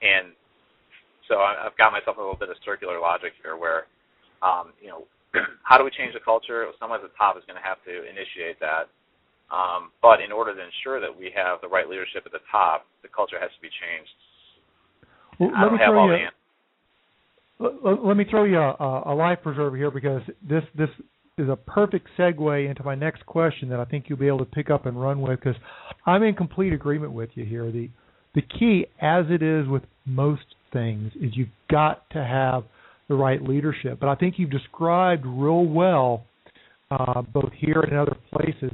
and 0.00 0.32
so 1.28 1.40
I, 1.40 1.66
I've 1.66 1.76
got 1.76 1.92
myself 1.92 2.16
a 2.16 2.20
little 2.20 2.38
bit 2.38 2.48
of 2.48 2.56
circular 2.64 3.00
logic 3.00 3.32
here, 3.42 3.56
where 3.56 3.90
um, 4.44 4.76
you 4.80 4.88
know, 4.88 5.08
how 5.68 5.80
do 5.80 5.84
we 5.84 5.90
change 5.90 6.12
the 6.12 6.20
culture? 6.20 6.68
Someone 6.78 7.00
at 7.00 7.06
the 7.08 7.16
top 7.16 7.36
is 7.36 7.44
going 7.48 7.56
to 7.56 7.64
have 7.64 7.80
to 7.88 8.04
initiate 8.04 8.60
that. 8.60 8.92
Um, 9.52 9.92
but 10.00 10.20
in 10.20 10.32
order 10.32 10.54
to 10.54 10.60
ensure 10.60 11.00
that 11.00 11.12
we 11.12 11.32
have 11.32 11.60
the 11.60 11.68
right 11.68 11.88
leadership 11.88 12.24
at 12.24 12.32
the 12.32 12.44
top, 12.50 12.86
the 13.02 13.08
culture 13.08 13.40
has 13.40 13.52
to 13.52 13.60
be 13.60 13.72
changed. 13.72 14.12
Well, 15.40 15.52
I 15.56 15.64
don't 15.64 15.78
have 15.78 15.94
all 15.94 16.08
you, 16.12 16.28
let, 17.58 18.04
let 18.04 18.16
me 18.16 18.24
throw 18.28 18.44
you 18.44 18.58
a, 18.58 19.02
a 19.06 19.14
life 19.14 19.38
preserver 19.42 19.76
here 19.76 19.90
because 19.90 20.22
this 20.48 20.62
this 20.76 20.88
is 21.38 21.48
a 21.48 21.56
perfect 21.56 22.08
segue 22.18 22.68
into 22.68 22.84
my 22.84 22.94
next 22.94 23.26
question 23.26 23.68
that 23.68 23.80
I 23.80 23.84
think 23.84 24.06
you'll 24.08 24.18
be 24.18 24.28
able 24.28 24.38
to 24.38 24.44
pick 24.44 24.70
up 24.70 24.86
and 24.86 25.00
run 25.00 25.20
with 25.20 25.40
because 25.40 25.60
I'm 26.06 26.22
in 26.22 26.34
complete 26.34 26.72
agreement 26.72 27.12
with 27.12 27.30
you 27.34 27.44
here. 27.44 27.70
The 27.70 27.88
the 28.34 28.42
key, 28.42 28.86
as 29.00 29.26
it 29.30 29.42
is 29.42 29.68
with 29.68 29.82
most 30.04 30.44
things, 30.72 31.12
is 31.20 31.36
you've 31.36 31.48
got 31.70 32.08
to 32.10 32.24
have 32.24 32.64
the 33.08 33.14
right 33.14 33.42
leadership. 33.42 34.00
But 34.00 34.08
I 34.08 34.16
think 34.16 34.34
you've 34.38 34.50
described 34.50 35.24
real 35.24 35.64
well, 35.64 36.24
uh, 36.90 37.22
both 37.22 37.50
here 37.56 37.80
and 37.80 37.92
in 37.92 37.98
other 37.98 38.16
places, 38.32 38.72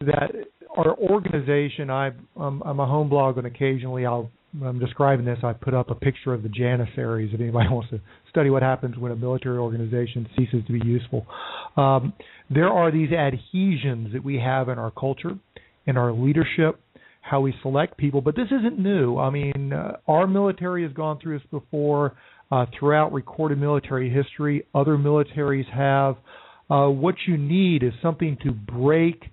that 0.00 0.30
our 0.76 0.96
organization. 0.96 1.90
I, 1.90 2.10
I'm, 2.36 2.62
I'm 2.62 2.80
a 2.80 2.86
home 2.86 3.08
blog, 3.08 3.38
and 3.38 3.46
occasionally 3.46 4.06
I'll 4.06 4.30
when 4.58 4.68
I'm 4.68 4.78
describing 4.78 5.24
this, 5.24 5.38
I 5.42 5.52
put 5.52 5.74
up 5.74 5.90
a 5.90 5.94
picture 5.94 6.34
of 6.34 6.42
the 6.42 6.48
Janissaries 6.48 7.32
if 7.32 7.40
anybody 7.40 7.68
wants 7.70 7.90
to 7.90 8.00
study 8.30 8.50
what 8.50 8.62
happens 8.62 8.96
when 8.96 9.12
a 9.12 9.16
military 9.16 9.58
organization 9.58 10.28
ceases 10.36 10.64
to 10.66 10.72
be 10.72 10.86
useful. 10.86 11.26
Um, 11.76 12.12
there 12.50 12.68
are 12.68 12.90
these 12.90 13.12
adhesions 13.12 14.12
that 14.12 14.22
we 14.22 14.36
have 14.36 14.68
in 14.68 14.78
our 14.78 14.90
culture, 14.90 15.38
in 15.86 15.96
our 15.96 16.12
leadership, 16.12 16.80
how 17.22 17.40
we 17.40 17.54
select 17.62 17.96
people, 17.96 18.20
but 18.20 18.36
this 18.36 18.48
isn't 18.48 18.78
new. 18.78 19.16
I 19.18 19.30
mean, 19.30 19.72
uh, 19.72 19.96
our 20.08 20.26
military 20.26 20.82
has 20.82 20.92
gone 20.92 21.18
through 21.20 21.38
this 21.38 21.48
before. 21.50 22.14
Uh, 22.50 22.66
throughout 22.78 23.14
recorded 23.14 23.58
military 23.58 24.10
history, 24.10 24.66
other 24.74 24.98
militaries 24.98 25.64
have. 25.72 26.16
Uh, 26.68 26.86
what 26.86 27.14
you 27.26 27.38
need 27.38 27.82
is 27.82 27.92
something 28.02 28.36
to 28.44 28.52
break 28.52 29.24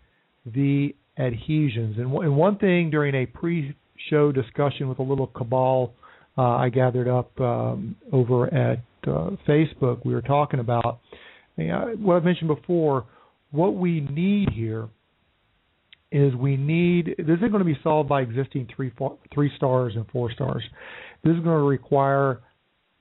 the 0.45 0.95
adhesions. 1.17 1.97
And, 1.97 2.05
w- 2.05 2.21
and 2.21 2.37
one 2.37 2.57
thing 2.57 2.89
during 2.89 3.15
a 3.15 3.25
pre 3.25 3.75
show 4.09 4.31
discussion 4.31 4.87
with 4.87 4.99
a 4.99 5.03
little 5.03 5.27
cabal 5.27 5.93
uh, 6.39 6.55
I 6.55 6.69
gathered 6.69 7.09
up 7.09 7.37
um, 7.41 7.97
over 8.13 8.53
at 8.53 8.79
uh, 9.05 9.31
Facebook. 9.45 10.05
We 10.05 10.13
were 10.13 10.21
talking 10.21 10.61
about 10.61 11.01
uh, 11.59 11.85
what 11.97 12.15
I've 12.15 12.23
mentioned 12.23 12.47
before. 12.47 13.05
What 13.51 13.75
we 13.75 13.99
need 13.99 14.49
here 14.53 14.87
is 16.13 16.33
we 16.35 16.55
need 16.55 17.15
this 17.17 17.37
isn't 17.37 17.51
going 17.51 17.59
to 17.59 17.65
be 17.65 17.77
solved 17.83 18.07
by 18.07 18.21
existing 18.21 18.69
three 18.73 18.91
four, 18.97 19.17
three 19.33 19.51
stars 19.57 19.93
and 19.97 20.07
four 20.11 20.31
stars. 20.31 20.63
This 21.25 21.31
is 21.31 21.43
going 21.43 21.57
to 21.57 21.67
require 21.67 22.39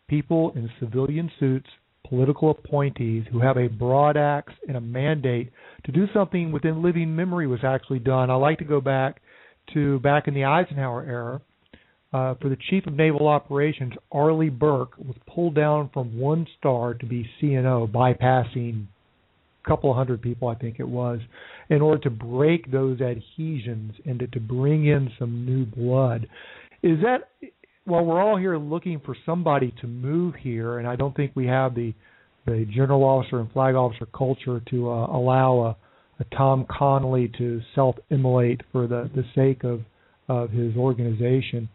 people 0.09 0.53
in 0.57 0.69
civilian 0.81 1.31
suits, 1.39 1.69
political 2.09 2.51
appointees 2.51 3.25
who 3.31 3.39
have 3.39 3.57
a 3.57 3.69
broad 3.69 4.17
axe 4.17 4.53
and 4.67 4.77
a 4.77 4.81
mandate 4.81 5.53
to 5.85 5.93
do 5.93 6.07
something 6.13 6.51
within 6.51 6.83
living 6.83 7.15
memory 7.15 7.47
was 7.47 7.61
actually 7.63 8.01
done. 8.01 8.31
I 8.31 8.35
like 8.35 8.59
to 8.59 8.65
go 8.65 8.81
back 8.81 9.21
to 9.75 9.99
back 10.01 10.29
in 10.29 10.35
the 10.35 10.45
Eisenhower 10.45 11.05
era, 11.05 11.41
uh, 12.13 12.35
for 12.41 12.49
the 12.49 12.57
Chief 12.71 12.87
of 12.87 12.95
Naval 12.95 13.29
Operations, 13.29 13.93
Arleigh 14.11 14.51
Burke 14.51 14.97
was 14.99 15.17
pulled 15.27 15.55
down 15.55 15.91
from 15.93 16.19
one 16.19 16.47
star 16.59 16.95
to 16.95 17.07
be 17.07 17.29
CNO, 17.41 17.91
bypassing 17.91 18.87
a 19.65 19.69
couple 19.69 19.93
hundred 19.93 20.23
people, 20.23 20.49
I 20.49 20.55
think 20.55 20.77
it 20.79 20.89
was, 20.89 21.21
in 21.69 21.83
order 21.83 22.01
to 22.05 22.11
break 22.11 22.71
those 22.73 23.01
adhesions 23.01 23.93
and 24.07 24.19
to, 24.21 24.27
to 24.29 24.41
bring 24.41 24.87
in 24.87 25.11
some 25.19 25.45
new 25.45 25.67
blood. 25.67 26.27
Is 26.83 26.99
that 27.03 27.29
while 27.85 28.05
we're 28.05 28.23
all 28.23 28.37
here 28.37 28.57
looking 28.57 29.01
for 29.05 29.17
somebody 29.27 29.75
to 29.81 29.87
move 29.87 30.35
here, 30.35 30.79
and 30.79 30.89
I 30.89 30.97
don't 30.97 31.15
think 31.15 31.33
we 31.35 31.47
have 31.47 31.75
the 31.75 31.93
the 32.47 32.65
general 32.75 33.05
officer 33.05 33.41
and 33.41 33.53
flag 33.53 33.75
officer 33.75 34.07
culture 34.07 34.63
to 34.71 34.91
uh, 34.91 35.07
allow 35.07 35.59
a 35.61 35.77
a 36.21 36.25
Tom 36.37 36.67
Connolly 36.69 37.31
to 37.39 37.61
self-immolate 37.75 38.63
for 38.73 38.87
the 38.87 39.11
the 39.15 39.25
sake 39.35 39.65
of 39.65 39.83
of 40.29 40.51
his 40.51 40.77
organization. 40.77 41.69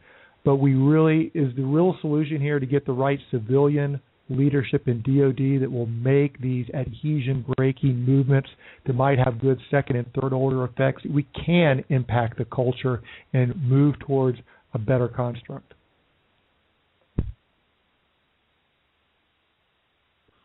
But 0.45 0.57
we 0.57 0.75
really 0.75 1.31
is 1.33 1.55
the 1.55 1.63
real 1.63 1.95
solution 2.01 2.41
here 2.41 2.59
to 2.59 2.65
get 2.65 2.85
the 2.85 2.91
right 2.91 3.19
civilian 3.31 4.01
leadership 4.29 4.87
in 4.87 5.01
DoD 5.01 5.61
that 5.61 5.71
will 5.71 5.85
make 5.85 6.39
these 6.39 6.65
adhesion 6.73 7.45
breaking 7.57 8.03
movements 8.05 8.49
that 8.85 8.93
might 8.93 9.19
have 9.19 9.39
good 9.39 9.59
second 9.69 9.97
and 9.97 10.07
third 10.19 10.33
order 10.33 10.63
effects. 10.63 11.03
We 11.05 11.27
can 11.45 11.83
impact 11.89 12.37
the 12.37 12.45
culture 12.45 13.01
and 13.33 13.53
move 13.61 13.95
towards 13.99 14.39
a 14.73 14.79
better 14.79 15.07
construct. 15.07 15.73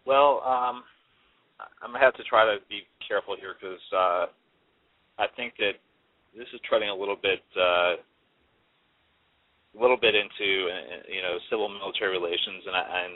Well, 0.05 0.43
um, 0.45 0.85
I'm 1.83 1.93
gonna 1.93 2.05
have 2.05 2.15
to 2.15 2.25
try 2.25 2.45
to 2.45 2.59
be 2.69 2.83
careful 3.09 3.35
here 3.41 3.57
because 3.57 3.81
uh, 3.91 4.27
I 5.19 5.27
think 5.35 5.57
that 5.59 5.81
this 6.37 6.47
is 6.53 6.61
treading 6.69 6.93
a 6.93 6.95
little 6.95 7.17
bit, 7.17 7.41
uh, 7.57 7.97
a 9.75 9.79
little 9.81 9.97
bit 9.97 10.15
into 10.15 10.69
uh, 10.69 11.03
you 11.09 11.23
know 11.25 11.41
civil 11.51 11.69
military 11.73 12.13
relations, 12.13 12.63
and, 12.69 12.77
I, 12.77 12.85
and 12.85 13.15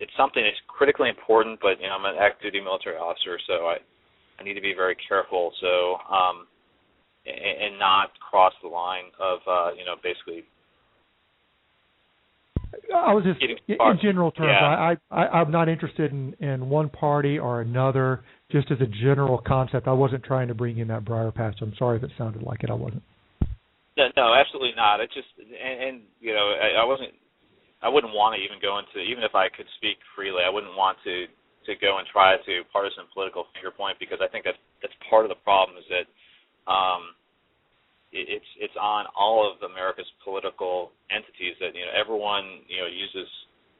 it's 0.00 0.12
something 0.18 0.42
that's 0.42 0.60
critically 0.66 1.08
important. 1.08 1.62
But 1.62 1.80
you 1.80 1.86
know, 1.86 1.94
I'm 1.94 2.04
an 2.04 2.18
active 2.20 2.52
duty 2.52 2.60
military 2.60 2.98
officer, 2.98 3.38
so 3.46 3.70
I 3.70 3.78
I 4.38 4.42
need 4.42 4.54
to 4.54 4.60
be 4.60 4.74
very 4.74 4.96
careful. 5.08 5.52
So 5.62 6.02
um, 6.10 6.50
and, 7.24 7.72
and 7.72 7.78
not 7.78 8.10
cross 8.18 8.52
the 8.62 8.68
line 8.68 9.14
of 9.22 9.38
uh, 9.46 9.70
you 9.78 9.84
know 9.86 9.94
basically 10.02 10.44
I 12.94 13.12
was 13.14 13.24
just 13.24 13.40
in 13.42 13.98
general 14.02 14.30
terms. 14.30 14.50
Yeah. 14.60 14.66
I, 14.66 14.96
I 15.10 15.40
I'm 15.40 15.50
not 15.50 15.68
interested 15.68 16.12
in 16.12 16.34
in 16.40 16.68
one 16.68 16.88
party 16.88 17.38
or 17.38 17.60
another. 17.60 18.22
Just 18.50 18.70
as 18.70 18.80
a 18.80 18.86
general 18.86 19.38
concept, 19.46 19.86
I 19.86 19.92
wasn't 19.92 20.24
trying 20.24 20.48
to 20.48 20.54
bring 20.54 20.78
in 20.78 20.88
that 20.88 21.04
briar 21.04 21.30
patch. 21.30 21.56
I'm 21.60 21.74
sorry 21.78 21.98
if 21.98 22.02
it 22.02 22.10
sounded 22.16 22.42
like 22.42 22.64
it. 22.64 22.70
I 22.70 22.74
wasn't. 22.74 23.02
No, 23.98 24.32
absolutely 24.32 24.72
not. 24.76 25.00
It 25.00 25.10
just 25.12 25.28
and, 25.36 25.76
and 25.82 25.94
you 26.20 26.32
know 26.32 26.54
I, 26.54 26.82
I 26.82 26.84
wasn't. 26.84 27.12
I 27.82 27.88
wouldn't 27.88 28.14
want 28.14 28.34
to 28.34 28.40
even 28.42 28.58
go 28.62 28.78
into 28.78 29.02
even 29.02 29.22
if 29.22 29.34
I 29.34 29.50
could 29.50 29.66
speak 29.76 29.98
freely. 30.14 30.42
I 30.46 30.50
wouldn't 30.50 30.74
want 30.78 30.98
to 31.04 31.26
to 31.66 31.72
go 31.76 31.98
and 31.98 32.06
try 32.08 32.38
to 32.38 32.54
partisan 32.72 33.04
political 33.12 33.44
finger 33.52 33.74
point 33.74 34.00
because 34.00 34.22
I 34.22 34.30
think 34.30 34.48
that 34.48 34.56
that's 34.80 34.94
part 35.10 35.26
of 35.26 35.30
the 35.34 35.40
problem 35.44 35.76
is 35.76 35.84
that 35.90 36.06
um, 36.70 37.12
it's 38.12 38.48
it's 38.56 38.78
on 38.80 39.04
all 39.12 39.44
of 39.44 39.60
America's 39.60 40.08
political 40.24 40.96
entities 41.12 41.58
that 41.60 41.76
you 41.76 41.84
know 41.84 41.92
everyone 41.92 42.64
you 42.70 42.80
know 42.80 42.88
uses 42.88 43.28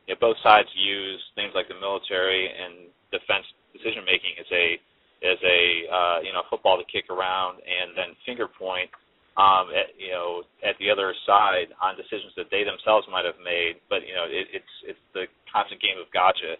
you 0.05 0.13
know, 0.13 0.21
both 0.21 0.37
sides 0.45 0.69
use 0.77 1.21
things 1.33 1.57
like 1.57 1.69
the 1.73 1.79
military 1.81 2.51
and 2.53 2.93
defense 3.09 3.49
decision 3.73 4.05
making 4.05 4.35
as 4.41 4.49
a 4.51 4.67
as 5.25 5.39
a 5.43 5.61
uh, 5.91 6.19
you 6.23 6.33
know 6.33 6.43
football 6.51 6.79
to 6.79 6.87
kick 6.87 7.11
around 7.11 7.59
and 7.65 7.97
then 7.99 8.15
finger 8.23 8.47
point 8.47 8.91
um, 9.39 9.71
at, 9.75 9.95
you 9.99 10.11
know 10.11 10.43
at 10.63 10.75
the 10.79 10.91
other 10.91 11.15
side 11.27 11.71
on 11.83 11.99
decisions 11.99 12.35
that 12.39 12.51
they 12.51 12.63
themselves 12.63 13.07
might 13.11 13.27
have 13.27 13.39
made, 13.43 13.83
but 13.91 14.07
you 14.07 14.15
know 14.15 14.27
it, 14.27 14.47
it's 14.55 14.75
it's 14.95 15.05
the 15.15 15.27
constant 15.51 15.83
game 15.83 15.99
of 15.99 16.11
gotcha. 16.15 16.59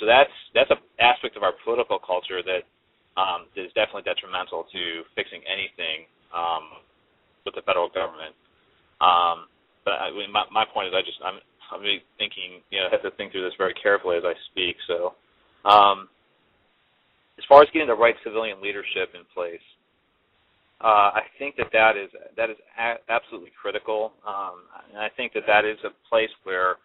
So 0.00 0.06
that's 0.06 0.32
that's 0.52 0.70
an 0.70 0.80
aspect 1.00 1.36
of 1.36 1.42
our 1.42 1.54
political 1.64 1.98
culture 2.00 2.42
that 2.42 2.64
um, 3.16 3.46
is 3.54 3.70
definitely 3.78 4.02
detrimental 4.04 4.66
to 4.72 4.82
fixing 5.14 5.40
anything 5.46 6.10
um, 6.34 6.82
with 7.46 7.54
the 7.54 7.62
federal 7.62 7.88
government. 7.88 8.34
Um, 8.98 9.46
but 9.84 10.00
I 10.00 10.10
my, 10.32 10.44
my 10.50 10.64
point 10.66 10.88
is, 10.90 10.94
I 10.96 11.02
just 11.04 11.20
I'm 11.22 11.38
I'm 11.72 11.80
really 11.80 12.02
thinking, 12.18 12.60
you 12.70 12.80
know, 12.80 12.88
I 12.88 12.90
have 12.90 13.02
to 13.02 13.12
think 13.16 13.32
through 13.32 13.44
this 13.44 13.56
very 13.56 13.74
carefully 13.74 14.16
as 14.16 14.24
I 14.26 14.34
speak. 14.50 14.76
So, 14.86 15.14
um, 15.68 16.08
as 17.38 17.44
far 17.48 17.62
as 17.62 17.68
getting 17.72 17.88
the 17.88 17.94
right 17.94 18.14
civilian 18.22 18.60
leadership 18.62 19.10
in 19.14 19.22
place, 19.34 19.62
uh, 20.80 21.16
I 21.16 21.22
think 21.38 21.56
that 21.56 21.70
that 21.72 21.96
is 21.96 22.10
that 22.36 22.50
is 22.50 22.56
a- 22.78 23.00
absolutely 23.08 23.50
critical, 23.56 24.12
um, 24.26 24.66
and 24.92 24.98
I 25.00 25.08
think 25.16 25.32
that 25.32 25.44
that 25.46 25.64
is 25.64 25.78
a 25.84 25.90
place 26.08 26.30
where, 26.42 26.76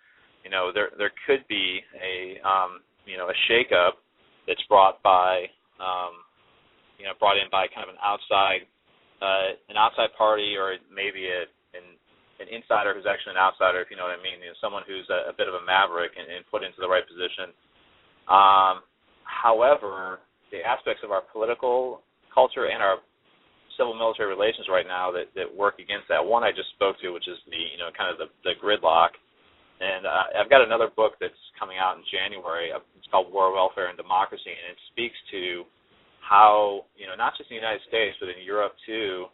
you 0.44 0.50
know, 0.50 0.72
there 0.74 0.90
there 0.98 1.12
could 1.28 1.44
be 1.48 1.82
a 1.98 2.40
um, 2.48 2.82
you 3.06 3.18
know 3.18 3.30
a 3.30 3.38
shakeup 3.50 4.00
that's 4.48 4.62
brought 4.70 5.02
by, 5.04 5.46
um, 5.82 6.24
you 6.98 7.06
know, 7.06 7.14
brought 7.20 7.38
in 7.38 7.50
by 7.52 7.68
kind 7.68 7.84
of 7.84 7.94
an 7.94 8.02
outside 8.02 8.64
uh, 9.22 9.58
an 9.68 9.76
outside 9.76 10.10
party 10.18 10.56
or 10.56 10.78
maybe 10.88 11.28
a, 11.28 11.44
an 11.76 11.84
an 12.40 12.48
insider 12.48 12.96
who's 12.96 13.10
actually 13.10 13.36
an 13.36 13.44
outsider, 13.44 13.82
if 13.84 13.92
you 13.92 13.98
know 14.00 14.08
what 14.08 14.16
I 14.16 14.24
mean, 14.24 14.40
you 14.40 14.48
know, 14.48 14.60
someone 14.64 14.88
who's 14.88 15.06
a, 15.12 15.30
a 15.30 15.34
bit 15.36 15.52
of 15.52 15.60
a 15.60 15.64
maverick 15.68 16.16
and, 16.16 16.30
and 16.32 16.48
put 16.48 16.64
into 16.64 16.80
the 16.80 16.88
right 16.88 17.04
position. 17.04 17.52
Um, 18.32 18.80
however, 19.28 20.24
the 20.52 20.62
aspects 20.66 21.02
of 21.04 21.12
our 21.12 21.22
political 21.32 22.02
culture 22.34 22.68
and 22.68 22.82
our 22.82 23.00
civil 23.78 23.96
military 23.96 24.28
relations 24.28 24.68
right 24.68 24.86
now 24.86 25.12
that, 25.12 25.32
that 25.40 25.48
work 25.48 25.80
against 25.80 26.12
that. 26.12 26.20
One 26.20 26.44
I 26.44 26.52
just 26.52 26.70
spoke 26.76 27.00
to, 27.00 27.16
which 27.16 27.28
is 27.28 27.40
the 27.48 27.58
you 27.58 27.80
know 27.80 27.90
kind 27.96 28.12
of 28.12 28.20
the, 28.20 28.28
the 28.44 28.54
gridlock, 28.60 29.16
and 29.80 30.04
uh, 30.04 30.36
I've 30.36 30.52
got 30.52 30.60
another 30.60 30.92
book 30.92 31.16
that's 31.24 31.40
coming 31.56 31.80
out 31.80 31.96
in 31.96 32.04
January. 32.12 32.76
It's 32.76 33.08
called 33.08 33.32
War, 33.32 33.56
Welfare, 33.56 33.88
and 33.88 33.96
Democracy, 33.96 34.52
and 34.52 34.76
it 34.76 34.80
speaks 34.92 35.16
to 35.32 35.64
how 36.20 36.86
you 37.00 37.08
know 37.08 37.16
not 37.16 37.40
just 37.40 37.50
in 37.50 37.56
the 37.56 37.64
United 37.64 37.82
States 37.88 38.20
but 38.20 38.28
in 38.28 38.44
Europe 38.44 38.76
too, 38.86 39.32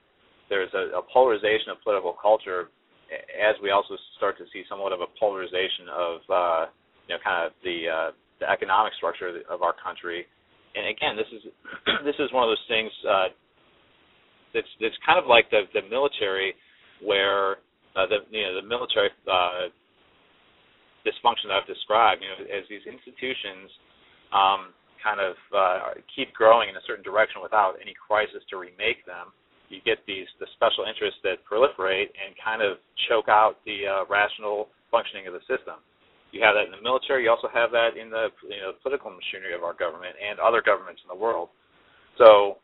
there's 0.48 0.72
a, 0.78 1.02
a 1.02 1.04
polarization 1.10 1.74
of 1.74 1.82
political 1.82 2.14
culture 2.14 2.70
as 3.12 3.56
we 3.62 3.70
also 3.70 3.98
start 4.18 4.38
to 4.38 4.46
see 4.54 4.64
somewhat 4.70 4.94
of 4.94 5.02
a 5.02 5.10
polarization 5.20 5.90
of 5.90 6.16
uh, 6.30 6.64
you 7.08 7.14
know 7.14 7.22
kind 7.24 7.46
of 7.46 7.52
the 7.64 7.78
uh, 7.90 8.10
the 8.40 8.48
economic 8.50 8.94
structure 8.98 9.42
of 9.50 9.62
our 9.62 9.74
country. 9.78 10.26
And 10.76 10.92
again, 10.92 11.16
this 11.16 11.32
is 11.32 11.44
this 12.08 12.20
is 12.20 12.28
one 12.36 12.44
of 12.44 12.52
those 12.52 12.68
things 12.68 12.92
uh, 13.08 13.30
that's 14.54 14.72
that's 14.80 15.00
kind 15.08 15.18
of 15.18 15.26
like 15.26 15.50
the 15.50 15.68
the 15.72 15.88
military, 15.88 16.54
where 17.00 17.64
uh, 17.96 18.06
the 18.12 18.28
you 18.30 18.44
know 18.44 18.60
the 18.60 18.68
military 18.68 19.10
uh, 19.28 19.72
dysfunction 21.08 21.48
that 21.48 21.64
I've 21.64 21.70
described. 21.70 22.22
You 22.22 22.30
know, 22.32 22.40
as 22.52 22.68
these 22.68 22.84
institutions 22.84 23.72
um, 24.36 24.76
kind 25.00 25.24
of 25.24 25.36
uh, 25.56 26.02
keep 26.12 26.34
growing 26.34 26.68
in 26.68 26.76
a 26.76 26.84
certain 26.84 27.04
direction 27.04 27.40
without 27.40 27.80
any 27.80 27.96
crisis 27.96 28.44
to 28.52 28.60
remake 28.60 29.06
them, 29.08 29.32
you 29.70 29.80
get 29.86 30.04
these 30.04 30.28
the 30.44 30.48
special 30.60 30.84
interests 30.84 31.20
that 31.24 31.40
proliferate 31.48 32.12
and 32.20 32.36
kind 32.36 32.60
of 32.60 32.78
choke 33.08 33.30
out 33.30 33.64
the 33.64 33.88
uh, 33.88 34.04
rational 34.12 34.68
functioning 34.92 35.28
of 35.28 35.34
the 35.34 35.44
system. 35.48 35.80
You 36.36 36.44
have 36.44 36.60
that 36.60 36.68
in 36.68 36.76
the 36.76 36.84
military. 36.84 37.24
You 37.24 37.32
also 37.32 37.48
have 37.48 37.72
that 37.72 37.96
in 37.96 38.12
the 38.12 38.28
you 38.44 38.60
know 38.60 38.76
political 38.84 39.08
machinery 39.08 39.56
of 39.56 39.64
our 39.64 39.72
government 39.72 40.20
and 40.20 40.36
other 40.44 40.60
governments 40.60 41.00
in 41.00 41.08
the 41.08 41.16
world. 41.16 41.48
So 42.20 42.60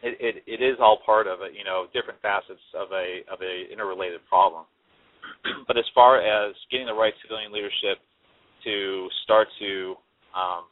it, 0.00 0.16
it, 0.16 0.34
it 0.48 0.64
is 0.64 0.80
all 0.80 1.04
part 1.04 1.28
of 1.28 1.44
a 1.44 1.52
you 1.52 1.60
know 1.60 1.92
different 1.92 2.24
facets 2.24 2.64
of 2.72 2.88
a 2.96 3.20
of 3.28 3.36
a 3.44 3.68
interrelated 3.68 4.24
problem. 4.24 4.64
but 5.68 5.76
as 5.76 5.84
far 5.92 6.24
as 6.24 6.56
getting 6.72 6.88
the 6.88 6.96
right 6.96 7.12
civilian 7.20 7.52
leadership 7.52 8.00
to 8.64 9.08
start 9.28 9.48
to 9.60 9.92
um, 10.32 10.64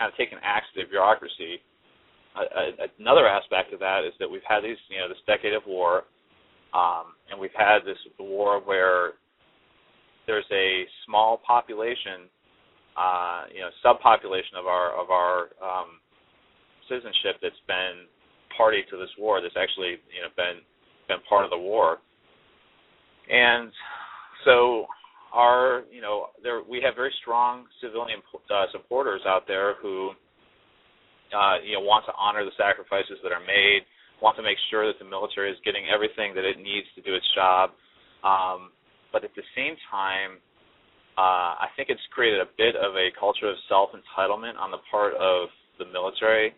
kind 0.00 0.08
of 0.08 0.16
take 0.16 0.32
an 0.32 0.40
axe 0.40 0.64
to 0.72 0.80
the 0.80 0.88
bureaucracy, 0.88 1.60
uh, 2.32 2.80
another 2.96 3.28
aspect 3.28 3.76
of 3.76 3.80
that 3.84 4.08
is 4.08 4.16
that 4.24 4.28
we've 4.28 4.44
had 4.48 4.64
these 4.64 4.80
you 4.88 4.96
know 5.04 5.08
this 5.12 5.20
decade 5.28 5.52
of 5.52 5.68
war, 5.68 6.08
um, 6.72 7.12
and 7.28 7.36
we've 7.36 7.52
had 7.52 7.84
this 7.84 8.00
war 8.16 8.64
where 8.64 9.20
there's 10.26 10.46
a 10.52 10.84
small 11.06 11.40
population, 11.46 12.28
uh, 12.98 13.44
you 13.52 13.60
know, 13.60 13.70
subpopulation 13.84 14.58
of 14.58 14.66
our 14.66 14.92
of 15.00 15.10
our 15.10 15.50
um, 15.62 16.00
citizenship 16.88 17.38
that's 17.42 17.62
been 17.66 18.06
party 18.56 18.82
to 18.90 18.96
this 18.96 19.10
war. 19.18 19.40
That's 19.40 19.56
actually 19.56 20.02
you 20.10 20.22
know 20.22 20.30
been 20.36 20.62
been 21.08 21.22
part 21.28 21.44
of 21.44 21.50
the 21.50 21.58
war, 21.58 21.98
and 23.30 23.70
so 24.44 24.86
our 25.32 25.84
you 25.92 26.00
know 26.00 26.26
there 26.42 26.62
we 26.62 26.80
have 26.84 26.96
very 26.96 27.12
strong 27.20 27.66
civilian 27.82 28.20
uh, 28.50 28.66
supporters 28.72 29.20
out 29.26 29.44
there 29.46 29.74
who 29.82 30.10
uh, 31.34 31.58
you 31.64 31.74
know 31.74 31.84
want 31.84 32.04
to 32.06 32.12
honor 32.18 32.44
the 32.44 32.54
sacrifices 32.56 33.18
that 33.22 33.32
are 33.32 33.44
made, 33.44 33.82
want 34.22 34.36
to 34.36 34.42
make 34.42 34.58
sure 34.70 34.86
that 34.86 34.98
the 34.98 35.04
military 35.04 35.50
is 35.50 35.58
getting 35.64 35.84
everything 35.92 36.34
that 36.34 36.44
it 36.44 36.58
needs 36.58 36.86
to 36.94 37.02
do 37.02 37.14
its 37.14 37.26
job. 37.34 37.70
Um, 38.24 38.72
but 39.16 39.24
at 39.24 39.32
the 39.32 39.48
same 39.56 39.80
time, 39.88 40.36
uh, 41.16 41.56
I 41.64 41.72
think 41.72 41.88
it's 41.88 42.04
created 42.12 42.44
a 42.44 42.52
bit 42.60 42.76
of 42.76 42.92
a 43.00 43.08
culture 43.16 43.48
of 43.48 43.56
self 43.64 43.96
entitlement 43.96 44.60
on 44.60 44.68
the 44.68 44.84
part 44.92 45.16
of 45.16 45.48
the 45.80 45.88
military. 45.88 46.52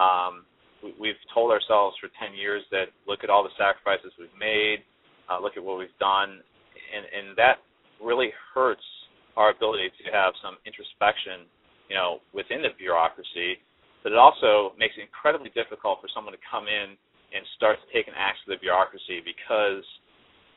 Um, 0.00 0.48
we, 0.80 0.96
we've 0.96 1.20
told 1.36 1.52
ourselves 1.52 2.00
for 2.00 2.08
10 2.16 2.32
years 2.32 2.64
that 2.72 2.96
look 3.04 3.20
at 3.20 3.28
all 3.28 3.44
the 3.44 3.52
sacrifices 3.60 4.08
we've 4.16 4.32
made, 4.40 4.80
uh, 5.28 5.36
look 5.36 5.60
at 5.60 5.62
what 5.62 5.76
we've 5.76 5.92
done, 6.00 6.40
and, 6.40 7.04
and 7.12 7.36
that 7.36 7.60
really 8.00 8.32
hurts 8.56 8.88
our 9.36 9.52
ability 9.52 9.92
to 10.00 10.08
have 10.08 10.32
some 10.40 10.56
introspection, 10.64 11.44
you 11.92 11.96
know, 12.00 12.24
within 12.32 12.64
the 12.64 12.72
bureaucracy. 12.80 13.60
But 14.00 14.16
it 14.16 14.18
also 14.18 14.72
makes 14.80 14.96
it 14.96 15.04
incredibly 15.04 15.52
difficult 15.52 16.00
for 16.00 16.08
someone 16.08 16.32
to 16.32 16.40
come 16.40 16.72
in 16.72 16.96
and 17.36 17.44
start 17.60 17.76
to 17.84 17.88
take 17.92 18.08
an 18.08 18.16
axe 18.16 18.40
to 18.48 18.56
the 18.56 18.60
bureaucracy 18.64 19.20
because, 19.20 19.84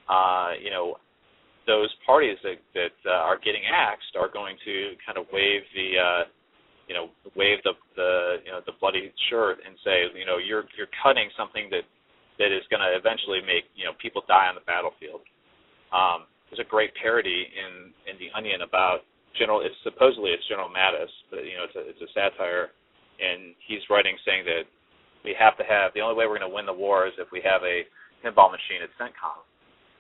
uh, 0.07 0.55
you 0.55 0.71
know, 0.71 0.95
those 1.67 1.89
parties 2.05 2.37
that 2.43 2.59
that 2.73 2.95
uh, 3.05 3.27
are 3.27 3.37
getting 3.37 3.61
axed 3.69 4.17
are 4.17 4.29
going 4.29 4.57
to 4.65 4.97
kind 5.05 5.17
of 5.17 5.25
wave 5.31 5.61
the 5.75 5.89
uh, 5.97 6.23
you 6.87 6.95
know 6.95 7.09
wave 7.35 7.61
the 7.63 7.73
the 7.95 8.41
you 8.45 8.51
know 8.51 8.61
the 8.65 8.73
bloody 8.79 9.13
shirt 9.29 9.59
and 9.65 9.77
say 9.85 10.09
you 10.17 10.25
know 10.25 10.37
you're 10.37 10.65
you're 10.77 10.91
cutting 11.03 11.29
something 11.37 11.69
that 11.69 11.85
that 12.39 12.49
is 12.49 12.65
going 12.73 12.81
to 12.81 12.91
eventually 12.97 13.39
make 13.45 13.69
you 13.77 13.85
know 13.85 13.93
people 14.01 14.25
die 14.27 14.49
on 14.49 14.55
the 14.57 14.65
battlefield. 14.65 15.21
Um, 15.93 16.25
there's 16.49 16.63
a 16.63 16.69
great 16.69 16.91
parody 16.97 17.47
in 17.47 17.93
in 18.09 18.17
the 18.17 18.33
Onion 18.33 18.65
about 18.65 19.05
General. 19.37 19.61
It's 19.61 19.77
supposedly 19.85 20.33
it's 20.33 20.43
General 20.49 20.67
Mattis, 20.67 21.11
but 21.29 21.45
you 21.45 21.55
know 21.55 21.69
it's 21.69 21.77
a 21.77 21.83
it's 21.85 22.01
a 22.01 22.09
satire, 22.11 22.73
and 23.21 23.53
he's 23.69 23.85
writing 23.87 24.17
saying 24.25 24.43
that 24.49 24.65
we 25.23 25.37
have 25.37 25.55
to 25.61 25.63
have 25.63 25.93
the 25.93 26.01
only 26.01 26.17
way 26.17 26.25
we're 26.25 26.41
going 26.41 26.49
to 26.49 26.55
win 26.55 26.65
the 26.65 26.73
war 26.73 27.05
is 27.05 27.13
if 27.21 27.29
we 27.29 27.39
have 27.45 27.61
a 27.61 27.85
pinball 28.25 28.49
machine 28.49 28.81
at 28.81 28.89
CENTCOM, 28.97 29.45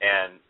and 0.01 0.41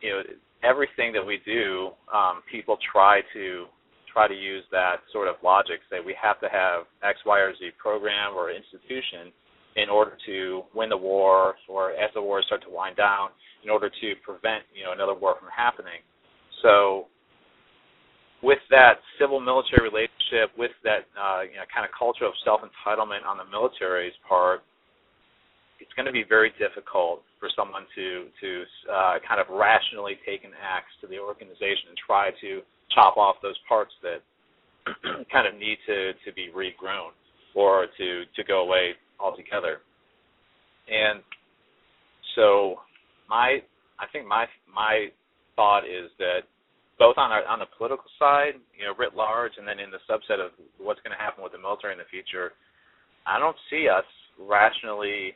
you 0.00 0.10
know 0.10 0.22
everything 0.62 1.12
that 1.12 1.24
we 1.24 1.40
do, 1.44 1.90
um, 2.12 2.42
people 2.50 2.76
try 2.92 3.20
to 3.32 3.66
try 4.12 4.26
to 4.26 4.34
use 4.34 4.64
that 4.72 4.96
sort 5.12 5.28
of 5.28 5.36
logic. 5.42 5.80
Say 5.90 5.98
we 6.04 6.14
have 6.20 6.40
to 6.40 6.48
have 6.48 6.84
X, 7.02 7.20
Y, 7.24 7.38
or 7.38 7.54
Z 7.54 7.70
program 7.78 8.34
or 8.34 8.50
institution 8.50 9.32
in 9.76 9.88
order 9.88 10.18
to 10.26 10.62
win 10.74 10.88
the 10.88 10.96
war, 10.96 11.54
or 11.68 11.92
as 11.92 12.10
the 12.14 12.22
wars 12.22 12.44
start 12.46 12.62
to 12.62 12.70
wind 12.70 12.96
down, 12.96 13.30
in 13.62 13.70
order 13.70 13.88
to 13.88 14.08
prevent 14.24 14.64
you 14.74 14.84
know 14.84 14.92
another 14.92 15.14
war 15.14 15.36
from 15.38 15.48
happening. 15.54 16.02
So 16.62 17.06
with 18.42 18.58
that 18.70 19.00
civil 19.18 19.40
military 19.40 19.88
relationship, 19.88 20.56
with 20.58 20.72
that 20.84 21.06
uh, 21.14 21.42
you 21.42 21.56
know 21.56 21.66
kind 21.72 21.86
of 21.86 21.92
culture 21.96 22.24
of 22.24 22.32
self 22.44 22.60
entitlement 22.62 23.24
on 23.26 23.38
the 23.38 23.44
military's 23.44 24.16
part, 24.26 24.62
it's 25.78 25.92
going 25.94 26.06
to 26.06 26.12
be 26.12 26.24
very 26.28 26.52
difficult 26.58 27.22
for 27.40 27.48
someone 27.56 27.88
to 27.96 28.28
to 28.40 28.50
uh, 28.92 29.14
kind 29.26 29.40
of 29.40 29.48
rationally 29.48 30.20
take 30.28 30.44
an 30.44 30.52
axe 30.60 30.92
to 31.00 31.08
the 31.08 31.18
organization 31.18 31.88
and 31.88 31.98
try 31.98 32.30
to 32.40 32.60
chop 32.94 33.16
off 33.16 33.36
those 33.42 33.56
parts 33.66 33.92
that 34.04 34.20
kind 35.32 35.48
of 35.48 35.58
need 35.58 35.78
to 35.88 36.12
to 36.24 36.32
be 36.36 36.52
regrown 36.54 37.16
or 37.54 37.86
to 37.96 38.22
to 38.36 38.44
go 38.44 38.60
away 38.60 38.92
altogether. 39.18 39.80
And 40.86 41.22
so 42.36 42.76
my 43.28 43.58
I 43.98 44.06
think 44.12 44.26
my 44.26 44.46
my 44.72 45.08
thought 45.56 45.84
is 45.84 46.10
that 46.18 46.40
both 46.98 47.16
on 47.16 47.32
our 47.32 47.44
on 47.46 47.58
the 47.58 47.66
political 47.76 48.04
side, 48.18 48.60
you 48.78 48.84
know, 48.84 48.94
writ 48.98 49.16
large, 49.16 49.52
and 49.58 49.66
then 49.66 49.80
in 49.80 49.90
the 49.90 50.02
subset 50.08 50.44
of 50.44 50.52
what's 50.78 51.00
going 51.00 51.16
to 51.16 51.22
happen 51.22 51.42
with 51.42 51.52
the 51.52 51.58
military 51.58 51.92
in 51.92 51.98
the 51.98 52.10
future, 52.10 52.52
I 53.26 53.38
don't 53.38 53.56
see 53.70 53.88
us 53.88 54.04
rationally 54.38 55.34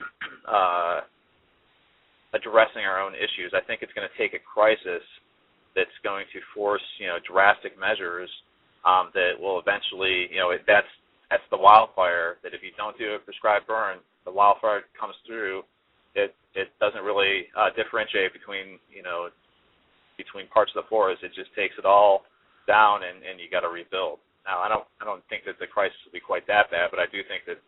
uh, 0.48 1.00
addressing 2.32 2.84
our 2.84 3.00
own 3.00 3.14
issues. 3.14 3.52
I 3.52 3.60
think 3.64 3.82
it's 3.82 3.92
going 3.92 4.08
to 4.08 4.16
take 4.16 4.34
a 4.34 4.42
crisis 4.42 5.04
that's 5.76 5.92
going 6.04 6.28
to 6.32 6.40
force 6.54 6.84
you 7.00 7.08
know 7.08 7.16
drastic 7.24 7.78
measures 7.80 8.28
um, 8.84 9.08
that 9.16 9.36
will 9.38 9.60
eventually 9.60 10.28
you 10.32 10.40
know 10.40 10.50
it, 10.50 10.64
that's 10.66 10.88
that's 11.30 11.44
the 11.50 11.56
wildfire 11.56 12.36
that 12.44 12.52
if 12.52 12.60
you 12.60 12.72
don't 12.76 12.96
do 12.98 13.16
a 13.16 13.18
prescribed 13.18 13.66
burn, 13.66 13.98
the 14.24 14.32
wildfire 14.32 14.84
comes 14.98 15.16
through. 15.26 15.62
It 16.14 16.34
it 16.54 16.68
doesn't 16.80 17.04
really 17.04 17.48
uh, 17.56 17.72
differentiate 17.76 18.32
between 18.32 18.76
you 18.92 19.02
know 19.02 19.32
between 20.16 20.48
parts 20.52 20.72
of 20.76 20.84
the 20.84 20.88
forest. 20.88 21.24
It 21.24 21.32
just 21.32 21.52
takes 21.56 21.76
it 21.78 21.84
all 21.84 22.28
down 22.68 23.04
and 23.04 23.24
and 23.24 23.40
you 23.40 23.48
got 23.48 23.64
to 23.64 23.72
rebuild. 23.72 24.20
Now 24.44 24.60
I 24.60 24.68
don't 24.68 24.84
I 25.00 25.04
don't 25.04 25.24
think 25.32 25.44
that 25.48 25.56
the 25.60 25.68
crisis 25.68 25.96
will 26.04 26.12
be 26.12 26.20
quite 26.20 26.44
that 26.52 26.68
bad, 26.68 26.92
but 26.92 27.00
I 27.00 27.08
do 27.08 27.24
think 27.24 27.48
that 27.48 27.60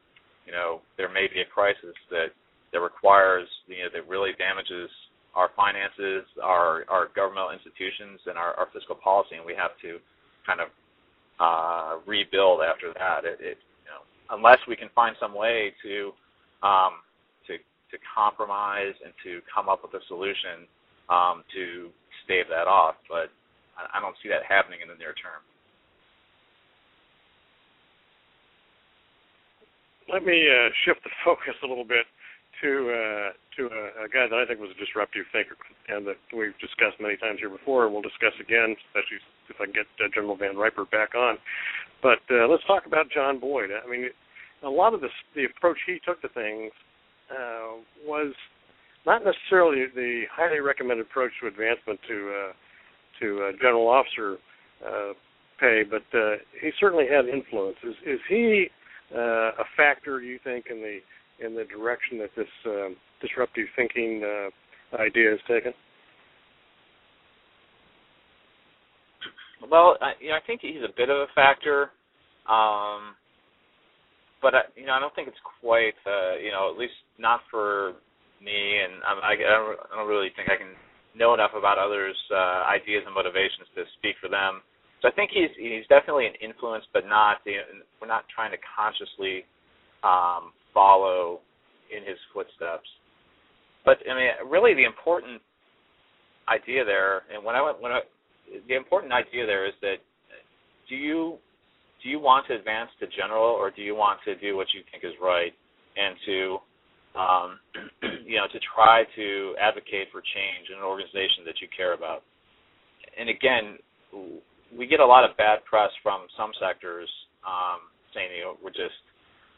you 0.47 0.53
know, 0.53 0.81
there 0.97 1.09
may 1.09 1.27
be 1.29 1.41
a 1.41 1.49
crisis 1.49 1.97
that 2.13 2.37
that 2.75 2.83
requires, 2.83 3.47
you 3.71 3.87
know, 3.87 3.91
that 3.95 4.05
really 4.11 4.33
damages 4.37 4.91
our 5.35 5.51
finances, 5.57 6.27
our 6.43 6.85
our 6.91 7.09
governmental 7.15 7.55
institutions, 7.55 8.21
and 8.27 8.37
our, 8.37 8.53
our 8.59 8.69
fiscal 8.75 8.99
policy, 8.99 9.39
and 9.39 9.47
we 9.47 9.55
have 9.55 9.79
to 9.81 10.03
kind 10.43 10.61
of 10.61 10.69
uh, 11.39 12.03
rebuild 12.05 12.61
after 12.61 12.93
that. 12.99 13.25
It, 13.25 13.39
it, 13.41 13.59
you 13.87 13.89
know, 13.89 14.03
unless 14.35 14.59
we 14.69 14.75
can 14.77 14.91
find 14.95 15.15
some 15.23 15.35
way 15.35 15.73
to 15.87 16.11
um, 16.67 17.01
to 17.47 17.57
to 17.57 17.97
compromise 18.03 18.95
and 19.07 19.15
to 19.23 19.39
come 19.47 19.71
up 19.71 19.87
with 19.87 19.95
a 19.95 20.03
solution 20.11 20.67
um, 21.09 21.47
to 21.55 21.95
stave 22.27 22.51
that 22.51 22.67
off, 22.67 22.99
but 23.07 23.31
I, 23.79 23.99
I 23.99 24.01
don't 24.03 24.19
see 24.19 24.29
that 24.35 24.43
happening 24.43 24.83
in 24.83 24.91
the 24.91 24.99
near 24.99 25.15
term. 25.15 25.47
let 30.13 30.25
me 30.25 30.47
uh, 30.49 30.69
shift 30.85 31.03
the 31.05 31.11
focus 31.25 31.55
a 31.63 31.67
little 31.67 31.85
bit 31.85 32.07
to 32.63 32.71
uh, 32.91 33.29
to 33.57 33.63
a, 33.71 34.07
a, 34.07 34.09
guy 34.09 34.27
that 34.29 34.39
I 34.39 34.47
think 34.47 34.61
was 34.61 34.71
a 34.75 34.81
disruptive 34.81 35.25
thinker, 35.33 35.57
and 35.89 36.07
that 36.07 36.19
we've 36.35 36.57
discussed 36.59 37.01
many 37.01 37.17
times 37.17 37.39
here 37.41 37.51
before, 37.51 37.85
and 37.85 37.93
we'll 37.93 38.03
discuss 38.03 38.35
again, 38.41 38.75
especially 38.89 39.19
if 39.49 39.57
I 39.61 39.67
get 39.67 39.87
uh, 40.03 40.09
General 40.15 40.37
Van 40.37 40.57
Riper 40.57 40.85
back 40.87 41.15
on. 41.15 41.39
But 42.03 42.23
uh, 42.31 42.49
let's 42.49 42.65
talk 42.67 42.87
about 42.87 43.11
John 43.11 43.39
Boyd. 43.39 43.71
I 43.71 43.89
mean, 43.89 44.09
a 44.63 44.71
lot 44.71 44.95
of 44.95 45.01
the 45.01 45.09
the 45.35 45.45
approach 45.45 45.79
he 45.87 45.99
took 46.05 46.21
to 46.23 46.29
things 46.29 46.73
uh, 47.31 47.81
was 48.07 48.33
not 49.07 49.23
necessarily 49.25 49.87
the 49.95 50.25
highly 50.33 50.61
recommended 50.61 51.07
approach 51.07 51.33
to 51.41 51.49
advancement 51.49 52.01
to 52.09 52.17
uh, 52.33 52.53
to 53.21 53.49
uh, 53.49 53.53
general 53.61 53.89
officer 53.89 54.39
pay, 55.61 55.83
but 55.89 56.03
he 56.61 56.71
certainly 56.81 57.07
had 57.09 57.27
influence. 57.27 57.77
Is, 57.85 57.95
is 58.05 58.21
he 58.29 58.69
uh, 59.15 59.53
a 59.61 59.65
factor 59.77 60.21
you 60.21 60.39
think 60.43 60.67
in 60.71 60.79
the 60.79 60.99
in 61.41 61.55
the 61.55 61.65
direction 61.65 62.19
that 62.19 62.31
this 62.37 62.51
um, 62.67 62.97
disruptive 63.21 63.67
thinking 63.77 64.23
uh, 64.23 64.97
idea 65.01 65.35
is 65.35 65.41
taken? 65.49 65.73
Well, 69.71 69.97
I, 70.01 70.13
you 70.21 70.29
know, 70.29 70.37
I 70.37 70.45
think 70.47 70.61
he's 70.61 70.85
a 70.85 70.93
bit 70.97 71.09
of 71.09 71.17
a 71.17 71.27
factor, 71.35 71.91
um, 72.45 73.17
but 74.43 74.55
I, 74.55 74.61
you 74.77 74.85
know, 74.85 74.93
I 74.93 75.01
don't 75.01 75.15
think 75.15 75.29
it's 75.29 75.45
quite, 75.61 75.97
uh, 76.05 76.37
you 76.37 76.53
know, 76.53 76.71
at 76.71 76.79
least 76.79 76.95
not 77.19 77.41
for 77.51 77.95
me, 78.43 78.53
and 78.85 79.01
I, 79.03 79.33
I, 79.33 79.35
don't, 79.37 79.79
I 79.89 79.97
don't 79.97 80.09
really 80.09 80.29
think 80.37 80.51
I 80.53 80.57
can 80.61 80.77
know 81.17 81.33
enough 81.33 81.53
about 81.57 81.79
others' 81.79 82.19
uh, 82.29 82.69
ideas 82.69 83.03
and 83.07 83.15
motivations 83.15 83.71
to 83.75 83.85
speak 83.97 84.17
for 84.21 84.29
them. 84.29 84.61
So 85.01 85.09
I 85.09 85.13
think 85.13 85.31
he's 85.33 85.53
he's 85.61 85.85
definitely 85.89 86.27
an 86.27 86.37
influence, 86.41 86.85
but 86.93 87.05
not 87.05 87.45
the, 87.45 87.61
we're 88.01 88.09
not 88.09 88.25
trying 88.33 88.53
to 88.53 88.61
consciously 88.65 89.45
um, 90.01 90.53
follow 90.75 91.41
in 91.95 92.03
his 92.05 92.19
footsteps. 92.35 92.89
But 93.85 93.99
I 94.11 94.15
mean, 94.15 94.51
really, 94.51 94.75
the 94.75 94.85
important 94.85 95.41
idea 96.49 96.85
there, 96.85 97.23
and 97.33 97.45
when 97.45 97.55
I 97.55 97.63
went 97.63 97.81
when 97.81 97.93
I 97.93 98.01
the 98.69 98.77
important 98.77 99.13
idea 99.13 99.47
there 99.47 99.67
is 99.67 99.75
that 99.81 99.97
do 100.89 100.97
you 100.97 101.39
do 102.03 102.09
you 102.09 102.21
want 102.21 102.47
to 102.49 102.55
advance 102.55 102.91
to 103.01 103.07
general 103.17 103.49
or 103.49 103.71
do 103.71 103.83
you 103.83 103.95
want 103.95 104.21
to 104.25 104.37
do 104.37 104.57
what 104.57 104.69
you 104.75 104.83
think 104.91 105.05
is 105.05 105.17
right 105.21 105.53
and 105.97 106.17
to 106.27 106.59
um, 107.17 107.49
you 108.27 108.37
know 108.37 108.49
to 108.53 108.61
try 108.75 109.05
to 109.17 109.55
advocate 109.61 110.09
for 110.13 110.21
change 110.21 110.69
in 110.69 110.79
an 110.79 110.85
organization 110.85 111.47
that 111.47 111.61
you 111.61 111.69
care 111.73 111.95
about 111.95 112.23
and 113.17 113.29
again 113.29 113.79
we 114.77 114.87
get 114.87 115.01
a 115.01 115.07
lot 115.07 115.25
of 115.29 115.37
bad 115.37 115.65
press 115.65 115.91
from 116.03 116.27
some 116.37 116.51
sectors 116.61 117.09
um, 117.47 117.89
saying 118.13 118.29
you 118.37 118.45
know 118.45 118.55
we're 118.63 118.75
just 118.75 119.01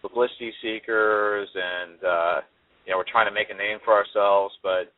publicity 0.03 0.53
seekers 0.63 1.49
and 1.55 1.99
uh, 2.05 2.37
you 2.85 2.93
know 2.93 2.99
we're 2.99 3.11
trying 3.11 3.27
to 3.27 3.35
make 3.35 3.51
a 3.51 3.57
name 3.57 3.79
for 3.85 3.95
ourselves 3.95 4.55
but 4.63 4.93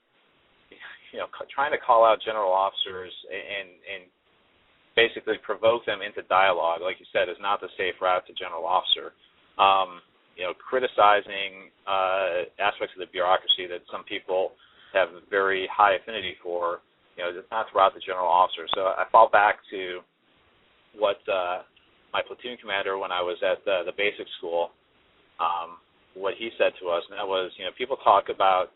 you 1.13 1.19
know, 1.19 1.27
trying 1.53 1.73
to 1.73 1.81
call 1.81 2.05
out 2.05 2.21
general 2.25 2.53
officers 2.53 3.13
and 3.33 3.69
and 3.89 4.03
basically 4.97 5.39
provoke 5.47 5.87
them 5.87 6.03
into 6.03 6.27
dialogue, 6.27 6.83
like 6.83 6.99
you 6.99 7.07
said, 7.15 7.31
is 7.31 7.39
not 7.41 7.61
the 7.61 7.71
safe 7.79 7.95
route 8.03 8.27
to 8.27 8.35
general 8.35 8.67
officer. 8.67 9.15
Um, 9.55 10.03
you 10.35 10.43
know, 10.43 10.55
criticizing 10.59 11.71
uh, 11.87 12.51
aspects 12.59 12.95
of 12.99 13.03
the 13.03 13.11
bureaucracy 13.11 13.71
that 13.71 13.87
some 13.91 14.03
people 14.05 14.59
have 14.95 15.11
very 15.31 15.71
high 15.71 15.95
affinity 15.95 16.35
for, 16.43 16.83
you 17.15 17.23
know, 17.23 17.31
it's 17.31 17.51
not 17.51 17.67
the 17.71 17.79
route 17.79 17.95
to 17.95 18.03
general 18.03 18.27
officer. 18.27 18.67
So 18.75 18.91
I 18.95 19.07
fall 19.11 19.31
back 19.31 19.63
to 19.71 20.03
what 20.99 21.23
uh, 21.31 21.63
my 22.13 22.23
platoon 22.27 22.59
commander, 22.59 22.99
when 22.99 23.11
I 23.11 23.23
was 23.23 23.39
at 23.43 23.63
the, 23.67 23.83
the 23.87 23.95
basic 23.95 24.27
school, 24.39 24.75
um, 25.39 25.79
what 26.15 26.35
he 26.39 26.51
said 26.59 26.73
to 26.81 26.91
us, 26.91 27.03
and 27.09 27.19
that 27.19 27.27
was, 27.27 27.51
you 27.59 27.65
know, 27.65 27.71
people 27.79 27.97
talk 28.03 28.27
about 28.29 28.75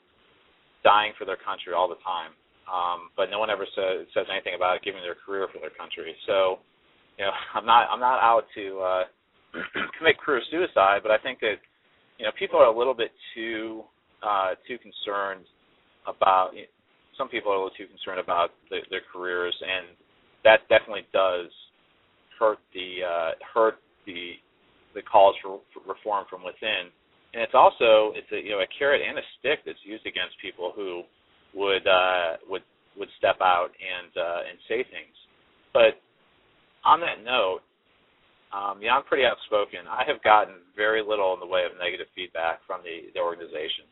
dying 0.85 1.13
for 1.19 1.25
their 1.25 1.39
country 1.39 1.75
all 1.75 1.89
the 1.89 2.01
time, 2.03 2.35
um, 2.71 3.11
but 3.17 3.31
no 3.31 3.39
one 3.39 3.51
ever 3.51 3.67
says 3.75 4.07
says 4.15 4.27
anything 4.31 4.55
about 4.55 4.83
giving 4.83 5.03
their 5.03 5.19
career 5.19 5.47
for 5.53 5.59
their 5.59 5.75
country. 5.75 6.15
So, 6.27 6.63
you 7.19 7.25
know, 7.25 7.35
I'm 7.55 7.67
not 7.67 7.91
I'm 7.91 8.01
not 8.01 8.23
out 8.23 8.47
to 8.55 8.65
uh, 8.81 9.05
commit 9.99 10.19
career 10.19 10.43
suicide, 10.51 11.03
but 11.03 11.11
I 11.11 11.19
think 11.19 11.41
that 11.41 11.59
you 12.19 12.25
know 12.25 12.33
people 12.39 12.59
are 12.59 12.71
a 12.71 12.77
little 12.77 12.95
bit 12.95 13.11
too 13.35 13.83
uh, 14.23 14.55
too 14.67 14.79
concerned 14.79 15.47
about. 16.07 16.55
You 16.55 16.67
know, 16.67 16.73
some 17.19 17.29
people 17.29 17.53
are 17.53 17.57
a 17.57 17.59
little 17.63 17.77
too 17.77 17.87
concerned 17.87 18.21
about 18.21 18.51
the, 18.71 18.81
their 18.91 19.05
careers, 19.13 19.55
and 19.61 19.95
that 20.45 20.67
definitely 20.69 21.07
does 21.13 21.51
hurt 22.39 22.59
the 22.75 23.05
uh, 23.05 23.31
hurt 23.55 23.77
the 24.07 24.35
the 24.95 25.03
calls 25.03 25.37
for, 25.43 25.61
for 25.73 25.81
reform 25.87 26.25
from 26.29 26.45
within 26.45 26.93
and 27.33 27.41
it's 27.41 27.57
also 27.57 28.13
it's 28.13 28.29
a 28.33 28.41
you 28.41 28.53
know 28.53 28.61
a 28.61 28.69
carrot 28.77 29.01
and 29.01 29.17
a 29.17 29.25
stick 29.41 29.65
that's 29.65 29.81
used 29.85 30.05
against 30.05 30.37
people 30.41 30.73
who 30.77 31.03
would 31.57 31.85
uh, 31.89 32.37
would 32.49 32.65
would 32.97 33.09
step 33.17 33.41
out 33.41 33.73
and 33.73 34.13
uh, 34.17 34.41
and 34.49 34.57
say 34.69 34.85
things. 34.85 35.17
But 35.73 35.97
on 36.85 37.01
that 37.01 37.25
note, 37.25 37.65
um, 38.53 38.85
yeah, 38.85 38.93
I'm 38.93 39.09
pretty 39.09 39.25
outspoken. 39.25 39.89
I 39.89 40.05
have 40.05 40.21
gotten 40.21 40.61
very 40.77 41.01
little 41.01 41.33
in 41.33 41.41
the 41.41 41.49
way 41.49 41.65
of 41.65 41.73
negative 41.81 42.09
feedback 42.13 42.61
from 42.69 42.85
the 42.85 43.09
the 43.17 43.21
organization. 43.21 43.89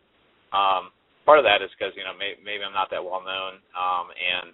Um, 0.52 0.92
part 1.24 1.40
of 1.40 1.48
that 1.48 1.64
is 1.64 1.72
because 1.72 1.96
you 1.96 2.04
know 2.04 2.12
may, 2.12 2.36
maybe 2.44 2.60
I'm 2.60 2.76
not 2.76 2.92
that 2.92 3.00
well 3.00 3.24
known, 3.24 3.64
um, 3.72 4.12
and 4.12 4.52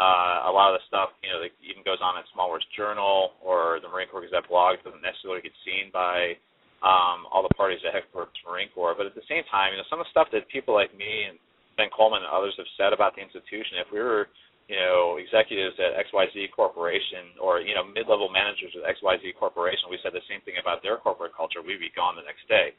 uh, 0.00 0.48
a 0.48 0.52
lot 0.52 0.72
of 0.72 0.80
the 0.80 0.84
stuff 0.88 1.12
you 1.20 1.28
know 1.28 1.40
that 1.44 1.52
even 1.60 1.84
goes 1.84 2.00
on 2.00 2.16
in 2.16 2.24
Small 2.32 2.48
Wars 2.48 2.64
Journal 2.72 3.36
or 3.44 3.76
the 3.84 3.88
Marine 3.92 4.08
Corps 4.08 4.24
Gazette 4.24 4.48
blog 4.48 4.80
doesn't 4.80 5.04
necessarily 5.04 5.44
get 5.44 5.52
seen 5.64 5.92
by 5.92 6.36
um, 6.82 7.30
all 7.30 7.46
the 7.46 7.54
parties 7.54 7.78
at 7.86 7.94
headquarters 7.94 8.34
Marine 8.42 8.72
Corps. 8.74 8.96
But 8.98 9.06
at 9.06 9.14
the 9.14 9.26
same 9.30 9.46
time, 9.52 9.72
you 9.72 9.78
know, 9.78 9.86
some 9.86 10.02
of 10.02 10.06
the 10.08 10.14
stuff 10.14 10.32
that 10.34 10.48
people 10.50 10.74
like 10.74 10.90
me 10.96 11.30
and 11.30 11.38
Ben 11.78 11.88
Kohlmann 11.94 12.26
and 12.26 12.32
others 12.32 12.54
have 12.58 12.68
said 12.76 12.92
about 12.92 13.14
the 13.14 13.22
institution, 13.22 13.80
if 13.80 13.88
we 13.94 14.02
were, 14.02 14.28
you 14.66 14.76
know, 14.76 15.16
executives 15.16 15.78
at 15.78 15.94
XYZ 16.10 16.50
Corporation 16.52 17.38
or, 17.38 17.62
you 17.62 17.72
know, 17.72 17.86
mid-level 17.86 18.28
managers 18.28 18.74
at 18.74 18.84
XYZ 18.98 19.38
Corporation, 19.38 19.88
we 19.88 19.98
said 20.02 20.12
the 20.12 20.26
same 20.26 20.42
thing 20.42 20.58
about 20.60 20.82
their 20.82 20.98
corporate 20.98 21.32
culture, 21.36 21.62
we'd 21.62 21.80
be 21.80 21.94
gone 21.94 22.18
the 22.18 22.26
next 22.26 22.44
day. 22.50 22.74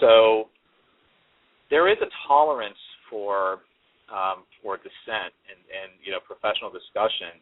So 0.00 0.52
there 1.72 1.88
is 1.88 1.98
a 2.04 2.10
tolerance 2.28 2.78
for 3.08 3.64
um, 4.12 4.44
for 4.60 4.76
dissent 4.76 5.32
and, 5.48 5.58
and 5.72 5.96
you 6.04 6.12
know 6.12 6.20
professional 6.22 6.68
discussion. 6.68 7.40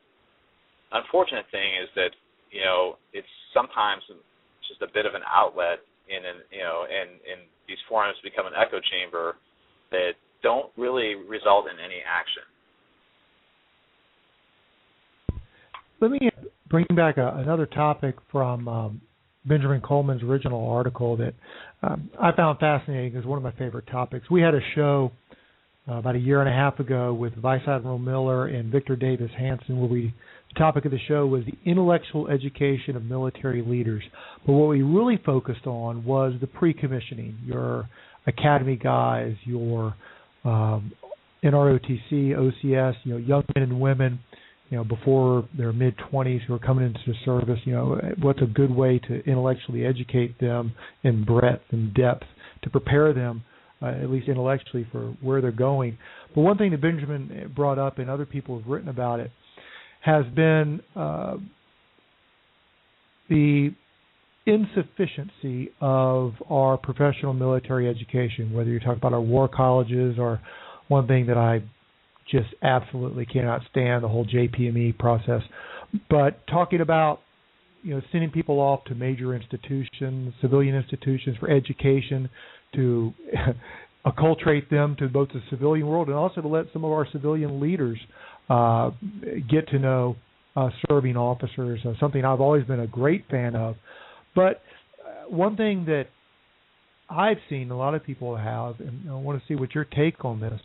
Unfortunate 0.95 1.45
thing 1.51 1.75
is 1.83 1.91
that 1.99 2.15
you 2.55 2.63
know 2.63 2.97
it's 3.13 3.29
sometimes 3.53 4.07
just 4.65 4.81
a 4.81 4.91
bit 4.95 5.05
of 5.05 5.19
an 5.19 5.27
outlet 5.27 5.83
in 6.07 6.23
an 6.23 6.47
you 6.55 6.63
know 6.63 6.87
and 6.87 7.19
and 7.27 7.45
these 7.67 7.79
forums 7.91 8.17
become 8.23 8.47
an 8.47 8.55
echo 8.55 8.79
chamber 8.79 9.37
that 9.91 10.15
don't 10.43 10.71
really 10.79 11.15
result 11.29 11.67
in 11.67 11.77
any 11.83 12.01
action. 12.07 12.47
Let 16.01 16.11
me 16.11 16.31
bring 16.69 16.87
back 16.97 17.19
a, 17.19 17.37
another 17.37 17.67
topic 17.67 18.17
from 18.33 18.67
um, 18.69 19.01
Benjamin 19.45 19.81
Kohlmann's 19.81 20.23
original 20.23 20.69
article 20.71 21.17
that 21.19 21.35
um, 21.83 22.11
I 22.21 22.33
found 22.33 22.59
fascinating 22.59 23.17
as 23.17 23.25
one 23.25 23.37
of 23.37 23.43
my 23.43 23.53
favorite 23.53 23.87
topics. 23.87 24.31
We 24.31 24.41
had 24.41 24.55
a 24.55 24.61
show 24.75 25.13
uh, 25.91 25.95
about 25.95 26.15
a 26.15 26.19
year 26.19 26.41
and 26.41 26.49
a 26.49 26.53
half 26.53 26.79
ago 26.79 27.13
with 27.13 27.35
Vice 27.35 27.63
Admiral 27.67 27.99
Miller 27.99 28.47
and 28.47 28.71
Victor 28.71 28.97
Davis 28.97 29.31
Hanson 29.37 29.81
where 29.81 29.89
we 29.89 30.15
the 30.53 30.59
topic 30.59 30.85
of 30.85 30.91
the 30.91 30.99
show 31.07 31.27
was 31.27 31.45
the 31.45 31.71
intellectual 31.71 32.29
education 32.29 32.97
of 32.97 33.05
military 33.05 33.63
leaders. 33.63 34.03
But 34.45 34.53
what 34.53 34.69
we 34.69 34.83
really 34.83 35.17
focused 35.25 35.67
on 35.67 36.05
was 36.05 36.35
the 36.41 36.49
pre-commissioning, 36.49 37.39
your 37.45 37.89
academy 38.27 38.77
guys, 38.77 39.35
your 39.45 39.95
um, 40.45 40.93
NROTC, 41.45 42.11
OCS, 42.13 42.95
you 43.05 43.13
know, 43.13 43.17
young 43.19 43.45
men 43.55 43.63
and 43.63 43.81
women, 43.81 44.19
you 44.71 44.77
know, 44.77 44.85
before 44.85 45.49
their 45.57 45.73
mid 45.73 45.95
20s 46.13 46.41
who 46.47 46.55
are 46.55 46.59
coming 46.59 46.85
into 46.85 47.01
the 47.07 47.15
service. 47.25 47.59
You 47.65 47.73
know, 47.73 48.01
what's 48.21 48.43
a 48.43 48.47
good 48.47 48.71
way 48.71 48.99
to 49.09 49.25
intellectually 49.25 49.87
educate 49.87 50.39
them 50.41 50.73
in 51.03 51.25
breadth 51.25 51.63
and 51.71 51.95
depth 51.95 52.25
to 52.63 52.71
prepare 52.71 53.13
them, 53.13 53.43
uh, 53.83 53.87
at 53.87 54.11
least 54.11 54.29
intellectually, 54.29 54.87
for 54.91 55.15
where 55.21 55.41
they're 55.41 55.53
going. 55.53 55.99
But 56.35 56.43
one 56.43 56.59
thing 56.59 56.71
that 56.73 56.81
Benjamin 56.81 57.53
brought 57.55 57.79
up, 57.79 57.99
and 57.99 58.11
other 58.11 58.27
people 58.27 58.59
have 58.59 58.67
written 58.67 58.89
about 58.89 59.21
it, 59.21 59.31
has 60.01 60.25
been 60.35 60.81
uh, 60.97 61.37
the 63.29 63.71
insufficiency 64.47 65.71
of 65.81 66.33
our 66.49 66.77
professional 66.77 67.33
military 67.33 67.89
education, 67.89 68.53
whether 68.53 68.71
you're 68.71 68.81
talking 68.81 68.97
about 68.97 69.13
our 69.13 69.21
war 69.21 69.49
colleges 69.49 70.17
or 70.19 70.41
one 70.89 71.07
thing 71.07 71.27
that 71.27 71.37
I 71.37 71.63
just 72.31 72.49
absolutely 72.63 73.27
cannot 73.27 73.63
stand 73.71 74.05
the 74.05 74.09
whole 74.09 74.25
JPME 74.25 74.99
process. 74.99 75.43
But 76.09 76.47
talking 76.47 76.81
about 76.81 77.21
you 77.83 77.95
know 77.95 78.03
sending 78.13 78.31
people 78.31 78.61
off 78.61 78.85
to 78.85 78.95
major 78.95 79.35
institutions, 79.35 80.35
civilian 80.41 80.75
institutions 80.75 81.37
for 81.39 81.51
education, 81.51 82.29
to 82.75 83.13
acculturate 84.07 84.69
them 84.71 84.97
to 84.99 85.09
both 85.09 85.29
the 85.29 85.43
civilian 85.51 85.87
world 85.87 86.09
and 86.09 86.17
also 86.17 86.41
to 86.41 86.49
let 86.49 86.67
some 86.73 86.85
of 86.85 86.91
our 86.91 87.07
civilian 87.13 87.61
leaders 87.61 87.99
uh, 88.49 88.91
get 89.51 89.69
to 89.69 89.79
know 89.79 90.17
uh, 90.57 90.69
serving 90.89 91.17
officers, 91.17 91.81
uh, 91.85 91.93
something 92.01 92.25
I've 92.25 92.41
always 92.41 92.65
been 92.65 92.81
a 92.81 92.87
great 92.87 93.25
fan 93.31 93.55
of. 93.55 93.77
But 94.35 94.63
uh, 95.05 95.29
one 95.29 95.57
thing 95.57 95.85
that 95.87 96.07
I've 97.09 97.39
seen 97.49 97.71
a 97.71 97.77
lot 97.77 97.95
of 97.95 98.05
people 98.05 98.37
have, 98.37 98.81
and 98.81 99.11
I 99.11 99.15
want 99.15 99.41
to 99.41 99.47
see 99.47 99.55
what 99.55 99.75
your 99.75 99.85
take 99.85 100.25
on 100.25 100.41
this. 100.41 100.61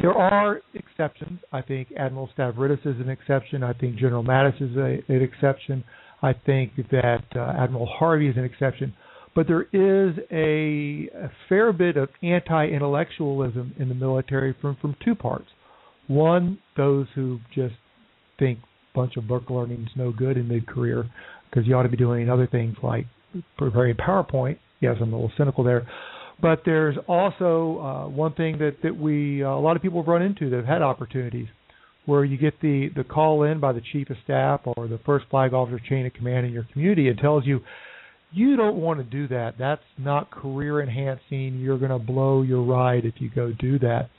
There 0.00 0.12
are 0.12 0.60
exceptions. 0.74 1.38
I 1.52 1.62
think 1.62 1.88
Admiral 1.96 2.28
Stavridis 2.36 2.84
is 2.84 3.00
an 3.00 3.08
exception. 3.08 3.62
I 3.62 3.72
think 3.72 3.96
General 3.96 4.24
Mattis 4.24 4.60
is 4.60 4.76
a, 4.76 5.12
an 5.12 5.22
exception. 5.22 5.84
I 6.22 6.32
think 6.32 6.72
that 6.90 7.24
uh, 7.36 7.54
Admiral 7.58 7.86
Harvey 7.86 8.28
is 8.28 8.36
an 8.36 8.44
exception. 8.44 8.94
But 9.34 9.48
there 9.48 9.62
is 9.62 10.16
a, 10.30 11.10
a 11.16 11.30
fair 11.48 11.72
bit 11.72 11.96
of 11.96 12.08
anti-intellectualism 12.22 13.74
in 13.78 13.88
the 13.88 13.94
military 13.94 14.54
from 14.60 14.76
from 14.80 14.96
two 15.04 15.14
parts. 15.14 15.48
One, 16.06 16.58
those 16.76 17.06
who 17.14 17.40
just 17.54 17.74
think 18.38 18.58
bunch 18.94 19.16
of 19.16 19.26
book 19.26 19.50
learning 19.50 19.82
is 19.82 19.96
no 19.96 20.12
good 20.12 20.36
in 20.36 20.46
mid 20.46 20.66
career 20.66 21.10
because 21.50 21.66
you 21.66 21.74
ought 21.74 21.82
to 21.82 21.88
be 21.88 21.96
doing 21.96 22.30
other 22.30 22.46
things 22.46 22.76
like 22.82 23.06
preparing 23.58 23.96
PowerPoint. 23.96 24.58
Yes, 24.80 24.96
I'm 25.00 25.12
a 25.12 25.16
little 25.16 25.32
cynical 25.36 25.64
there. 25.64 25.86
But 26.40 26.62
there's 26.64 26.96
also 27.08 27.78
uh, 27.78 28.08
one 28.08 28.34
thing 28.34 28.58
that 28.58 28.76
that 28.82 28.96
we 28.96 29.42
uh, 29.42 29.48
a 29.48 29.60
lot 29.60 29.76
of 29.76 29.82
people 29.82 30.00
have 30.02 30.08
run 30.08 30.22
into 30.22 30.50
that 30.50 30.56
have 30.56 30.66
had 30.66 30.82
opportunities 30.82 31.48
where 32.06 32.24
you 32.24 32.36
get 32.36 32.60
the 32.60 32.90
the 32.94 33.04
call 33.04 33.44
in 33.44 33.60
by 33.60 33.72
the 33.72 33.82
chief 33.92 34.10
of 34.10 34.16
staff 34.24 34.60
or 34.64 34.88
the 34.88 35.00
first 35.06 35.26
flag 35.30 35.52
officer 35.52 35.80
chain 35.88 36.06
of 36.06 36.12
command 36.12 36.46
in 36.46 36.52
your 36.52 36.66
community 36.72 37.08
and 37.08 37.18
tells 37.18 37.46
you 37.46 37.60
you 38.34 38.56
don't 38.56 38.76
want 38.76 38.98
to 38.98 39.04
do 39.04 39.28
that. 39.28 39.54
That's 39.58 39.82
not 39.98 40.30
career 40.30 40.82
enhancing. 40.82 41.60
You're 41.60 41.78
going 41.78 41.90
to 41.90 41.98
blow 41.98 42.42
your 42.42 42.62
ride 42.62 43.04
if 43.04 43.14
you 43.18 43.30
go 43.34 43.52
do 43.58 43.78
that. 43.80 44.10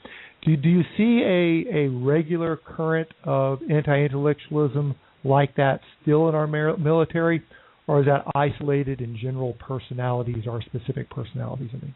Do, 0.45 0.55
do 0.55 0.69
you 0.69 0.81
see 0.97 1.21
a, 1.23 1.85
a 1.85 1.89
regular 1.89 2.55
current 2.57 3.09
of 3.23 3.59
anti 3.69 4.03
intellectualism 4.03 4.95
like 5.23 5.55
that 5.55 5.81
still 6.01 6.29
in 6.29 6.35
our 6.35 6.47
military, 6.77 7.43
or 7.87 8.01
is 8.01 8.05
that 8.05 8.25
isolated 8.35 9.01
in 9.01 9.17
general 9.19 9.53
personalities 9.59 10.43
or 10.47 10.61
specific 10.61 11.09
personalities? 11.09 11.69
I 11.73 11.77
mean, 11.77 11.95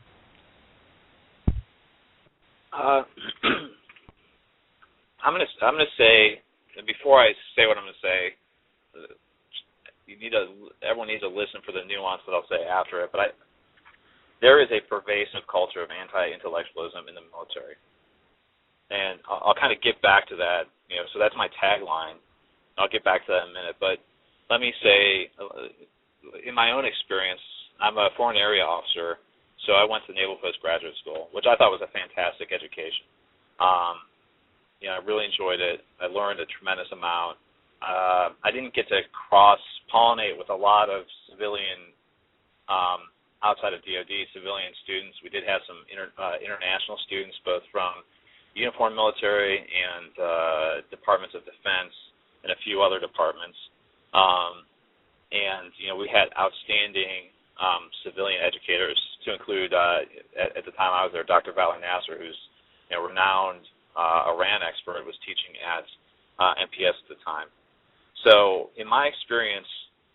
uh, 2.73 3.03
I'm 5.23 5.33
gonna 5.33 5.45
I'm 5.61 5.73
gonna 5.73 5.85
say 5.97 6.41
before 6.87 7.21
I 7.21 7.31
say 7.55 7.67
what 7.67 7.77
I'm 7.77 7.83
gonna 7.83 7.93
say, 8.01 8.33
you 10.09 10.17
need 10.17 10.33
to 10.33 10.73
everyone 10.81 11.13
needs 11.13 11.21
to 11.21 11.29
listen 11.29 11.61
for 11.61 11.69
the 11.69 11.85
nuance 11.85 12.25
that 12.25 12.33
I'll 12.33 12.49
say 12.49 12.65
after 12.65 13.05
it. 13.05 13.13
But 13.13 13.21
I 13.21 13.27
there 14.41 14.63
is 14.63 14.71
a 14.71 14.81
pervasive 14.87 15.43
culture 15.51 15.83
of 15.83 15.91
anti-intellectualism 15.91 17.11
in 17.11 17.13
the 17.13 17.27
military, 17.27 17.75
and 18.89 19.19
I'll, 19.27 19.51
I'll 19.51 19.59
kind 19.59 19.75
of 19.75 19.83
get 19.83 19.99
back 20.01 20.25
to 20.31 20.35
that. 20.39 20.71
You 20.87 20.97
know, 20.97 21.05
so 21.13 21.21
that's 21.21 21.35
my 21.37 21.51
tagline. 21.59 22.17
I'll 22.79 22.89
get 22.89 23.03
back 23.03 23.27
to 23.27 23.29
that 23.35 23.45
in 23.45 23.53
a 23.53 23.55
minute. 23.55 23.77
But 23.77 24.01
let 24.49 24.63
me 24.63 24.71
say, 24.81 25.29
uh, 25.37 25.69
in 26.41 26.55
my 26.55 26.71
own 26.71 26.87
experience, 26.87 27.43
I'm 27.77 27.99
a 27.99 28.09
foreign 28.15 28.39
area 28.39 28.63
officer, 28.63 29.19
so 29.67 29.75
I 29.75 29.83
went 29.83 30.07
to 30.07 30.15
Naval 30.15 30.39
Postgraduate 30.39 30.95
School, 31.03 31.27
which 31.35 31.45
I 31.45 31.59
thought 31.59 31.75
was 31.75 31.83
a 31.83 31.91
fantastic 31.91 32.49
education. 32.55 33.05
Um, 33.59 34.07
you 34.79 34.87
know, 34.87 34.97
I 34.97 35.03
really 35.03 35.27
enjoyed 35.27 35.59
it. 35.59 35.83
I 35.99 36.07
learned 36.07 36.39
a 36.39 36.47
tremendous 36.47 36.87
amount. 36.95 37.37
Uh, 37.79 38.35
I 38.43 38.51
didn't 38.51 38.75
get 38.75 38.87
to 38.89 38.99
cross 39.11 39.59
pollinate 39.87 40.37
with 40.37 40.49
a 40.49 40.55
lot 40.55 40.89
of 40.89 41.07
civilian 41.31 41.95
um, 42.67 43.07
outside 43.41 43.71
of 43.71 43.79
DoD 43.87 44.11
civilian 44.35 44.71
students. 44.83 45.15
We 45.23 45.31
did 45.31 45.47
have 45.47 45.63
some 45.63 45.79
inter, 45.87 46.11
uh, 46.19 46.37
international 46.43 46.99
students, 47.07 47.39
both 47.47 47.63
from 47.71 48.03
uniformed 48.53 48.99
military 48.99 49.63
and 49.63 50.11
uh, 50.19 50.73
departments 50.91 51.33
of 51.33 51.47
defense, 51.47 51.95
and 52.43 52.51
a 52.51 52.59
few 52.67 52.83
other 52.83 52.99
departments. 52.99 53.57
Um, 54.11 54.67
and 55.31 55.71
you 55.79 55.87
know, 55.87 55.95
we 55.95 56.11
had 56.11 56.27
outstanding 56.35 57.31
um, 57.59 57.91
civilian 58.03 58.39
educators, 58.41 58.97
to 59.27 59.35
include 59.35 59.75
uh, 59.75 60.07
at, 60.39 60.55
at 60.57 60.63
the 60.63 60.71
time 60.79 60.95
I 60.95 61.03
was 61.03 61.11
there, 61.11 61.27
Dr. 61.27 61.51
Vali 61.51 61.79
Nasr, 61.83 62.15
who's 62.15 62.39
you 62.87 62.95
know, 62.95 63.03
renowned 63.03 63.67
uh, 63.99 64.31
Iran 64.31 64.63
expert, 64.63 65.03
was 65.03 65.15
teaching 65.27 65.59
at 65.59 65.83
uh, 66.39 66.55
NPS 66.63 66.95
at 67.03 67.09
the 67.11 67.19
time. 67.27 67.51
So, 68.23 68.69
in 68.77 68.87
my 68.87 69.07
experience, 69.07 69.67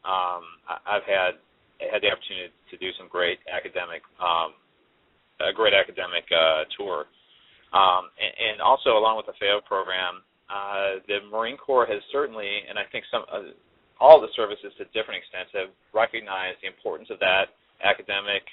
um, 0.04 0.44
I've 0.68 1.04
had 1.08 1.40
had 1.80 2.00
the 2.02 2.10
opportunity 2.12 2.52
to 2.70 2.76
do 2.76 2.90
some 2.98 3.08
great 3.08 3.38
academic, 3.50 4.02
um, 4.22 4.54
a 5.40 5.52
great 5.52 5.74
academic 5.74 6.24
uh, 6.30 6.64
tour, 6.76 7.06
um, 7.74 8.08
and, 8.16 8.32
and 8.38 8.56
also 8.62 8.96
along 8.96 9.18
with 9.18 9.26
the 9.26 9.36
FAO 9.40 9.60
program, 9.66 10.22
uh, 10.48 11.02
the 11.08 11.24
Marine 11.32 11.56
Corps 11.56 11.86
has 11.86 12.00
certainly, 12.12 12.62
and 12.68 12.78
I 12.78 12.84
think 12.92 13.04
some 13.10 13.24
uh, 13.32 13.52
all 14.00 14.20
the 14.20 14.30
services 14.36 14.72
to 14.76 14.84
different 14.92 15.22
extents 15.22 15.50
have 15.54 15.70
recognized 15.94 16.60
the 16.60 16.68
importance 16.68 17.08
of 17.10 17.18
that 17.20 17.54
academic 17.82 18.44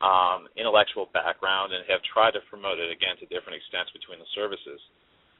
um, 0.00 0.48
intellectual 0.56 1.08
background 1.12 1.72
and 1.72 1.84
have 1.88 2.00
tried 2.08 2.32
to 2.32 2.40
promote 2.48 2.80
it 2.80 2.88
again 2.92 3.16
to 3.20 3.28
different 3.28 3.56
extents 3.60 3.92
between 3.92 4.20
the 4.20 4.30
services. 4.32 4.80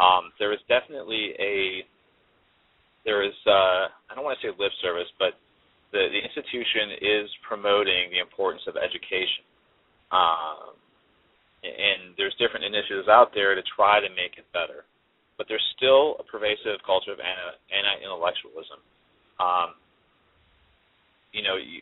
Um, 0.00 0.32
there 0.40 0.52
is 0.52 0.60
definitely 0.68 1.36
a 1.40 1.84
there 3.04 3.22
is 3.24 3.34
uh, 3.46 3.88
I 4.10 4.14
don't 4.14 4.24
want 4.24 4.38
to 4.40 4.42
say 4.44 4.52
lip 4.58 4.72
service, 4.82 5.08
but 5.18 5.36
the 5.92 6.08
the 6.12 6.20
institution 6.20 7.00
is 7.00 7.26
promoting 7.46 8.10
the 8.12 8.20
importance 8.20 8.62
of 8.68 8.76
education, 8.76 9.44
um, 10.12 10.76
and 11.64 12.14
there's 12.16 12.34
different 12.38 12.64
initiatives 12.64 13.08
out 13.08 13.32
there 13.34 13.54
to 13.54 13.62
try 13.74 14.00
to 14.00 14.10
make 14.12 14.36
it 14.36 14.46
better. 14.52 14.84
But 15.40 15.48
there's 15.48 15.64
still 15.76 16.20
a 16.20 16.24
pervasive 16.28 16.84
culture 16.84 17.16
of 17.16 17.20
anti-intellectualism. 17.20 18.76
Um, 19.40 19.72
you 21.32 21.40
know, 21.40 21.56
you, 21.56 21.80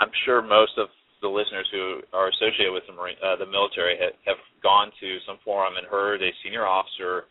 I'm 0.00 0.12
sure 0.28 0.44
most 0.44 0.76
of 0.76 0.92
the 1.22 1.28
listeners 1.28 1.64
who 1.72 2.04
are 2.12 2.28
associated 2.28 2.76
with 2.76 2.84
the 2.86 2.92
Marine, 2.92 3.16
uh, 3.24 3.36
the 3.40 3.48
military 3.48 3.96
have, 3.96 4.12
have 4.28 4.40
gone 4.62 4.92
to 5.00 5.08
some 5.26 5.40
forum 5.40 5.80
and 5.80 5.86
heard 5.86 6.20
a 6.20 6.30
senior 6.44 6.66
officer. 6.68 7.24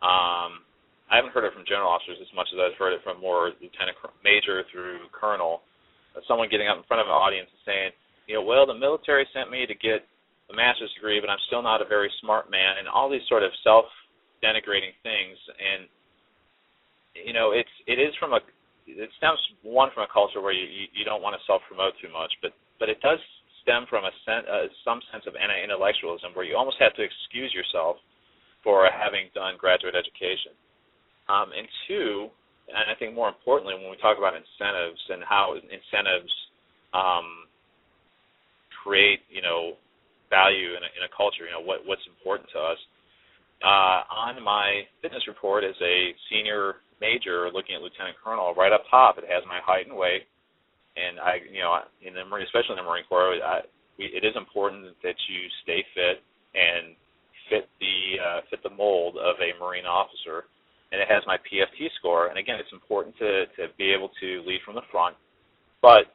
Um, 0.00 0.64
I 1.10 1.16
haven't 1.16 1.30
heard 1.30 1.46
it 1.46 1.54
from 1.54 1.68
general 1.68 1.86
officers 1.86 2.18
as 2.18 2.30
much 2.34 2.50
as 2.50 2.58
I've 2.58 2.78
heard 2.78 2.94
it 2.94 3.02
from 3.06 3.22
more 3.22 3.54
lieutenant 3.62 3.94
major 4.26 4.66
through 4.70 5.06
colonel. 5.14 5.62
Someone 6.26 6.48
getting 6.48 6.66
up 6.66 6.80
in 6.80 6.86
front 6.88 7.04
of 7.04 7.06
an 7.06 7.14
audience 7.14 7.46
and 7.52 7.62
saying, 7.62 7.90
you 8.26 8.34
know, 8.34 8.42
well, 8.42 8.66
the 8.66 8.74
military 8.74 9.28
sent 9.30 9.52
me 9.52 9.68
to 9.68 9.76
get 9.76 10.02
a 10.50 10.54
master's 10.54 10.90
degree, 10.94 11.20
but 11.20 11.30
I'm 11.30 11.42
still 11.46 11.62
not 11.62 11.82
a 11.82 11.86
very 11.86 12.10
smart 12.22 12.50
man, 12.50 12.78
and 12.78 12.88
all 12.88 13.10
these 13.10 13.24
sort 13.28 13.42
of 13.42 13.50
self-denigrating 13.62 14.94
things. 15.02 15.38
And 15.58 15.86
you 17.14 17.32
know, 17.32 17.52
it's 17.52 17.70
it 17.86 17.98
is 17.98 18.14
from 18.18 18.34
a 18.34 18.40
it 18.86 19.10
stems 19.18 19.38
one 19.62 19.90
from 19.94 20.06
a 20.06 20.10
culture 20.12 20.42
where 20.42 20.54
you 20.54 20.66
you, 20.66 20.86
you 20.92 21.04
don't 21.04 21.22
want 21.22 21.34
to 21.38 21.42
self-promote 21.46 21.94
too 22.02 22.10
much, 22.10 22.30
but 22.42 22.50
but 22.78 22.88
it 22.88 22.98
does 23.02 23.18
stem 23.62 23.86
from 23.90 24.06
a 24.06 24.14
sen- 24.22 24.46
uh, 24.46 24.70
some 24.86 25.02
sense 25.10 25.26
of 25.26 25.34
anti-intellectualism 25.34 26.30
where 26.34 26.46
you 26.46 26.54
almost 26.54 26.78
have 26.78 26.94
to 26.94 27.02
excuse 27.02 27.50
yourself 27.50 27.98
for 28.62 28.86
having 28.90 29.26
done 29.34 29.58
graduate 29.58 29.94
education. 29.98 30.54
Um, 31.28 31.50
and 31.50 31.66
two, 31.88 32.30
and 32.70 32.86
I 32.90 32.94
think 32.98 33.14
more 33.14 33.28
importantly, 33.28 33.74
when 33.74 33.90
we 33.90 33.98
talk 33.98 34.18
about 34.18 34.34
incentives 34.34 35.02
and 35.10 35.22
how 35.26 35.54
incentives 35.58 36.32
um, 36.94 37.50
create, 38.82 39.26
you 39.30 39.42
know, 39.42 39.74
value 40.30 40.74
in 40.74 40.82
a, 40.82 40.90
in 40.98 41.02
a 41.06 41.10
culture, 41.14 41.46
you 41.46 41.54
know, 41.54 41.62
what 41.62 41.82
what's 41.86 42.06
important 42.06 42.50
to 42.54 42.58
us. 42.58 42.78
Uh, 43.64 44.04
on 44.12 44.36
my 44.42 44.84
fitness 45.00 45.24
report 45.26 45.64
as 45.64 45.74
a 45.80 46.12
senior 46.30 46.84
major, 47.00 47.48
looking 47.50 47.74
at 47.74 47.82
lieutenant 47.82 48.16
colonel, 48.22 48.54
right 48.54 48.72
up 48.72 48.84
top, 48.90 49.18
it 49.18 49.24
has 49.24 49.42
my 49.48 49.58
height 49.64 49.86
and 49.88 49.96
weight, 49.96 50.28
and 50.96 51.20
I, 51.20 51.40
you 51.50 51.60
know, 51.60 51.76
in 52.04 52.14
the 52.14 52.24
Marine, 52.24 52.44
especially 52.44 52.76
in 52.76 52.82
the 52.84 52.88
Marine 52.88 53.04
Corps, 53.08 53.36
I, 53.40 53.60
we, 53.98 54.12
it 54.12 54.24
is 54.24 54.36
important 54.36 54.92
that 55.02 55.16
you 55.28 55.40
stay 55.64 55.84
fit 55.96 56.20
and 56.54 56.96
fit 57.48 57.68
the 57.80 57.96
uh, 58.20 58.40
fit 58.50 58.60
the 58.62 58.72
mold 58.72 59.16
of 59.16 59.36
a 59.40 59.56
Marine 59.60 59.86
officer. 59.86 60.48
And 60.92 61.00
it 61.00 61.08
has 61.10 61.22
my 61.26 61.36
PFT 61.36 61.88
score. 61.98 62.28
And 62.28 62.38
again, 62.38 62.56
it's 62.60 62.72
important 62.72 63.16
to 63.18 63.46
to 63.56 63.68
be 63.76 63.92
able 63.92 64.10
to 64.20 64.42
lead 64.46 64.60
from 64.64 64.74
the 64.74 64.86
front, 64.90 65.16
but 65.82 66.12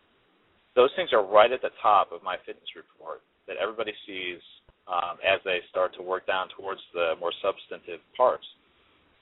those 0.76 0.90
things 0.96 1.12
are 1.12 1.26
right 1.26 1.52
at 1.52 1.62
the 1.62 1.72
top 1.82 2.12
of 2.12 2.24
my 2.24 2.38
fitness 2.46 2.70
report 2.76 3.22
that 3.48 3.58
everybody 3.58 3.92
sees 4.08 4.40
um, 4.88 5.20
as 5.20 5.40
they 5.44 5.60
start 5.70 5.94
to 5.96 6.02
work 6.04 6.26
down 6.26 6.48
towards 6.58 6.80
the 6.94 7.14
more 7.20 7.32
substantive 7.42 8.00
parts. 8.16 8.46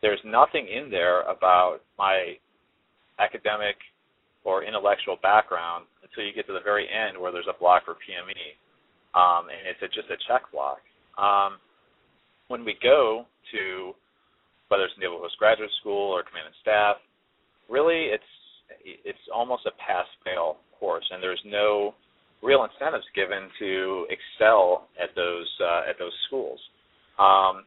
There's 0.02 0.20
nothing 0.24 0.68
in 0.68 0.89
there 0.89 1.22
about 1.24 1.80
my 1.97 2.38
academic 3.20 3.76
or 4.43 4.64
intellectual 4.64 5.18
background 5.22 5.86
until 6.04 6.24
you 6.24 6.34
get 6.34 6.47
to 6.47 6.54
the 6.54 6.64
very 6.64 6.88
end 6.88 7.20
where 7.20 7.32
there's 7.32 7.50
a 7.50 7.60
block 7.60 7.86
for 7.86 7.93
PME, 7.93 8.56
um, 9.20 9.50
and 9.50 9.68
it's 9.68 9.82
a, 9.84 9.88
just 9.88 10.10
a 10.10 10.18
check 10.28 10.43
block. 10.54 10.80
Um, 11.18 11.58
when 12.47 12.64
we 12.64 12.76
go 12.82 13.26
to 13.52 13.93
whether 14.70 14.86
it's 14.86 14.93
Naval 14.97 15.20
Postgraduate 15.20 15.70
School 15.82 16.13
or 16.13 16.24
Command 16.24 16.47
and 16.47 16.59
Staff, 16.61 16.97
really 17.67 18.09
it's 18.13 18.32
it's 18.86 19.26
almost 19.34 19.65
a 19.65 19.74
pass-fail 19.82 20.57
course, 20.80 21.05
and 21.09 21.22
there's 21.22 21.41
no 21.45 21.93
real 22.41 22.63
incentives 22.63 23.05
given 23.15 23.49
to 23.59 24.05
excel 24.09 24.88
at 25.01 25.09
those 25.15 25.49
uh, 25.59 25.89
at 25.89 25.97
those 25.99 26.13
schools. 26.28 26.59
Um, 27.17 27.65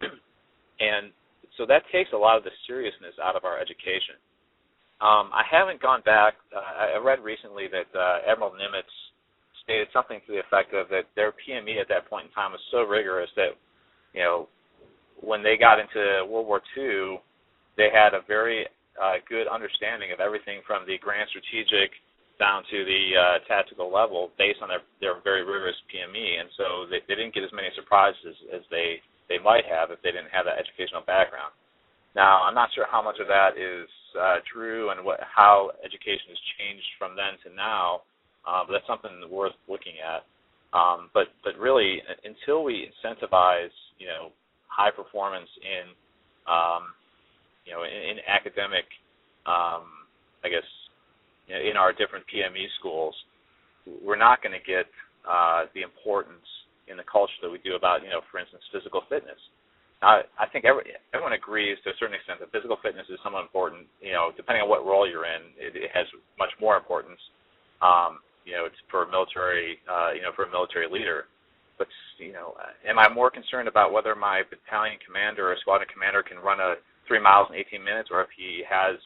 and 0.80 1.12
so 1.56 1.66
that 1.66 1.82
takes 1.92 2.10
a 2.12 2.16
lot 2.16 2.36
of 2.36 2.44
the 2.44 2.50
seriousness 2.66 3.14
out 3.22 3.36
of 3.36 3.44
our 3.44 3.60
education. 3.60 4.16
Um, 5.00 5.30
I 5.30 5.46
haven't 5.46 5.80
gone 5.80 6.02
back. 6.02 6.34
Uh, 6.50 6.96
I 6.96 6.98
read 6.98 7.20
recently 7.22 7.66
that 7.70 7.86
uh, 7.94 8.26
Admiral 8.26 8.50
Nimitz 8.50 8.90
stated 9.62 9.86
something 9.92 10.18
to 10.26 10.32
the 10.32 10.40
effect 10.42 10.74
of 10.74 10.88
that 10.88 11.06
their 11.14 11.30
PME 11.30 11.78
at 11.78 11.88
that 11.88 12.10
point 12.10 12.26
in 12.26 12.32
time 12.32 12.50
was 12.50 12.60
so 12.72 12.82
rigorous 12.82 13.30
that, 13.36 13.54
you 14.14 14.22
know, 14.22 14.48
when 15.20 15.42
they 15.42 15.56
got 15.56 15.78
into 15.80 16.24
World 16.28 16.46
War 16.46 16.60
II, 16.76 17.20
they 17.76 17.88
had 17.92 18.14
a 18.14 18.22
very 18.26 18.66
uh, 19.00 19.22
good 19.28 19.46
understanding 19.48 20.10
of 20.12 20.20
everything 20.20 20.60
from 20.66 20.86
the 20.86 20.98
grand 20.98 21.28
strategic 21.30 21.90
down 22.38 22.62
to 22.70 22.84
the 22.86 23.02
uh, 23.18 23.36
tactical 23.50 23.90
level 23.90 24.30
based 24.38 24.62
on 24.62 24.68
their, 24.70 24.82
their 25.02 25.18
very 25.22 25.42
rigorous 25.42 25.76
PME, 25.90 26.38
and 26.40 26.48
so 26.56 26.86
they, 26.90 27.02
they 27.10 27.14
didn't 27.18 27.34
get 27.34 27.42
as 27.42 27.50
many 27.54 27.68
surprises 27.74 28.34
as 28.54 28.62
they 28.70 29.02
they 29.28 29.38
might 29.38 29.66
have 29.68 29.90
if 29.90 30.00
they 30.02 30.10
didn't 30.10 30.32
have 30.32 30.46
that 30.48 30.56
educational 30.56 31.02
background. 31.04 31.52
Now, 32.16 32.42
I'm 32.42 32.54
not 32.54 32.70
sure 32.74 32.86
how 32.90 33.02
much 33.02 33.20
of 33.20 33.28
that 33.28 33.60
is 33.60 33.86
uh, 34.18 34.40
true 34.50 34.90
and 34.90 35.04
what 35.04 35.20
how 35.20 35.70
education 35.84 36.32
has 36.32 36.40
changed 36.58 36.86
from 36.98 37.14
then 37.14 37.36
to 37.44 37.54
now. 37.54 38.02
uh, 38.46 38.64
but 38.64 38.72
that's 38.72 38.86
something 38.88 39.12
worth 39.30 39.52
looking 39.68 40.00
at. 40.00 40.24
Um, 40.72 41.10
but 41.12 41.28
but 41.44 41.56
really, 41.58 42.00
until 42.24 42.64
we 42.64 42.88
incentivize 42.88 43.74
you 43.98 44.06
know 44.06 44.32
high 44.78 44.94
performance 44.94 45.50
in 45.58 45.90
um, 46.46 46.94
you 47.66 47.74
know 47.74 47.82
in, 47.82 48.14
in 48.14 48.16
academic, 48.30 48.86
um, 49.42 50.06
I 50.46 50.48
guess 50.48 50.64
in 51.50 51.74
our 51.74 51.90
different 51.90 52.22
PME 52.30 52.70
schools, 52.78 53.14
we're 54.06 54.20
not 54.20 54.38
going 54.38 54.54
to 54.54 54.62
get 54.62 54.86
uh, 55.26 55.66
the 55.74 55.82
importance 55.82 56.46
in 56.86 56.96
the 56.96 57.04
culture 57.10 57.36
that 57.42 57.50
we 57.50 57.58
do 57.66 57.74
about 57.74 58.06
you 58.06 58.08
know 58.14 58.22
for 58.30 58.38
instance 58.38 58.62
physical 58.70 59.02
fitness. 59.10 59.40
Now, 59.98 60.22
I 60.38 60.46
think 60.46 60.62
every, 60.62 60.94
everyone 61.10 61.34
agrees 61.34 61.74
to 61.82 61.90
a 61.90 61.96
certain 61.98 62.14
extent 62.14 62.38
that 62.38 62.54
physical 62.54 62.78
fitness 62.78 63.10
is 63.10 63.18
somewhat 63.26 63.42
important. 63.42 63.90
You 63.98 64.14
know, 64.14 64.30
depending 64.30 64.62
on 64.62 64.70
what 64.70 64.86
role 64.86 65.10
you're 65.10 65.26
in, 65.26 65.50
it, 65.58 65.74
it 65.74 65.90
has 65.90 66.06
much 66.38 66.54
more 66.62 66.78
importance. 66.78 67.18
Um, 67.82 68.22
you 68.46 68.54
know, 68.54 68.64
it's 68.64 68.78
for 68.94 69.02
a 69.02 69.10
military, 69.10 69.82
uh, 69.90 70.14
you 70.14 70.22
know, 70.22 70.30
for 70.38 70.46
a 70.46 70.50
military 70.54 70.86
leader. 70.86 71.26
But 71.78 71.88
you 72.18 72.32
know, 72.32 72.54
am 72.86 72.98
I 72.98 73.08
more 73.08 73.30
concerned 73.30 73.68
about 73.68 73.92
whether 73.92 74.14
my 74.14 74.42
battalion 74.50 74.98
commander 75.04 75.50
or 75.50 75.56
squadron 75.60 75.88
commander 75.92 76.22
can 76.22 76.38
run 76.38 76.60
a 76.60 76.74
three 77.06 77.22
miles 77.22 77.48
in 77.50 77.56
18 77.56 77.82
minutes, 77.82 78.10
or 78.12 78.20
if 78.20 78.28
he 78.36 78.62
has 78.68 79.00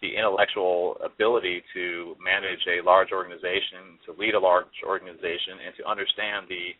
the 0.00 0.16
intellectual 0.16 0.96
ability 1.04 1.60
to 1.74 2.16
manage 2.22 2.60
a 2.68 2.80
large 2.84 3.12
organization, 3.12 4.00
to 4.06 4.16
lead 4.16 4.34
a 4.34 4.40
large 4.40 4.70
organization, 4.86 5.60
and 5.66 5.74
to 5.76 5.84
understand 5.84 6.46
the 6.48 6.72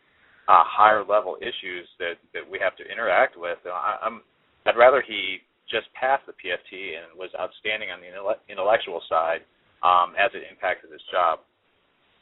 uh, 0.49 0.65
higher 0.65 1.05
level 1.05 1.37
issues 1.37 1.85
that 1.99 2.17
that 2.33 2.41
we 2.41 2.57
have 2.57 2.75
to 2.77 2.85
interact 2.85 3.37
with. 3.37 3.57
I, 3.65 3.97
I'm 4.01 4.21
I'd 4.65 4.77
rather 4.77 5.03
he 5.05 5.41
just 5.69 5.87
passed 5.93 6.25
the 6.25 6.33
PFT 6.33 6.97
and 6.97 7.15
was 7.15 7.29
outstanding 7.39 7.89
on 7.89 8.01
the 8.01 8.09
intellectual 8.51 9.01
side 9.07 9.41
um, 9.81 10.13
as 10.19 10.29
it 10.33 10.43
impacted 10.49 10.91
his 10.91 11.01
job. 11.09 11.39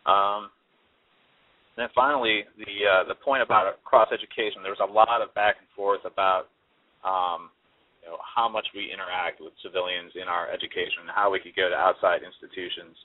Um, 0.05 0.53
and 1.79 1.87
then 1.87 1.95
finally, 1.95 2.43
the 2.59 2.75
uh, 2.83 3.07
the 3.07 3.15
point 3.15 3.39
about 3.39 3.79
cross 3.87 4.11
education. 4.11 4.59
There 4.59 4.75
was 4.75 4.83
a 4.83 4.91
lot 4.91 5.23
of 5.23 5.31
back 5.31 5.63
and 5.63 5.69
forth 5.71 6.03
about 6.03 6.51
um, 7.07 7.47
you 8.03 8.11
know 8.11 8.19
how 8.19 8.51
much 8.51 8.67
we 8.75 8.91
interact 8.91 9.39
with 9.39 9.55
civilians 9.63 10.11
in 10.19 10.27
our 10.27 10.51
education 10.51 11.07
and 11.07 11.15
how 11.15 11.31
we 11.31 11.39
could 11.39 11.55
go 11.55 11.71
to 11.71 11.79
outside 11.79 12.19
institutions. 12.19 12.99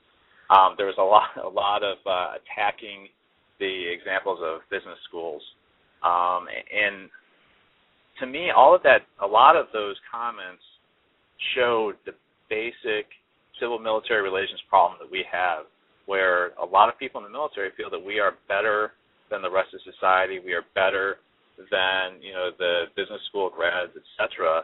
Um, 0.51 0.75
there 0.75 0.91
was 0.91 0.99
a 0.99 1.07
lot 1.07 1.31
a 1.39 1.47
lot 1.47 1.87
of 1.87 2.03
uh, 2.03 2.35
attacking 2.43 3.15
the 3.63 3.95
examples 3.95 4.43
of 4.43 4.67
business 4.75 4.99
schools. 5.07 5.43
Um, 6.03 6.51
and 6.51 7.07
to 8.19 8.27
me, 8.27 8.51
all 8.51 8.75
of 8.75 8.83
that, 8.83 9.07
a 9.23 9.27
lot 9.27 9.55
of 9.55 9.71
those 9.71 9.95
comments 10.11 10.67
showed 11.55 11.95
the 12.11 12.19
basic 12.51 13.07
civil 13.63 13.79
military 13.79 14.27
relations 14.27 14.59
problem 14.67 14.99
that 14.99 15.07
we 15.07 15.23
have, 15.31 15.71
where 16.07 16.53
a 16.61 16.67
lot 16.67 16.89
of 16.89 16.99
people 16.99 17.21
in 17.21 17.25
the 17.25 17.33
military 17.33 17.71
feel 17.77 17.91
that 17.91 18.03
we 18.05 18.21
are 18.21 18.35
better 18.49 18.93
than 19.31 19.43
the 19.43 19.51
rest 19.51 19.73
of 19.75 19.81
society, 19.83 20.39
we 20.45 20.53
are 20.53 20.65
better 20.75 21.17
than 21.71 22.21
you 22.21 22.33
know 22.33 22.51
the 22.59 22.85
business 22.97 23.21
school 23.29 23.51
grads, 23.55 23.93
etc. 23.95 24.63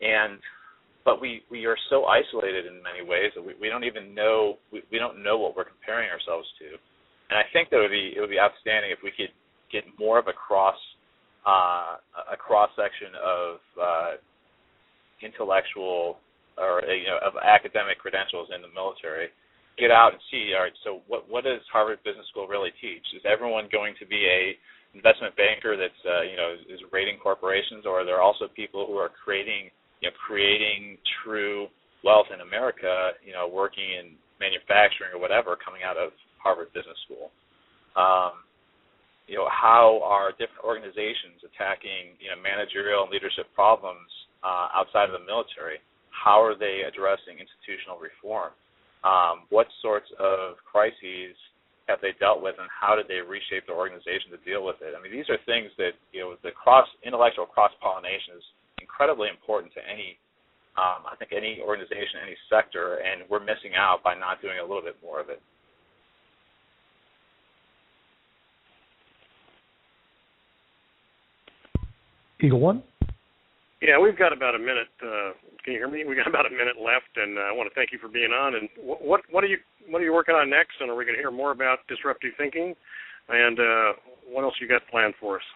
And 0.00 0.38
but 1.04 1.20
we 1.20 1.42
we 1.50 1.66
are 1.66 1.76
so 1.90 2.04
isolated 2.04 2.66
in 2.66 2.82
many 2.82 3.02
ways 3.02 3.32
that 3.34 3.44
we, 3.44 3.54
we 3.60 3.68
don't 3.68 3.84
even 3.84 4.14
know 4.14 4.58
we, 4.72 4.82
we 4.92 4.98
don't 4.98 5.22
know 5.22 5.38
what 5.38 5.56
we're 5.56 5.64
comparing 5.64 6.10
ourselves 6.10 6.46
to 6.60 6.76
and 7.30 7.38
I 7.38 7.44
think 7.52 7.70
that 7.70 7.78
it 7.78 7.82
would 7.82 7.94
be 7.94 8.14
it 8.16 8.20
would 8.20 8.30
be 8.30 8.40
outstanding 8.40 8.90
if 8.90 9.02
we 9.02 9.10
could 9.10 9.34
get 9.72 9.84
more 9.98 10.18
of 10.18 10.28
a 10.28 10.32
cross 10.32 10.78
uh, 11.46 11.98
a 12.30 12.36
cross 12.36 12.70
section 12.74 13.14
of 13.18 13.58
uh, 13.78 14.12
intellectual 15.22 16.18
or 16.58 16.82
you 16.86 17.10
know 17.10 17.18
of 17.22 17.34
academic 17.42 17.98
credentials 17.98 18.48
in 18.54 18.62
the 18.62 18.70
military. 18.70 19.28
Get 19.76 19.92
out 19.92 20.16
and 20.16 20.22
see. 20.32 20.56
All 20.56 20.64
right, 20.64 20.78
so 20.84 21.04
what 21.04 21.28
what 21.28 21.44
does 21.44 21.60
Harvard 21.68 22.00
Business 22.00 22.24
School 22.32 22.48
really 22.48 22.72
teach? 22.80 23.04
Is 23.12 23.20
everyone 23.28 23.68
going 23.68 23.92
to 24.00 24.06
be 24.08 24.24
a 24.24 24.56
investment 24.96 25.36
banker 25.36 25.76
that's 25.76 26.02
uh, 26.08 26.24
you 26.24 26.36
know 26.36 26.56
is 26.56 26.80
rating 26.88 27.20
corporations, 27.20 27.84
or 27.84 28.00
are 28.00 28.08
there 28.08 28.24
also 28.24 28.48
people 28.48 28.88
who 28.88 28.96
are 28.96 29.12
creating 29.12 29.68
you 30.00 30.08
know 30.08 30.16
creating 30.16 30.96
true 31.20 31.68
wealth 32.00 32.32
in 32.32 32.40
America? 32.40 33.12
You 33.20 33.36
know, 33.36 33.44
working 33.44 33.84
in 33.84 34.16
manufacturing 34.40 35.12
or 35.12 35.20
whatever, 35.20 35.60
coming 35.60 35.84
out 35.84 36.00
of 36.00 36.16
Harvard 36.40 36.72
Business 36.72 36.96
School. 37.04 37.28
Um, 38.00 38.44
you 39.28 39.36
know, 39.36 39.48
how 39.52 40.00
are 40.00 40.32
different 40.32 40.64
organizations 40.64 41.44
attacking 41.44 42.16
you 42.16 42.32
know 42.32 42.40
managerial 42.40 43.04
and 43.04 43.12
leadership 43.12 43.52
problems 43.52 44.08
uh, 44.40 44.72
outside 44.72 45.12
of 45.12 45.20
the 45.20 45.24
military? 45.28 45.84
How 46.08 46.40
are 46.40 46.56
they 46.56 46.80
addressing 46.88 47.36
institutional 47.36 48.00
reform? 48.00 48.56
Um, 49.06 49.46
what 49.54 49.68
sorts 49.82 50.10
of 50.18 50.58
crises 50.66 51.38
have 51.86 52.02
they 52.02 52.10
dealt 52.18 52.42
with, 52.42 52.58
and 52.58 52.66
how 52.66 52.98
did 52.98 53.06
they 53.06 53.22
reshape 53.22 53.70
the 53.70 53.72
organization 53.72 54.34
to 54.34 54.40
deal 54.42 54.66
with 54.66 54.82
it? 54.82 54.98
I 54.98 55.00
mean, 55.00 55.14
these 55.14 55.30
are 55.30 55.38
things 55.46 55.70
that 55.78 55.94
you 56.10 56.20
know 56.26 56.34
the 56.42 56.50
cross 56.50 56.88
intellectual 57.06 57.46
cross 57.46 57.70
pollination 57.78 58.34
is 58.34 58.42
incredibly 58.82 59.30
important 59.30 59.72
to 59.74 59.82
any. 59.86 60.18
Um, 60.74 61.06
I 61.06 61.14
think 61.16 61.30
any 61.30 61.62
organization, 61.62 62.20
any 62.20 62.36
sector, 62.50 62.98
and 62.98 63.22
we're 63.30 63.40
missing 63.40 63.78
out 63.78 64.02
by 64.02 64.18
not 64.18 64.42
doing 64.42 64.58
a 64.58 64.66
little 64.66 64.82
bit 64.82 64.96
more 65.00 65.20
of 65.20 65.30
it. 65.30 65.40
Eagle 72.42 72.60
One. 72.60 72.82
Yeah, 73.80 73.98
we've 74.02 74.18
got 74.18 74.32
about 74.32 74.54
a 74.54 74.58
minute. 74.58 74.90
Uh, 75.00 75.30
can 75.66 75.74
you 75.74 75.80
hear 75.80 75.90
me? 75.90 76.04
We 76.06 76.14
got 76.14 76.28
about 76.30 76.46
a 76.46 76.50
minute 76.50 76.78
left, 76.78 77.10
and 77.16 77.36
uh, 77.36 77.50
I 77.50 77.52
want 77.52 77.68
to 77.68 77.74
thank 77.74 77.90
you 77.90 77.98
for 77.98 78.06
being 78.06 78.30
on. 78.30 78.54
And 78.54 78.70
what 78.78 79.20
what 79.34 79.42
are 79.42 79.48
you 79.48 79.58
what 79.90 80.00
are 80.00 80.04
you 80.04 80.14
working 80.14 80.36
on 80.36 80.48
next? 80.48 80.78
And 80.78 80.88
are 80.88 80.94
we 80.94 81.04
going 81.04 81.16
to 81.16 81.20
hear 81.20 81.34
more 81.34 81.50
about 81.50 81.82
disruptive 81.88 82.30
thinking? 82.38 82.72
And 83.28 83.58
uh, 83.58 83.90
what 84.30 84.44
else 84.44 84.54
you 84.60 84.68
got 84.68 84.86
planned 84.88 85.14
for 85.18 85.42
us? 85.42 85.46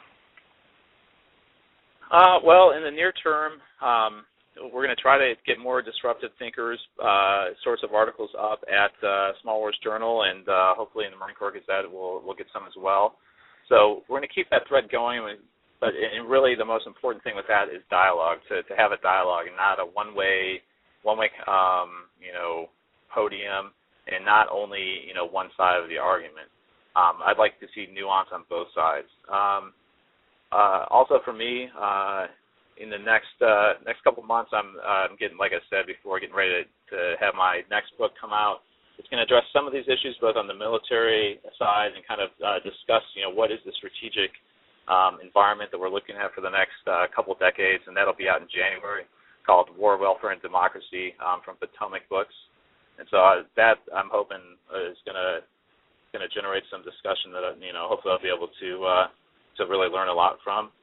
Uh, 2.10 2.42
well, 2.44 2.74
in 2.76 2.82
the 2.82 2.90
near 2.90 3.12
term, 3.22 3.62
um, 3.78 4.26
we're 4.74 4.82
going 4.82 4.94
to 4.94 5.00
try 5.00 5.16
to 5.16 5.34
get 5.46 5.62
more 5.62 5.80
disruptive 5.80 6.30
thinkers 6.40 6.80
uh, 6.98 7.54
sorts 7.62 7.84
of 7.84 7.94
articles 7.94 8.30
up 8.34 8.66
at 8.66 8.90
uh, 9.06 9.30
Small 9.42 9.60
Wars 9.60 9.78
Journal, 9.78 10.26
and 10.26 10.42
uh, 10.48 10.74
hopefully 10.74 11.04
in 11.04 11.12
the 11.12 11.16
Marine 11.16 11.38
Corps 11.38 11.52
Gazette 11.54 11.86
we'll 11.86 12.20
we'll 12.26 12.34
get 12.34 12.50
some 12.52 12.66
as 12.66 12.74
well. 12.74 13.14
So 13.68 14.02
we're 14.08 14.18
going 14.18 14.28
to 14.28 14.34
keep 14.34 14.50
that 14.50 14.66
thread 14.66 14.90
going 14.90 15.38
but 15.80 15.90
and 15.96 16.28
really 16.28 16.54
the 16.54 16.64
most 16.64 16.86
important 16.86 17.24
thing 17.24 17.34
with 17.34 17.48
that 17.48 17.72
is 17.72 17.82
dialogue 17.90 18.38
to 18.48 18.62
to 18.64 18.76
have 18.76 18.92
a 18.92 19.00
dialogue 19.00 19.48
and 19.48 19.56
not 19.56 19.80
a 19.80 19.84
one 19.84 20.14
way 20.14 20.60
one 21.02 21.18
way 21.18 21.32
um 21.48 22.06
you 22.20 22.32
know 22.32 22.68
podium 23.12 23.72
and 24.06 24.24
not 24.24 24.46
only 24.52 25.00
you 25.08 25.14
know 25.14 25.26
one 25.26 25.48
side 25.56 25.80
of 25.82 25.88
the 25.88 25.96
argument. 25.98 26.48
Um 26.94 27.24
i'd 27.26 27.40
like 27.40 27.58
to 27.60 27.66
see 27.74 27.88
nuance 27.92 28.28
on 28.32 28.44
both 28.48 28.68
sides. 28.74 29.08
Um 29.32 29.72
uh 30.52 30.84
also 30.90 31.20
for 31.24 31.32
me 31.32 31.68
uh 31.72 32.26
in 32.76 32.90
the 32.90 33.00
next 33.00 33.34
uh 33.40 33.80
next 33.84 34.04
couple 34.04 34.22
months 34.22 34.50
i'm 34.52 34.76
uh, 34.84 35.08
i'm 35.08 35.16
getting 35.16 35.38
like 35.38 35.52
i 35.52 35.60
said 35.68 35.86
before 35.86 36.20
getting 36.20 36.36
ready 36.36 36.64
to, 36.64 36.64
to 36.92 37.00
have 37.20 37.34
my 37.34 37.62
next 37.70 37.96
book 37.96 38.12
come 38.20 38.32
out. 38.32 38.60
It's 38.98 39.08
going 39.08 39.16
to 39.16 39.24
address 39.24 39.48
some 39.48 39.64
of 39.64 39.72
these 39.72 39.88
issues 39.88 40.12
both 40.20 40.36
on 40.36 40.44
the 40.44 40.52
military 40.52 41.40
side 41.56 41.96
and 41.96 42.04
kind 42.04 42.20
of 42.20 42.28
uh, 42.44 42.60
discuss 42.60 43.00
you 43.16 43.24
know 43.24 43.32
what 43.32 43.48
is 43.48 43.56
the 43.64 43.72
strategic 43.80 44.28
um, 44.90 45.22
environment 45.22 45.70
that 45.70 45.78
we're 45.78 45.92
looking 45.92 46.18
at 46.18 46.34
for 46.34 46.42
the 46.42 46.50
next 46.50 46.82
uh, 46.90 47.06
couple 47.14 47.32
decades, 47.38 47.86
and 47.86 47.94
that'll 47.94 48.18
be 48.18 48.26
out 48.26 48.42
in 48.42 48.50
January, 48.50 49.06
called 49.46 49.70
War, 49.78 49.94
Welfare, 49.96 50.34
and 50.34 50.42
Democracy 50.42 51.14
um, 51.22 51.40
from 51.46 51.54
Potomac 51.62 52.10
Books. 52.10 52.34
And 52.98 53.06
so 53.08 53.16
uh, 53.22 53.46
that 53.54 53.78
I'm 53.94 54.10
hoping 54.10 54.42
is 54.90 54.98
going 55.06 55.16
to 55.16 55.46
going 56.10 56.26
to 56.26 56.32
generate 56.34 56.66
some 56.74 56.82
discussion 56.82 57.30
that 57.30 57.54
you 57.62 57.70
know 57.70 57.86
hopefully 57.86 58.10
I'll 58.10 58.22
be 58.22 58.34
able 58.34 58.50
to 58.50 58.70
uh, 58.82 59.06
to 59.56 59.70
really 59.70 59.88
learn 59.88 60.10
a 60.10 60.16
lot 60.16 60.42
from. 60.42 60.74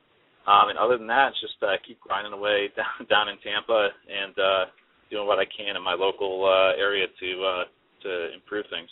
Um, 0.48 0.72
and 0.72 0.80
other 0.80 0.96
than 0.96 1.12
that, 1.12 1.36
just 1.44 1.60
uh, 1.60 1.76
keep 1.84 2.00
grinding 2.00 2.32
away 2.32 2.72
down, 2.80 3.04
down 3.12 3.28
in 3.28 3.36
Tampa 3.44 3.92
and 4.08 4.34
uh, 4.40 4.64
doing 5.12 5.28
what 5.28 5.40
I 5.40 5.46
can 5.46 5.76
in 5.76 5.84
my 5.84 5.94
local 5.94 6.48
uh, 6.48 6.80
area 6.80 7.06
to 7.12 7.30
uh, 7.44 7.64
to 8.08 8.12
improve 8.34 8.66
things. 8.72 8.90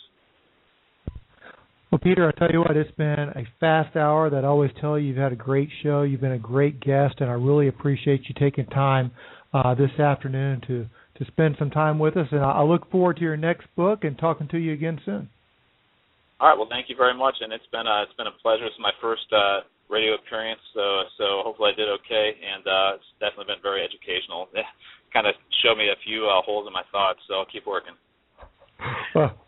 Well, 1.96 2.12
Peter, 2.12 2.28
I 2.28 2.38
tell 2.38 2.52
you 2.52 2.60
what, 2.60 2.76
it's 2.76 2.94
been 3.00 3.32
a 3.32 3.48
fast 3.58 3.96
hour. 3.96 4.28
That 4.28 4.44
I 4.44 4.48
always 4.48 4.70
tell 4.82 4.98
you, 4.98 5.08
you've 5.08 5.16
had 5.16 5.32
a 5.32 5.36
great 5.48 5.70
show. 5.82 6.02
You've 6.02 6.20
been 6.20 6.36
a 6.36 6.38
great 6.38 6.78
guest, 6.78 7.24
and 7.24 7.30
I 7.30 7.40
really 7.40 7.68
appreciate 7.68 8.28
you 8.28 8.34
taking 8.38 8.66
time 8.66 9.12
uh, 9.54 9.72
this 9.74 9.96
afternoon 9.96 10.60
to 10.68 10.84
to 11.16 11.24
spend 11.24 11.56
some 11.58 11.70
time 11.70 11.98
with 11.98 12.18
us. 12.18 12.28
And 12.32 12.44
I, 12.44 12.60
I 12.60 12.62
look 12.64 12.90
forward 12.90 13.16
to 13.16 13.22
your 13.22 13.38
next 13.38 13.64
book 13.80 14.04
and 14.04 14.12
talking 14.18 14.46
to 14.48 14.58
you 14.58 14.74
again 14.74 15.00
soon. 15.06 15.30
All 16.38 16.52
right. 16.52 16.58
Well, 16.58 16.68
thank 16.68 16.92
you 16.92 16.96
very 17.00 17.16
much, 17.16 17.36
and 17.40 17.50
it's 17.50 17.64
been 17.72 17.88
a 17.88 18.04
it's 18.04 18.16
been 18.20 18.28
a 18.28 18.36
pleasure. 18.44 18.68
It's 18.68 18.76
my 18.76 18.92
first 19.00 19.24
uh, 19.32 19.64
radio 19.88 20.20
appearance, 20.20 20.60
so 20.74 21.00
so 21.16 21.24
hopefully 21.48 21.72
I 21.72 21.80
did 21.80 21.88
okay, 22.04 22.36
and 22.36 22.60
uh, 22.60 23.00
it's 23.00 23.08
definitely 23.24 23.56
been 23.56 23.64
very 23.64 23.80
educational. 23.80 24.52
kind 25.16 25.24
of 25.26 25.32
showed 25.64 25.80
me 25.80 25.88
a 25.88 25.96
few 26.04 26.28
uh, 26.28 26.44
holes 26.44 26.68
in 26.68 26.74
my 26.76 26.84
thoughts, 26.92 27.24
so 27.24 27.40
I'll 27.40 27.48
keep 27.48 27.64
working. 27.64 27.96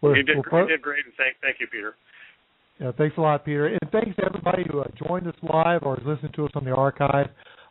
Well, 0.01 0.17
you 0.17 0.25
did, 0.25 0.41
you 0.41 0.67
did 0.67 0.81
great, 0.81 1.05
and 1.05 1.13
thank 1.21 1.37
thank 1.45 1.61
you, 1.61 1.69
Peter. 1.69 1.93
Yeah, 2.81 2.93
thanks 2.97 3.17
a 3.19 3.21
lot, 3.21 3.45
Peter. 3.45 3.67
And 3.67 3.91
thanks 3.91 4.15
to 4.17 4.25
everybody 4.25 4.65
who 4.71 4.81
uh, 4.81 4.85
joined 5.07 5.27
us 5.27 5.35
live 5.43 5.83
or 5.83 5.99
is 5.99 6.07
listening 6.07 6.33
to 6.37 6.45
us 6.45 6.53
on 6.55 6.65
the 6.65 6.71
archive. 6.71 7.27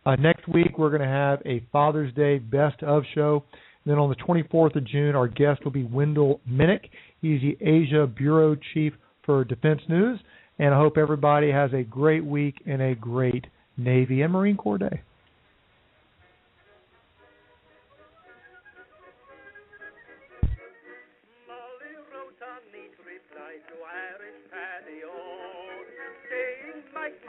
Uh, 0.05 0.15
next 0.15 0.47
week, 0.47 0.77
we're 0.77 0.89
going 0.89 1.01
to 1.01 1.07
have 1.07 1.41
a 1.45 1.65
Father's 1.71 2.13
Day 2.13 2.39
Best 2.39 2.83
of 2.83 3.03
show. 3.15 3.43
And 3.85 3.91
then 3.91 3.99
on 3.99 4.09
the 4.09 4.15
24th 4.15 4.75
of 4.75 4.85
June, 4.85 5.15
our 5.15 5.27
guest 5.27 5.63
will 5.63 5.71
be 5.71 5.83
Wendell 5.83 6.41
Minnick. 6.49 6.89
He's 7.21 7.41
the 7.41 7.57
Asia 7.61 8.05
Bureau 8.05 8.57
Chief 8.73 8.93
for 9.25 9.43
Defense 9.43 9.81
News, 9.89 10.19
and 10.59 10.73
I 10.73 10.77
hope 10.77 10.97
everybody 10.97 11.51
has 11.51 11.71
a 11.73 11.83
great 11.83 12.25
week 12.25 12.55
and 12.65 12.81
a 12.81 12.95
great 12.95 13.45
Navy 13.77 14.21
and 14.21 14.33
Marine 14.33 14.57
Corps 14.57 14.77
Day. 14.77 15.01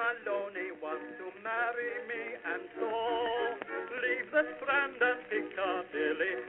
Maloney 0.08 0.72
wants 0.80 1.04
to 1.20 1.28
marry 1.44 1.92
me, 2.08 2.22
and 2.40 2.62
so 2.80 2.88
leave 4.00 4.30
the 4.32 4.42
Strand 4.56 4.96
and 5.04 5.20
pick 5.28 5.52
up 5.60 5.84
Piccadilly, 5.92 6.48